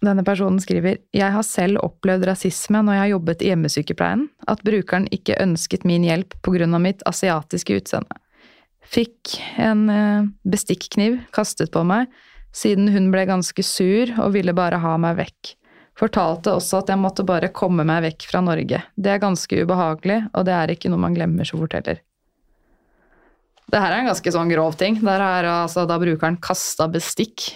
[0.05, 4.27] Denne personen skriver Jeg har selv opplevd rasisme når jeg har jobbet i hjemmesykepleien.
[4.47, 6.69] At brukeren ikke ønsket min hjelp pga.
[6.79, 8.21] mitt asiatiske utseende.
[8.91, 12.09] Fikk en eh, bestikkniv kastet på meg,
[12.55, 15.55] siden hun ble ganske sur og ville bare ha meg vekk.
[15.99, 18.81] Fortalte også at jeg måtte bare komme meg vekk fra Norge.
[18.99, 22.01] Det er ganske ubehagelig, og det er ikke noe man glemmer så fort heller.
[23.71, 24.99] Det her er en ganske sånn grov ting.
[25.03, 27.47] Der er altså da brukeren kasta bestikk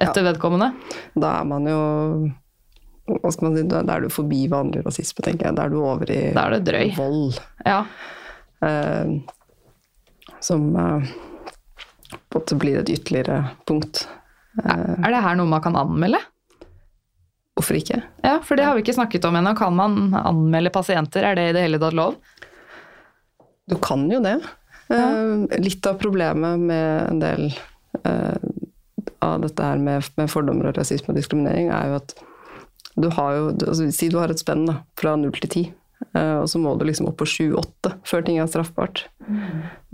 [0.00, 0.70] etter vedkommende.
[1.18, 1.80] Da er man jo
[3.04, 5.56] hva skal man si, Da er du forbi vanlig rasisme, tenker jeg.
[5.58, 6.94] Da er du over i Da er det drøy.
[6.96, 7.36] vold.
[7.66, 7.82] Ja.
[8.64, 9.12] Eh,
[10.44, 11.10] som eh,
[12.28, 14.04] på en måte blir et ytterligere punkt.
[14.60, 16.20] Er det her noe man kan anmelde?
[17.54, 18.00] Hvorfor ikke?
[18.22, 19.54] Ja, for det har vi ikke snakket om ennå.
[19.58, 21.24] Kan man anmelde pasienter?
[21.26, 22.18] Er det i det hele tatt lov?
[23.70, 24.38] Du kan jo det.
[24.92, 25.06] Ja.
[25.64, 27.46] litt av problemet med en del
[28.04, 28.36] eh,
[29.24, 32.12] av dette her med, med fordommer og rasisme og diskriminering, er jo at
[33.00, 35.83] du har jo altså, Si du har et spenn da, fra null til ti, eh,
[36.12, 39.06] og så må du liksom opp på sju-åtte før ting er straffbart.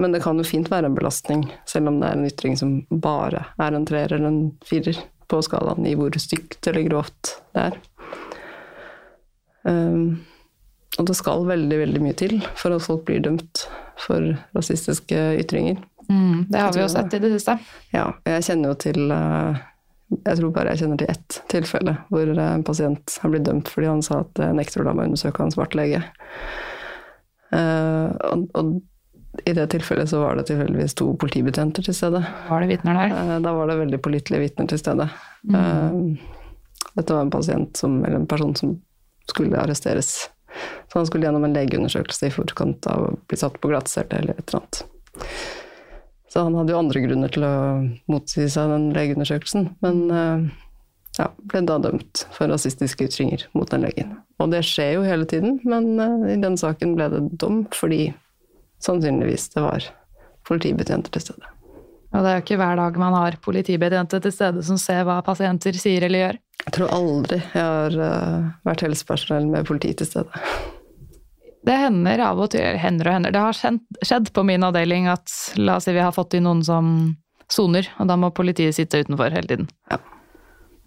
[0.00, 2.74] Men det kan jo fint være en belastning, selv om det er en ytring som
[2.90, 4.98] bare er en treer eller en firer
[5.30, 7.78] på skalaen i hvor stygt eller grovt det er.
[9.62, 10.24] Um,
[10.98, 13.64] og det skal veldig, veldig mye til for at folk blir dømt
[14.00, 15.78] for rasistiske ytringer.
[16.10, 17.54] Mm, det har vi jo sett i det siste.
[17.94, 19.60] Ja, jeg kjenner jo til eh,
[20.10, 23.70] Jeg tror bare jeg kjenner til ett tilfelle hvor eh, en pasient har blitt dømt
[23.70, 26.02] fordi han sa at eh, nekter å la meg undersøke en svart lege.
[27.54, 28.80] Eh, og, og
[29.46, 32.24] i det tilfellet så var det tilfeldigvis to politibetjenter til stede.
[32.48, 33.14] Var det vitner der?
[33.14, 35.06] Uh, Da var det veldig pålitelige vitner til stede.
[35.54, 35.98] Eh,
[36.96, 38.74] Dette var en pasient som, eller en person som
[39.30, 40.30] skulle arresteres.
[40.90, 44.34] Så han skulle gjennom en legeundersøkelse i forkant av å bli satt på glattcelle eller
[44.34, 44.80] et eller annet.
[46.30, 47.54] Så han hadde jo andre grunner til å
[48.10, 50.44] motsi seg den legeundersøkelsen, men eh,
[51.18, 54.14] ja, ble da dømt for rasistiske ytringer mot den legen.
[54.38, 58.12] Og det skjer jo hele tiden, men eh, i den saken ble det dom fordi
[58.80, 59.88] sannsynligvis det var
[60.46, 61.56] politibetjenter til stede.
[62.10, 65.20] Og det er jo ikke hver dag man har politibetjenter til stede som ser hva
[65.26, 66.40] pasienter sier eller gjør.
[66.60, 70.46] Jeg tror aldri jeg har eh, vært helsepersonell med politi til stede.
[71.66, 73.34] Det hender av og til, hender og hender.
[73.34, 76.62] Det har skjedd, på min avdeling at la oss si vi har fått inn noen
[76.64, 76.94] som
[77.50, 79.68] soner, og da må politiet sitte utenfor hele tiden.
[79.90, 79.98] Ja.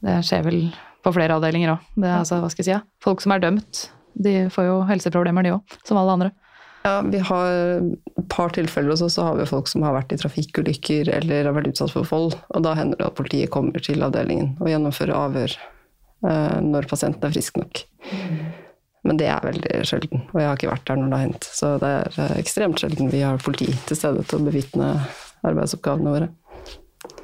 [0.04, 0.62] Det skjer vel
[1.04, 1.92] på flere avdelinger òg.
[2.08, 2.82] Altså, hva skal jeg si, ja.
[3.04, 6.32] Folk som er dømt, de får jo helseproblemer, de òg, som alle andre.
[6.84, 10.12] Ja, vi har et par tilfeller hos oss, så har vi folk som har vært
[10.12, 12.36] i trafikkulykker eller har vært utsatt for vold.
[12.52, 15.56] Og da hender det at politiet kommer til avdelingen og gjennomfører avhør
[16.28, 17.86] eh, når pasienten er frisk nok.
[19.04, 21.48] Men det er veldig sjelden, og jeg har ikke vært der når det har hendt.
[21.52, 24.94] Så det er eh, ekstremt sjelden vi har politi til stede til å bevitne
[25.44, 26.30] arbeidsoppgavene våre.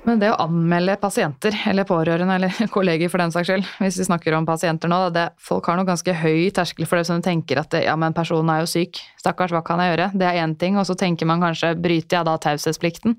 [0.04, 4.08] Men det å anmelde pasienter, eller pårørende, eller kolleger for den saks skyld, hvis vi
[4.10, 7.28] snakker om pasienter nå, det, folk har noe ganske høy terskel for det som de
[7.30, 10.12] tenker at det, ja, men personen er jo syk, stakkars, hva kan jeg gjøre?
[10.20, 13.16] Det er én ting, og så tenker man kanskje, bryter jeg da taushetsplikten?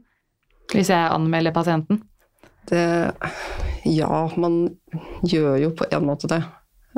[0.71, 2.05] Hvis jeg anmelder pasienten?
[2.69, 2.85] Det
[3.89, 4.67] Ja, man
[5.25, 6.43] gjør jo på en måte det.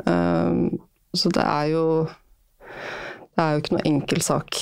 [0.03, 0.81] Um,
[1.13, 1.85] så det er jo
[3.33, 4.59] Det er jo ikke noe enkel sak.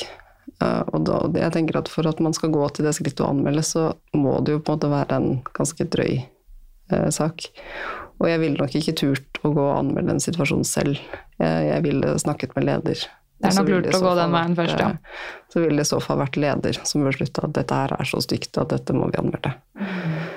[0.61, 3.32] Uh, og da, jeg tenker at for at man skal gå til det skrittet å
[3.34, 7.49] anmelde, så må det jo på en måte være en ganske drøy eh, sak.
[8.22, 11.02] Og jeg ville nok ikke turt å gå og anmelde en situasjon selv.
[11.41, 13.03] Jeg, jeg ville snakket med leder.
[13.42, 14.90] Det er nok lurt å gå den veien vært, først, ja.
[14.94, 18.10] uh, Så ville det i så fall vært leder som beslutta at dette her er
[18.10, 19.54] så stygt at dette må vi anmelde.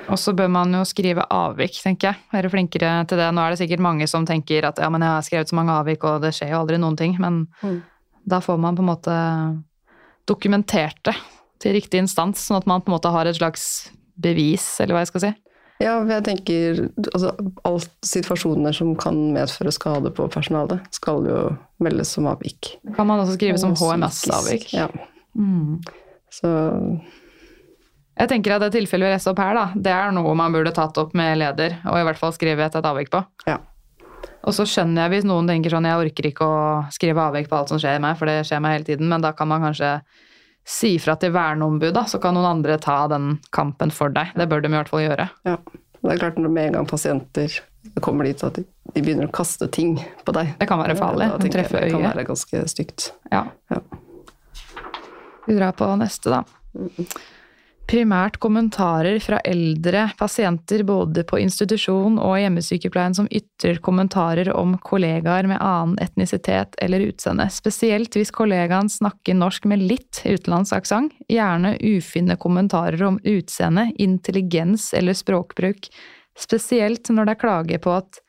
[0.08, 2.22] Og så bør man jo skrive avvik, tenker jeg.
[2.32, 3.28] Være flinkere til det.
[3.36, 5.76] Nå er det sikkert mange som tenker at ja, men jeg har skrevet så mange
[5.76, 7.16] avvik, og det skjer jo aldri noen ting.
[7.20, 7.82] Men Mm.
[8.26, 9.14] da får man på en måte
[10.28, 11.14] dokumentert det
[11.62, 13.90] til riktig instans, sånn at man på en måte har et slags
[14.20, 15.32] bevis, eller hva jeg skal si.
[15.84, 16.78] Ja, jeg tenker
[17.10, 17.34] altså,
[17.68, 21.40] alt situasjoner som kan medføre skade på personalet, skal jo
[21.84, 22.78] meldes som avvik.
[22.96, 24.70] Kan man også skrive som HMS-avvik.
[24.72, 24.88] Ja.
[25.36, 25.82] Mm.
[26.32, 26.48] Så
[28.14, 30.72] Jeg tenker at det tilfellet vi leste opp her, da, det er noe man burde
[30.74, 33.22] tatt opp med leder, og i hvert fall skrevet et avvik på.
[33.50, 33.60] ja.
[34.44, 36.56] Og så skjønner jeg hvis noen tenker sånn, jeg orker ikke å
[36.92, 39.32] skrive avvik på alt som skjer meg, for det skjer meg hele tiden, men da
[39.36, 39.96] kan man kanskje
[40.64, 44.32] si fra til verneombud, så kan noen andre ta den kampen for deg.
[44.38, 45.30] Det bør de i hvert fall gjøre.
[45.48, 45.58] ja.
[46.04, 47.54] Det er klart når med en gang pasienter
[48.04, 49.96] kommer dit at de de begynner å kaste ting
[50.26, 50.52] på deg.
[50.60, 53.12] Det kan være farlig, Da jeg Det kan være ganske stygt.
[53.32, 53.46] Ja.
[53.72, 53.80] Ja.
[55.46, 56.44] Vi drar på neste, da.
[57.84, 65.44] Primært kommentarer fra eldre pasienter både på institusjon og hjemmesykepleien som ytrer kommentarer om kollegaer
[65.50, 67.44] med annen etnisitet eller utseende.
[67.52, 71.12] Spesielt hvis kollegaen snakker norsk med litt utenlandsk aksent.
[71.28, 75.92] Gjerne ufine kommentarer om utseende, intelligens eller språkbruk.
[76.40, 78.24] Spesielt når det er klage på at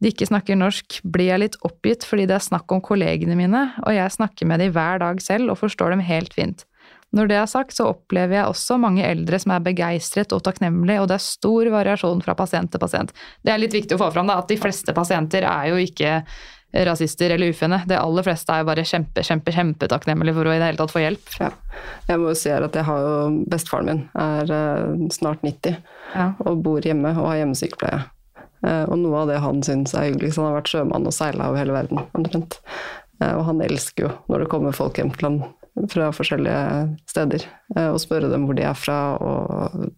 [0.00, 3.66] de ikke snakker norsk, blir jeg litt oppgitt fordi det er snakk om kollegene mine,
[3.84, 6.64] og jeg snakker med de hver dag selv og forstår dem helt fint.
[7.14, 11.00] Når det er sagt, så opplever jeg også mange eldre som er begeistret og takknemlige,
[11.04, 13.12] og det er stor variasjon fra pasient til pasient.
[13.44, 16.16] Det er litt viktig å få fram da, at de fleste pasienter er jo ikke
[16.74, 17.78] rasister eller ufine.
[17.86, 20.90] De aller fleste er jo bare kjempe, kjempe, kjempetakknemlige for å i det hele tatt
[20.90, 21.36] få hjelp.
[21.38, 21.52] Ja.
[22.08, 23.12] Jeg må jo si at jeg har jo
[23.52, 25.76] Bestefaren min er eh, snart 90
[26.16, 26.32] Ja.
[26.42, 28.00] og bor hjemme og har hjemmesykepleie.
[28.66, 31.14] Eh, Og noe av det han syns er hyggelig, så han har vært sjømann og
[31.14, 32.58] seila over hele verden omtrent.
[33.22, 37.44] Eh, Og han elsker jo når det kommer folk hjem til ham fra forskjellige steder,
[37.76, 39.90] eh, og spørre dem hvor de er fra, og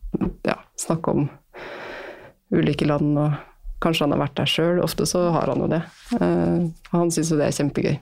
[0.48, 1.26] ja, snakke om
[2.54, 3.16] ulike land.
[3.18, 3.32] og
[3.84, 5.82] Kanskje han har vært der sjøl, ofte så har han jo det.
[6.16, 6.62] Eh,
[6.92, 7.98] Og han syns jo det er kjempegøy.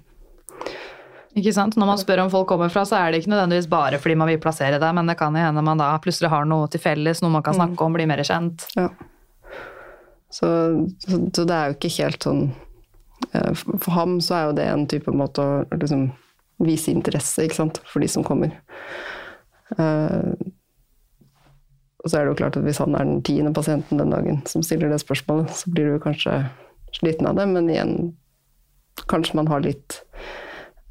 [1.35, 1.75] Ikke sant?
[1.75, 4.29] Når man spør om folk kommer fra, så er det ikke nødvendigvis bare fordi man
[4.31, 7.35] vil plassere det, men det kan hende man da plutselig har noe til felles, noe
[7.35, 8.69] man kan snakke om, bli mer kjent.
[8.79, 8.87] Ja.
[10.31, 10.47] Så,
[11.03, 12.45] så, så det er jo ikke helt sånn
[13.33, 16.09] For for ham så er jo det en type måte å liksom
[16.65, 18.53] vise interesse ikke sant, for de som kommer.
[19.79, 20.35] Eh,
[22.05, 24.43] og så er det jo klart at hvis han er den tiende pasienten den dagen
[24.51, 26.43] som stiller det spørsmålet, så blir du kanskje
[26.95, 27.95] sliten av det, men igjen
[29.11, 30.03] kanskje man har litt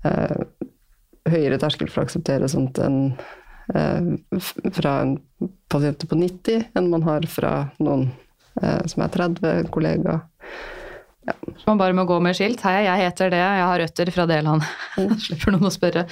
[0.04, 0.42] eh,
[1.30, 3.14] høyere terskel for å akseptere sånt enn
[3.76, 4.10] eh,
[4.74, 5.16] fra en
[5.72, 8.10] pasient på 90 enn man har fra noen
[8.62, 10.18] eh, som er 30, en kollega.
[11.68, 12.62] Man bare må gå med skilt.
[12.66, 14.72] Hei, jeg heter det, jeg har røtter fra det landet.
[15.26, 16.04] Slipper noen å spørre.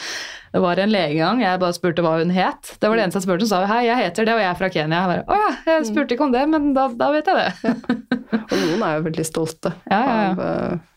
[0.52, 2.74] Det var en lege gang, jeg bare spurte hva hun het.
[2.80, 4.60] Det var det eneste jeg spurte, hun sa hei, jeg heter det, og jeg er
[4.60, 5.02] fra Kenya.
[5.02, 7.74] Jeg bare, Å ja, jeg spurte ikke om det, men da, da vet jeg det.
[8.42, 10.32] Og noen er jo veldig stolte Ja, ja, ja.
[10.32, 10.88] Av, eh,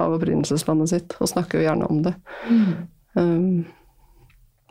[0.00, 2.14] av opprinnelseslandet sitt, og snakker jo gjerne om det.
[2.50, 2.74] Mm.
[3.18, 4.26] Um,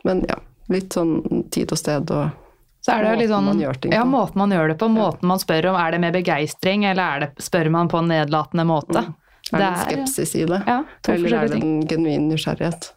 [0.08, 0.38] men ja,
[0.72, 2.49] litt sånn tid og sted og
[2.80, 5.66] Så er det jo litt sånn, ja, måten man gjør det på, måten man spør
[5.72, 9.02] om, er det med begeistring, eller er det, spør man på en nedlatende måte?
[9.50, 10.62] Er det en skepsis i det?
[10.66, 10.78] Ja,
[11.12, 12.92] Eller er det en genuin nysgjerrighet?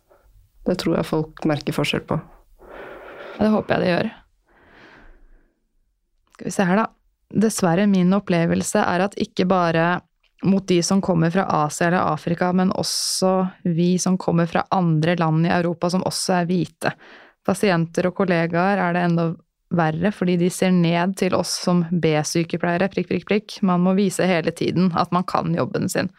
[0.63, 2.19] Det tror jeg folk merker forskjell på.
[3.35, 4.11] Ja, Det håper jeg det gjør.
[6.33, 6.87] Skal vi se her, da.
[7.43, 9.87] Dessverre, min opplevelse er at ikke bare
[10.43, 15.15] mot de som kommer fra Asia eller Afrika, men også vi som kommer fra andre
[15.15, 16.93] land i Europa som også er hvite.
[17.43, 19.25] Pasienter og kollegaer er det enda
[19.73, 23.59] verre, fordi de ser ned til oss som B-sykepleiere, prikk, prikk, prikk.
[23.65, 26.11] Man må vise hele tiden at man kan jobben sin.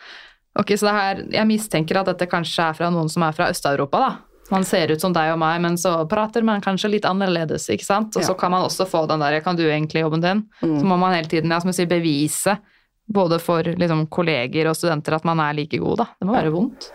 [0.58, 3.50] Ok, så det her, Jeg mistenker at dette kanskje er fra noen som er fra
[3.50, 4.12] Øst-Europa, da.
[4.52, 7.86] Man ser ut som deg og meg, men så prater man kanskje litt annerledes, ikke
[7.86, 8.16] sant.
[8.18, 10.44] Og så kan man også få den der 'kan du egentlig jobben din'?
[10.62, 10.80] Mm.
[10.80, 12.58] Så må man hele tiden ja, som jeg sier, bevise,
[13.06, 16.06] både for liksom, kolleger og studenter, at man er like god, da.
[16.20, 16.92] Det må være vondt.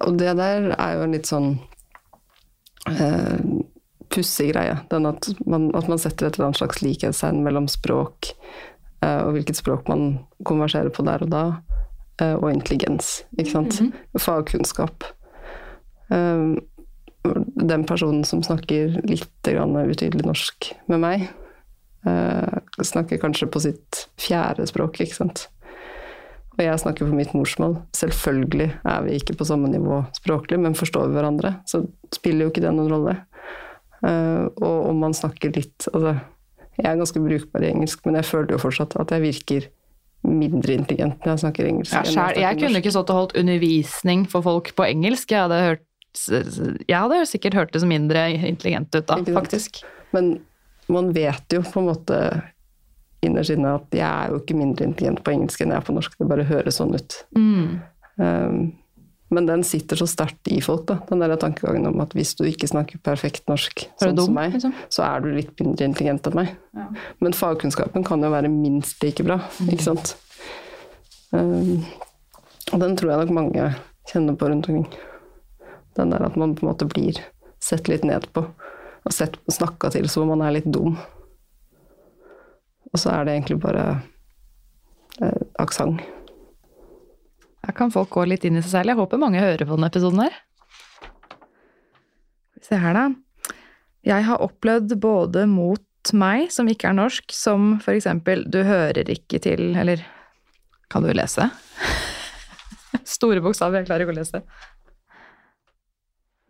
[0.00, 1.60] Og det der er jo en litt sånn
[2.88, 3.38] eh,
[4.16, 4.78] pussig greie.
[4.90, 8.32] Den at man, at man setter et eller annet slags likhetstegn mellom språk
[9.04, 10.06] eh, og hvilket språk man
[10.48, 11.44] konverserer på der og da,
[12.22, 13.20] eh, og intelligens.
[13.36, 13.80] Ikke sant?
[14.18, 15.06] Fagkunnskap.
[16.10, 16.56] Eh,
[17.56, 21.28] den personen som snakker litt grann utydelig norsk med meg,
[22.06, 25.48] eh, snakker kanskje på sitt fjerde språk, ikke sant.
[26.56, 27.76] Og jeg snakker på mitt morsmål.
[27.96, 31.82] Selvfølgelig er vi ikke på samme nivå språklig, men forstår vi hverandre, så
[32.14, 33.16] spiller jo ikke det noen rolle.
[34.04, 36.18] Eh, og om man snakker litt Altså,
[36.76, 39.68] jeg er ganske brukbar i engelsk, men jeg føler jo fortsatt at jeg virker
[40.26, 41.94] mindre intelligent når jeg snakker engelsk.
[41.94, 45.32] Ja, selv, jeg kunne ikke stått og holdt undervisning for folk på engelsk.
[45.32, 45.86] Jeg hadde, hørt,
[46.84, 49.80] jeg hadde sikkert hørtes mindre intelligent ut da, faktisk.
[50.16, 50.36] Men
[50.92, 52.20] man vet jo på en måte
[53.24, 55.96] innerst inne at jeg er jo ikke mindre intelligent på engelsk enn jeg er på
[55.96, 56.18] norsk.
[56.18, 57.20] Det bare høres sånn ut.
[57.38, 57.78] Mm.
[58.20, 58.60] Um,
[59.28, 62.44] men den sitter så sterkt i folk, da, den der tankegangen om at hvis du
[62.46, 64.74] ikke snakker perfekt norsk, sånn dum, som meg, liksom?
[64.92, 66.52] så er du litt mindre intelligent enn meg.
[66.78, 66.86] Ja.
[67.24, 70.14] Men fagkunnskapen kan jo være minst like bra, ikke sant.
[71.34, 71.82] Um,
[72.70, 73.66] og den tror jeg nok mange
[74.12, 74.86] kjenner på rundt omkring.
[75.98, 77.18] Den der at man på en måte blir
[77.62, 78.44] sett litt ned på,
[79.06, 80.94] og sett, snakka til som om man er litt dum.
[82.92, 83.86] Og så er det egentlig bare
[85.18, 86.02] eh, aksent.
[87.66, 88.92] Her kan folk gå litt inn i seg selv.
[88.92, 90.36] Jeg håper mange hører på denne episoden her.
[92.62, 93.06] Se her, da.
[94.06, 95.82] Jeg har opplevd både mot
[96.14, 100.04] meg, som ikke er norsk, som for eksempel du hører ikke til Eller
[100.92, 101.48] kan du lese?
[103.16, 104.42] Store bokstaver, jeg klarer ikke å lese.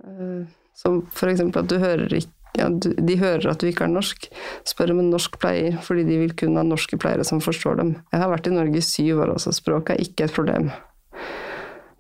[0.05, 0.43] Eh,
[0.77, 4.29] Som for eksempel at du hører ikke ja, De hører at du ikke er norsk.
[4.65, 7.91] Spør om en norsk pleier, fordi de vil kun ha norske pleiere som forstår dem.
[8.13, 10.71] Jeg har vært i Norge i syv år også, språk er ikke et problem.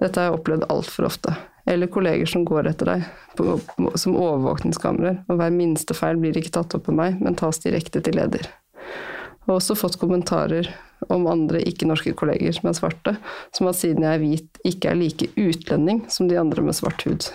[0.02, 1.34] Dette har jeg opplevd altfor ofte.
[1.66, 3.06] Eller kolleger som går etter deg
[3.38, 3.56] på,
[3.98, 8.02] som overvåkningskameraer, og hver minste feil blir ikke tatt opp med meg, men tas direkte
[8.04, 8.46] til leder.
[8.46, 10.68] Jeg har også fått kommentarer
[11.12, 13.16] om andre ikke-norske kolleger som er svarte,
[13.54, 17.04] som at siden jeg er hvit, ikke er like utlending som de andre med svart
[17.06, 17.28] hud.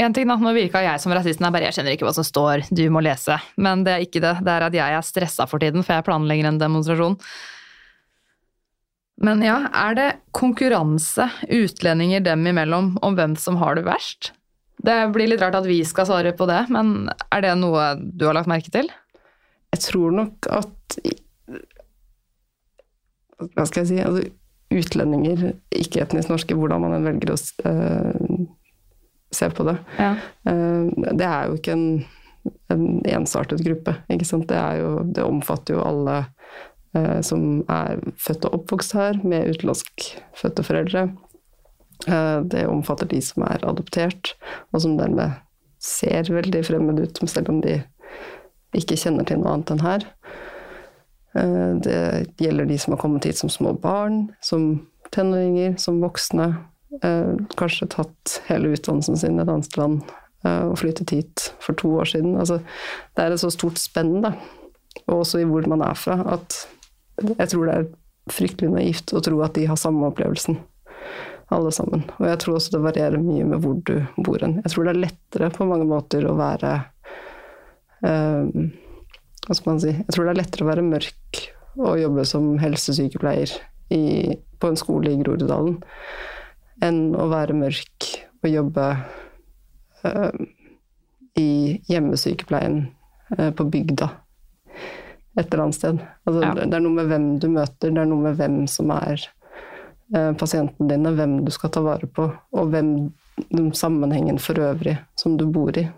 [0.00, 1.44] En ting da, Nå virka jeg som rasisten.
[1.44, 3.36] Jeg bare, jeg kjenner ikke hva som står, du må lese.
[3.60, 4.36] Men det er ikke det.
[4.46, 7.18] Det er at jeg er stressa for tiden, for jeg planlegger en demonstrasjon.
[9.20, 14.32] Men ja, er det konkurranse utlendinger dem imellom om hvem som har det verst?
[14.80, 18.24] Det blir litt rart at vi skal svare på det, men er det noe du
[18.24, 18.88] har lagt merke til?
[19.74, 20.96] Jeg tror nok at
[23.40, 24.24] Hva skal jeg si altså,
[24.70, 27.36] Utlendinger, ikke-etnisk norske, hvordan man velger å
[27.66, 28.42] uh,
[29.34, 29.74] se på det.
[29.98, 30.12] Ja.
[30.46, 30.86] Uh,
[31.18, 31.86] det er jo ikke en,
[32.70, 32.84] en
[33.16, 33.96] ensartet gruppe.
[34.14, 34.46] Ikke sant?
[34.46, 36.20] Det, jo, det omfatter jo alle
[37.22, 41.04] som er født og oppvokst her, med utenlandskfødte foreldre.
[42.08, 44.34] Eh, det omfatter de som er adoptert,
[44.72, 45.36] og som dermed
[45.80, 47.82] ser veldig fremmede ut, selv om de
[48.76, 50.06] ikke kjenner til noe annet enn her.
[51.36, 52.00] Eh, Det
[52.42, 56.56] gjelder de som har kommet hit som små barn, som tenåringer, som voksne.
[57.02, 60.02] eh, Kanskje tatt hele utdannelsen sin i et annet land
[60.44, 62.36] eh, og flyttet hit for to år siden.
[62.36, 62.60] Altså,
[63.16, 64.34] det er et så stort spenn, da,
[65.06, 66.66] og også i hvor man er fra, at
[67.20, 67.88] jeg tror det er
[68.30, 70.58] fryktelig naivt å tro at de har samme opplevelsen,
[71.50, 72.04] alle sammen.
[72.18, 74.60] Og jeg tror også det varierer mye med hvor du bor hen.
[74.64, 76.76] Jeg tror det er lettere på mange måter å være
[78.04, 78.70] um,
[79.46, 81.42] hva skal man si Jeg tror det er lettere å være mørk
[81.80, 83.52] og jobbe som helsesykepleier
[83.94, 85.80] i, på en skole i Groruddalen
[86.84, 88.08] enn å være mørk
[88.40, 88.86] og jobbe
[90.06, 90.46] um,
[91.40, 91.50] i
[91.90, 92.82] hjemmesykepleien
[93.38, 94.10] uh, på bygda
[95.38, 96.00] et eller annet sted.
[96.26, 96.54] Altså, Ja.
[96.54, 99.26] Det er noe med hvem du møter, det er noe med hvem som er
[100.14, 103.12] eh, din, dine, hvem du skal ta vare på, og hvem
[103.50, 105.88] den sammenhengen for øvrig som du bor i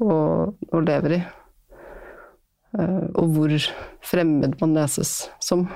[0.00, 1.22] og, og lever i.
[2.78, 3.56] Eh, og hvor
[4.02, 5.66] fremmed man leses som.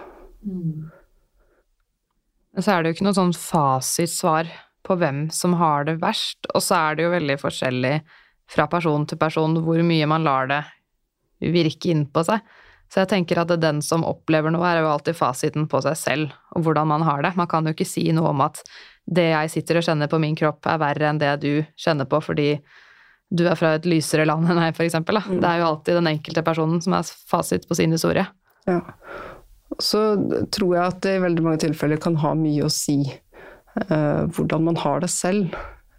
[2.56, 4.48] Så er det jo ikke noe sånn fasitsvar
[4.86, 7.96] på hvem som har det verst, og så er det jo veldig forskjellig
[8.46, 10.62] fra person til person hvor mye man lar det
[11.42, 12.40] virke inn på seg.
[12.92, 15.98] Så jeg tenker at det den som opplever noe, er jo alltid fasiten på seg
[15.98, 17.34] selv, og hvordan man har det.
[17.38, 18.62] Man kan jo ikke si noe om at
[19.06, 22.20] det jeg sitter og kjenner på min kropp, er verre enn det du kjenner på,
[22.22, 22.50] fordi
[23.28, 25.18] du er fra et lysere land enn meg, for eksempel.
[25.18, 25.38] Mm.
[25.42, 28.26] Det er jo alltid den enkelte personen som er fasit på sin historie.
[28.70, 28.80] Ja.
[29.82, 30.02] Så
[30.54, 34.70] tror jeg at det i veldig mange tilfeller kan ha mye å si uh, hvordan
[34.70, 35.56] man har det selv.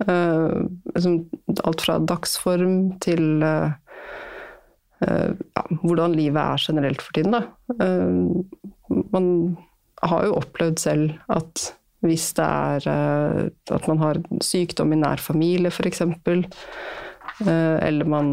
[0.08, 1.20] Uh, liksom
[1.68, 3.74] alt fra dagsform til eh,
[5.02, 7.36] ja, hvordan livet er generelt for tiden.
[7.36, 7.44] Da.
[7.84, 9.28] Eh, man
[10.02, 11.68] har jo opplevd selv at
[12.06, 13.44] hvis det er eh,
[13.76, 16.02] at man har sykdom i nær familie, f.eks.,
[17.40, 18.30] Eh, eller man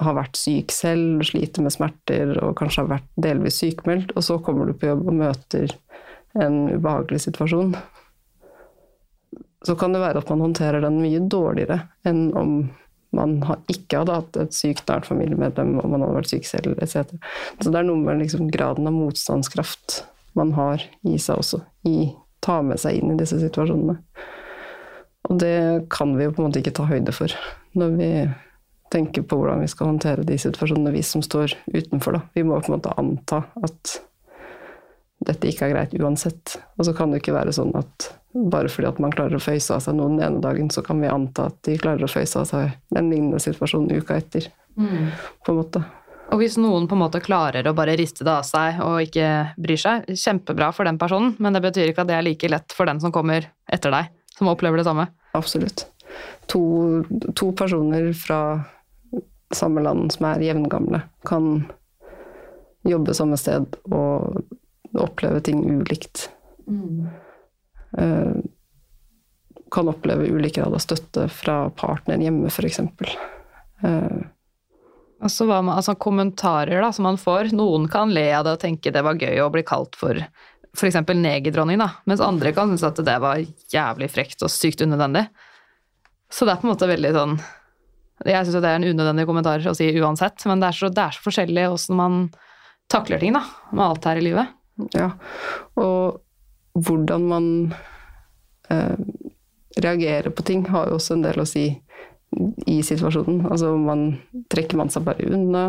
[0.00, 4.38] har vært syk selv, sliter med smerter og kanskje har vært delvis sykemeldt, og så
[4.40, 5.74] kommer du på jobb og møter
[6.40, 7.74] en ubehagelig situasjon.
[9.66, 12.56] Så kan det være at man håndterer den mye dårligere enn om
[13.16, 13.38] man
[13.72, 17.16] ikke hadde hatt et sykt nært familiemedlem og man hadde vært syk selv etc.
[17.60, 20.02] Så det er noe med liksom graden av motstandskraft
[20.36, 22.10] man har i seg også, i
[22.44, 23.96] ta med seg inn i disse situasjonene.
[25.26, 27.32] Og det kan vi jo på en måte ikke ta høyde for
[27.76, 28.10] når vi
[28.92, 32.16] tenker på hvordan vi skal håndtere de situasjonene, vi som står utenfor.
[32.16, 32.20] Da.
[32.36, 33.96] Vi må på en måte anta at
[35.24, 36.58] dette ikke er greit uansett.
[36.76, 39.72] Og så kan det ikke være sånn at bare fordi at man klarer å føyse
[39.72, 42.36] av seg noen den ene dagen, så kan vi anta at de klarer å føyse
[42.40, 44.50] av seg en lignende situasjon uka etter.
[44.76, 45.80] På en måte.
[46.34, 49.28] Og hvis noen på en måte klarer å bare riste det av seg og ikke
[49.62, 52.74] bryr seg, kjempebra for den personen, men det betyr ikke at det er like lett
[52.76, 55.06] for den som kommer etter deg, som opplever det samme.
[55.38, 55.86] Absolutt.
[56.50, 56.62] To,
[57.36, 58.40] to personer fra
[59.54, 61.60] samme land som er jevngamle, kan
[62.86, 64.42] jobbe samme sted og
[65.02, 66.30] oppleve ting ulikt.
[66.66, 67.06] Mm.
[69.70, 72.80] kan oppleve ulik grad av støtte fra partneren hjemme, f.eks.
[75.16, 77.52] Og så hva med, altså kommentarer da, som man får.
[77.56, 80.20] Noen kan le av det og tenke det var gøy å bli kalt for
[80.76, 80.98] f.eks.
[81.16, 83.40] negerdronning, da, mens andre kan synes at det var
[83.72, 85.24] jævlig frekt og sykt unødvendig.
[86.32, 87.36] Så det er på en måte veldig sånn
[88.26, 91.02] Jeg syns det er en unødvendig kommentar å si uansett, men det er så, det
[91.02, 92.22] er så forskjellig åssen man
[92.92, 94.55] takler ting, da, med alt her i livet.
[94.92, 95.10] Ja,
[95.80, 96.20] og
[96.76, 97.46] hvordan man
[98.68, 98.96] eh,
[99.80, 101.68] reagerer på ting har jo også en del å si
[102.66, 103.46] i situasjonen.
[103.48, 104.08] Altså man,
[104.52, 105.68] trekker man seg bare unna?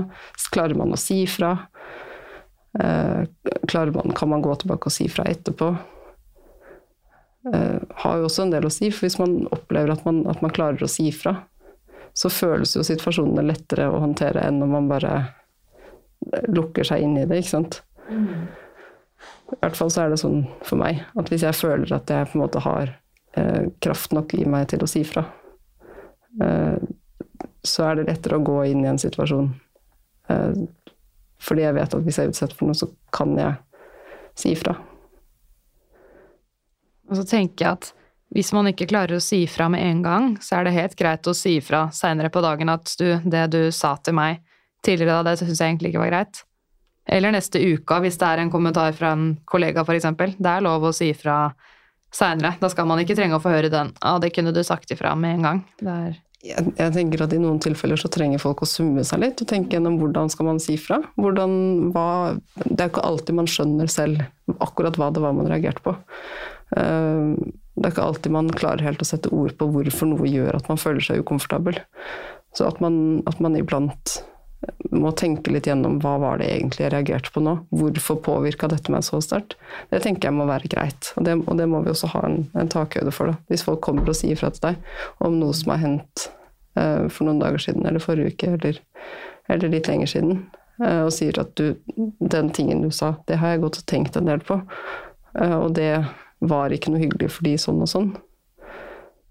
[0.52, 1.54] Klarer man å si fra?
[2.80, 3.24] Eh,
[3.70, 5.72] klarer man, kan man gå tilbake og si fra etterpå?
[7.54, 10.44] Eh, har jo også en del å si, for hvis man opplever at man, at
[10.44, 11.38] man klarer å si fra,
[12.18, 15.20] så føles jo situasjonene lettere å håndtere enn om man bare
[16.50, 17.82] lukker seg inn i det, ikke sant.
[19.48, 22.28] I hvert fall så er det sånn for meg at hvis jeg føler at jeg
[22.28, 22.92] på en måte har
[23.40, 25.24] eh, kraft nok i meg til å si fra,
[26.44, 26.76] eh,
[27.68, 29.54] så er det lettere å gå inn i en situasjon.
[30.34, 30.60] Eh,
[31.48, 33.56] fordi jeg vet at hvis jeg er utsatt for noe, så kan jeg
[34.38, 34.76] si fra.
[37.08, 37.94] Og så tenker jeg at
[38.36, 41.28] hvis man ikke klarer å si fra med en gang, så er det helt greit
[41.30, 44.42] å si fra seinere på dagen at du, det du sa til meg
[44.86, 46.44] tidligere da, det syns jeg egentlig ikke var greit.
[47.08, 50.08] Eller neste uke, hvis det er en kommentar fra en kollega, f.eks.
[50.38, 51.54] Det er lov å si fra
[52.14, 52.56] seinere.
[52.60, 53.94] Da skal man ikke trenge å få høre den.
[54.04, 55.62] Ja, det kunne du sagt ifra med en gang.
[56.46, 59.50] Jeg, jeg tenker at I noen tilfeller så trenger folk å summe seg litt og
[59.50, 61.00] tenke gjennom hvordan skal man si fra.
[61.18, 61.56] Hvordan,
[61.96, 62.06] hva,
[62.64, 64.22] det er ikke alltid man skjønner selv
[64.64, 65.96] akkurat hva det var man reagerte på.
[66.78, 67.34] Eh,
[67.78, 70.70] Det er ikke alltid man klarer helt å sette ord på hvorfor noe gjør at
[70.70, 71.78] man føler seg ukomfortabel.
[72.58, 74.16] Så at man, at man iblant
[74.92, 77.54] må tenke litt gjennom hva var det egentlig jeg reagerte på nå.
[77.78, 79.56] Hvorfor påvirka dette meg så sterkt?
[79.92, 82.40] Det tenker jeg må være greit, og det, og det må vi også ha en,
[82.58, 83.32] en takhøyde for.
[83.32, 83.38] Da.
[83.52, 84.92] Hvis folk kommer og sier fra til deg
[85.26, 86.28] om noe som har hendt
[86.80, 88.82] eh, for noen dager siden eller forrige uke eller,
[89.54, 90.46] eller litt lenger siden,
[90.82, 91.76] eh, og sier at du,
[92.20, 94.62] den tingen du sa, det har jeg gått og tenkt en del på,
[95.38, 95.92] eh, og det
[96.40, 98.14] var ikke noe hyggelig for de sånn og sånn,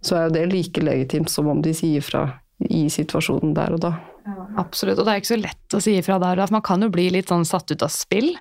[0.07, 2.29] så er jo det like legitimt som om de sier fra
[2.63, 3.97] i situasjonen der og da.
[4.59, 6.91] Absolutt, og det er ikke så lett å si ifra der, for man kan jo
[6.93, 8.33] bli litt sånn satt ut av spill.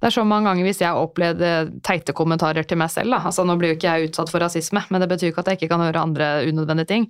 [0.00, 3.12] Det er så mange ganger hvis jeg har opplevd eh, teite kommentarer til meg selv,
[3.12, 3.20] da.
[3.28, 5.60] altså nå blir jo ikke jeg utsatt for rasisme, men det betyr ikke at jeg
[5.60, 7.06] ikke kan høre andre unødvendige ting.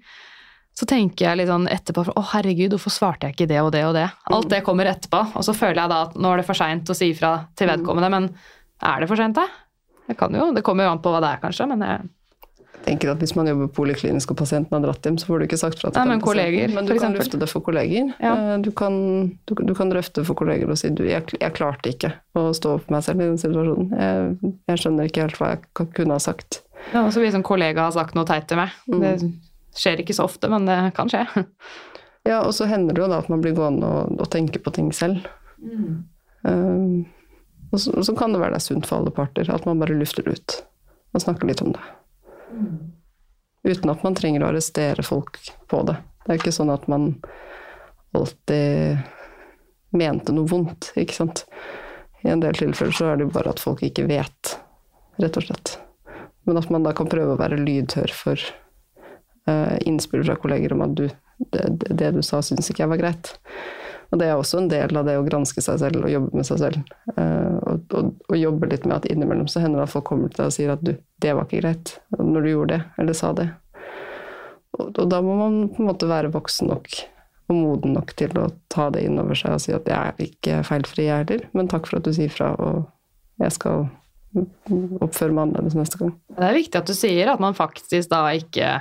[0.79, 3.83] Så tenker jeg litt sånn etterpå å herregud, hvorfor svarte jeg ikke det og det
[3.89, 4.07] og det?
[4.31, 6.91] Alt det kommer etterpå, og så føler jeg da at nå er det for seint
[6.91, 8.31] å si ifra til vedkommende, men
[8.87, 9.47] er det for seint, da?
[10.11, 12.09] Jeg kan jo, Det kommer jo an på hva det er, kanskje, men Jeg
[12.85, 15.59] tenker at Hvis man jobber poliklinisk og pasienten har dratt hjem, så får du ikke
[15.61, 17.21] sagt fra til Nei, men kolleger, pasienten, men du kan eksempel.
[17.21, 18.13] lufte det for kolleger.
[18.21, 18.33] Ja.
[18.55, 18.97] Eh, Du, kan,
[19.47, 22.75] du, du kan drøfte for kolleger og si du, jeg, jeg klarte ikke å stå
[22.79, 23.93] opp for meg selv i den situasjonen.
[24.01, 26.63] Jeg, jeg skjønner ikke helt hva jeg kunne ha sagt.
[26.95, 28.73] ja, også Hvis en kollega har sagt noe teit til meg.
[28.89, 29.15] Det
[29.77, 31.27] skjer ikke så ofte, men det kan skje.
[32.29, 34.69] Ja, Og så hender det jo da at man blir gående og, og tenke på
[34.77, 35.23] ting selv.
[36.45, 37.07] Um,
[37.73, 39.81] og så, og så kan det være det er sunt for alle parter at man
[39.81, 40.57] bare lufter det ut
[41.17, 41.81] og snakker litt om det.
[43.63, 45.97] Uten at man trenger å arrestere folk på det.
[46.25, 47.13] Det er ikke sånn at man
[48.17, 49.01] alltid
[49.97, 51.45] mente noe vondt, ikke sant.
[52.25, 54.57] I en del tilfeller så er det jo bare at folk ikke vet,
[55.21, 55.77] rett og slett.
[56.49, 58.41] Men at man da kan prøve å være lydhør for
[59.49, 61.07] uh, innspill fra kolleger om at du,
[61.53, 63.35] det, det, du sa, syns ikke jeg var greit.
[64.11, 66.47] Og det er også en del av det å granske seg selv og jobbe med
[66.49, 66.95] seg selv.
[67.15, 70.33] Uh, og, og, og, jobbe litt med at innimellom så hender det at folk kommer
[70.33, 73.19] til deg og sier at du, det var ikke greit når du gjorde det, eller
[73.21, 73.47] sa det.
[74.79, 76.91] Og, og da må man på en måte være voksen nok
[77.51, 80.27] og moden nok til å ta det inn over seg og si at jeg er
[80.27, 82.85] ikke feilfri, jeg heller, men takk for at du sier fra, og
[83.43, 83.89] jeg skal
[85.03, 86.15] oppføre meg annerledes neste gang.
[86.37, 88.77] Det er viktig at du sier at man faktisk da ikke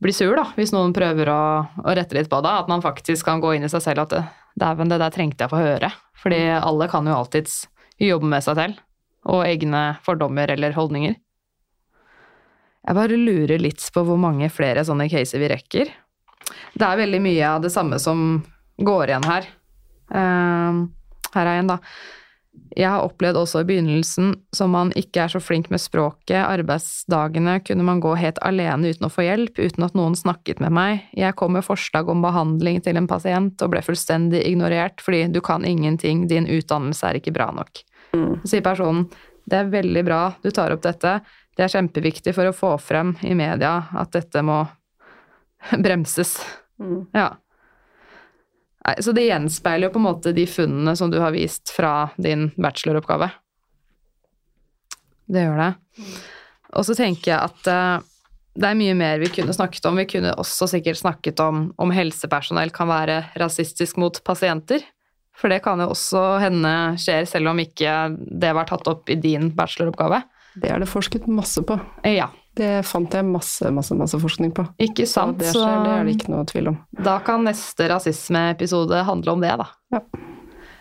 [0.00, 1.40] blir sur, da, hvis noen prøver å,
[1.84, 2.62] å rette litt på deg.
[2.64, 4.14] At man faktisk kan gå inn i seg selv at
[4.60, 5.90] dæven, det der trengte jeg å få høre.
[6.20, 7.64] Fordi alle kan jo alltids
[8.00, 8.86] jobbe med seg selv
[9.28, 11.16] og egne fordommer eller holdninger.
[12.80, 15.90] Jeg bare lurer litt på hvor mange flere sånne caser vi rekker.
[16.72, 18.40] Det er veldig mye av det samme som
[18.80, 19.48] går igjen her.
[20.10, 20.88] Uh,
[21.34, 21.76] her er en, da.
[22.78, 26.38] Jeg har opplevd også i begynnelsen som man ikke er så flink med språket.
[26.38, 30.74] Arbeidsdagene kunne man gå helt alene uten å få hjelp, uten at noen snakket med
[30.74, 31.04] meg.
[31.18, 35.40] Jeg kom med forslag om behandling til en pasient og ble fullstendig ignorert fordi du
[35.44, 37.82] kan ingenting, din utdannelse er ikke bra nok.
[38.14, 38.40] Mm.
[38.42, 39.08] Så sier personen
[39.50, 41.18] det er veldig bra du tar opp dette,
[41.56, 44.62] det er kjempeviktig for å få frem i media at dette må
[45.84, 46.36] bremses.
[46.80, 47.08] Mm.
[47.16, 47.32] Ja.
[48.80, 52.48] Så det gjenspeiler jo på en måte de funnene som du har vist fra din
[52.56, 53.28] bacheloroppgave.
[55.30, 55.72] Det gjør det.
[56.78, 58.06] Og så tenker jeg at uh,
[58.58, 60.00] det er mye mer vi kunne snakket om.
[60.00, 64.82] Vi kunne også sikkert snakket om om helsepersonell kan være rasistisk mot pasienter.
[65.36, 69.16] For det kan jo også hende skjer, selv om ikke det var tatt opp i
[69.20, 70.20] din bacheloroppgave.
[70.54, 71.78] Det er det forsket masse på.
[72.06, 72.30] Ja.
[72.58, 74.64] Det fant jeg masse, masse, masse forskning på.
[74.82, 75.38] Ikke sant.
[75.38, 76.80] Så det, skjer, det er det ikke noe tvil om.
[77.06, 79.68] Da kan neste rasismeepisode handle om det, da.
[79.94, 80.02] Ja.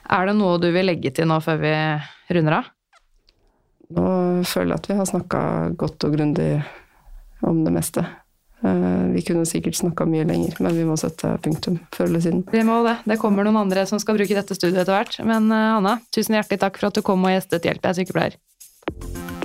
[0.09, 1.73] Er det noe du vil legge til nå før vi
[2.33, 2.71] runder av?
[3.93, 4.07] Nå
[4.45, 5.43] føler jeg at vi har snakka
[5.77, 6.49] godt og grundig
[7.45, 8.03] om det meste.
[8.61, 12.43] Eh, vi kunne sikkert snakka mye lenger, men vi må sette punktum før eller siden.
[12.51, 12.97] Vi må det.
[13.07, 15.19] Det kommer noen andre som skal bruke dette studioet etter hvert.
[15.29, 17.99] Men eh, Hanna, tusen hjertelig takk for at du kom og gjestet Hjelp, jeg er
[18.01, 18.39] sykepleier.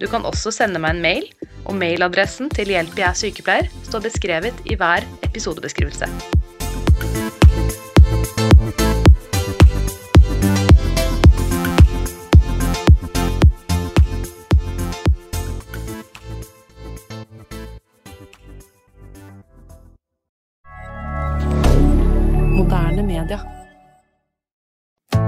[0.00, 1.28] Du kan også sende meg en mail,
[1.64, 6.10] og mailadressen til Hjelp jeg er sykepleier står beskrevet i hver episodebeskrivelse.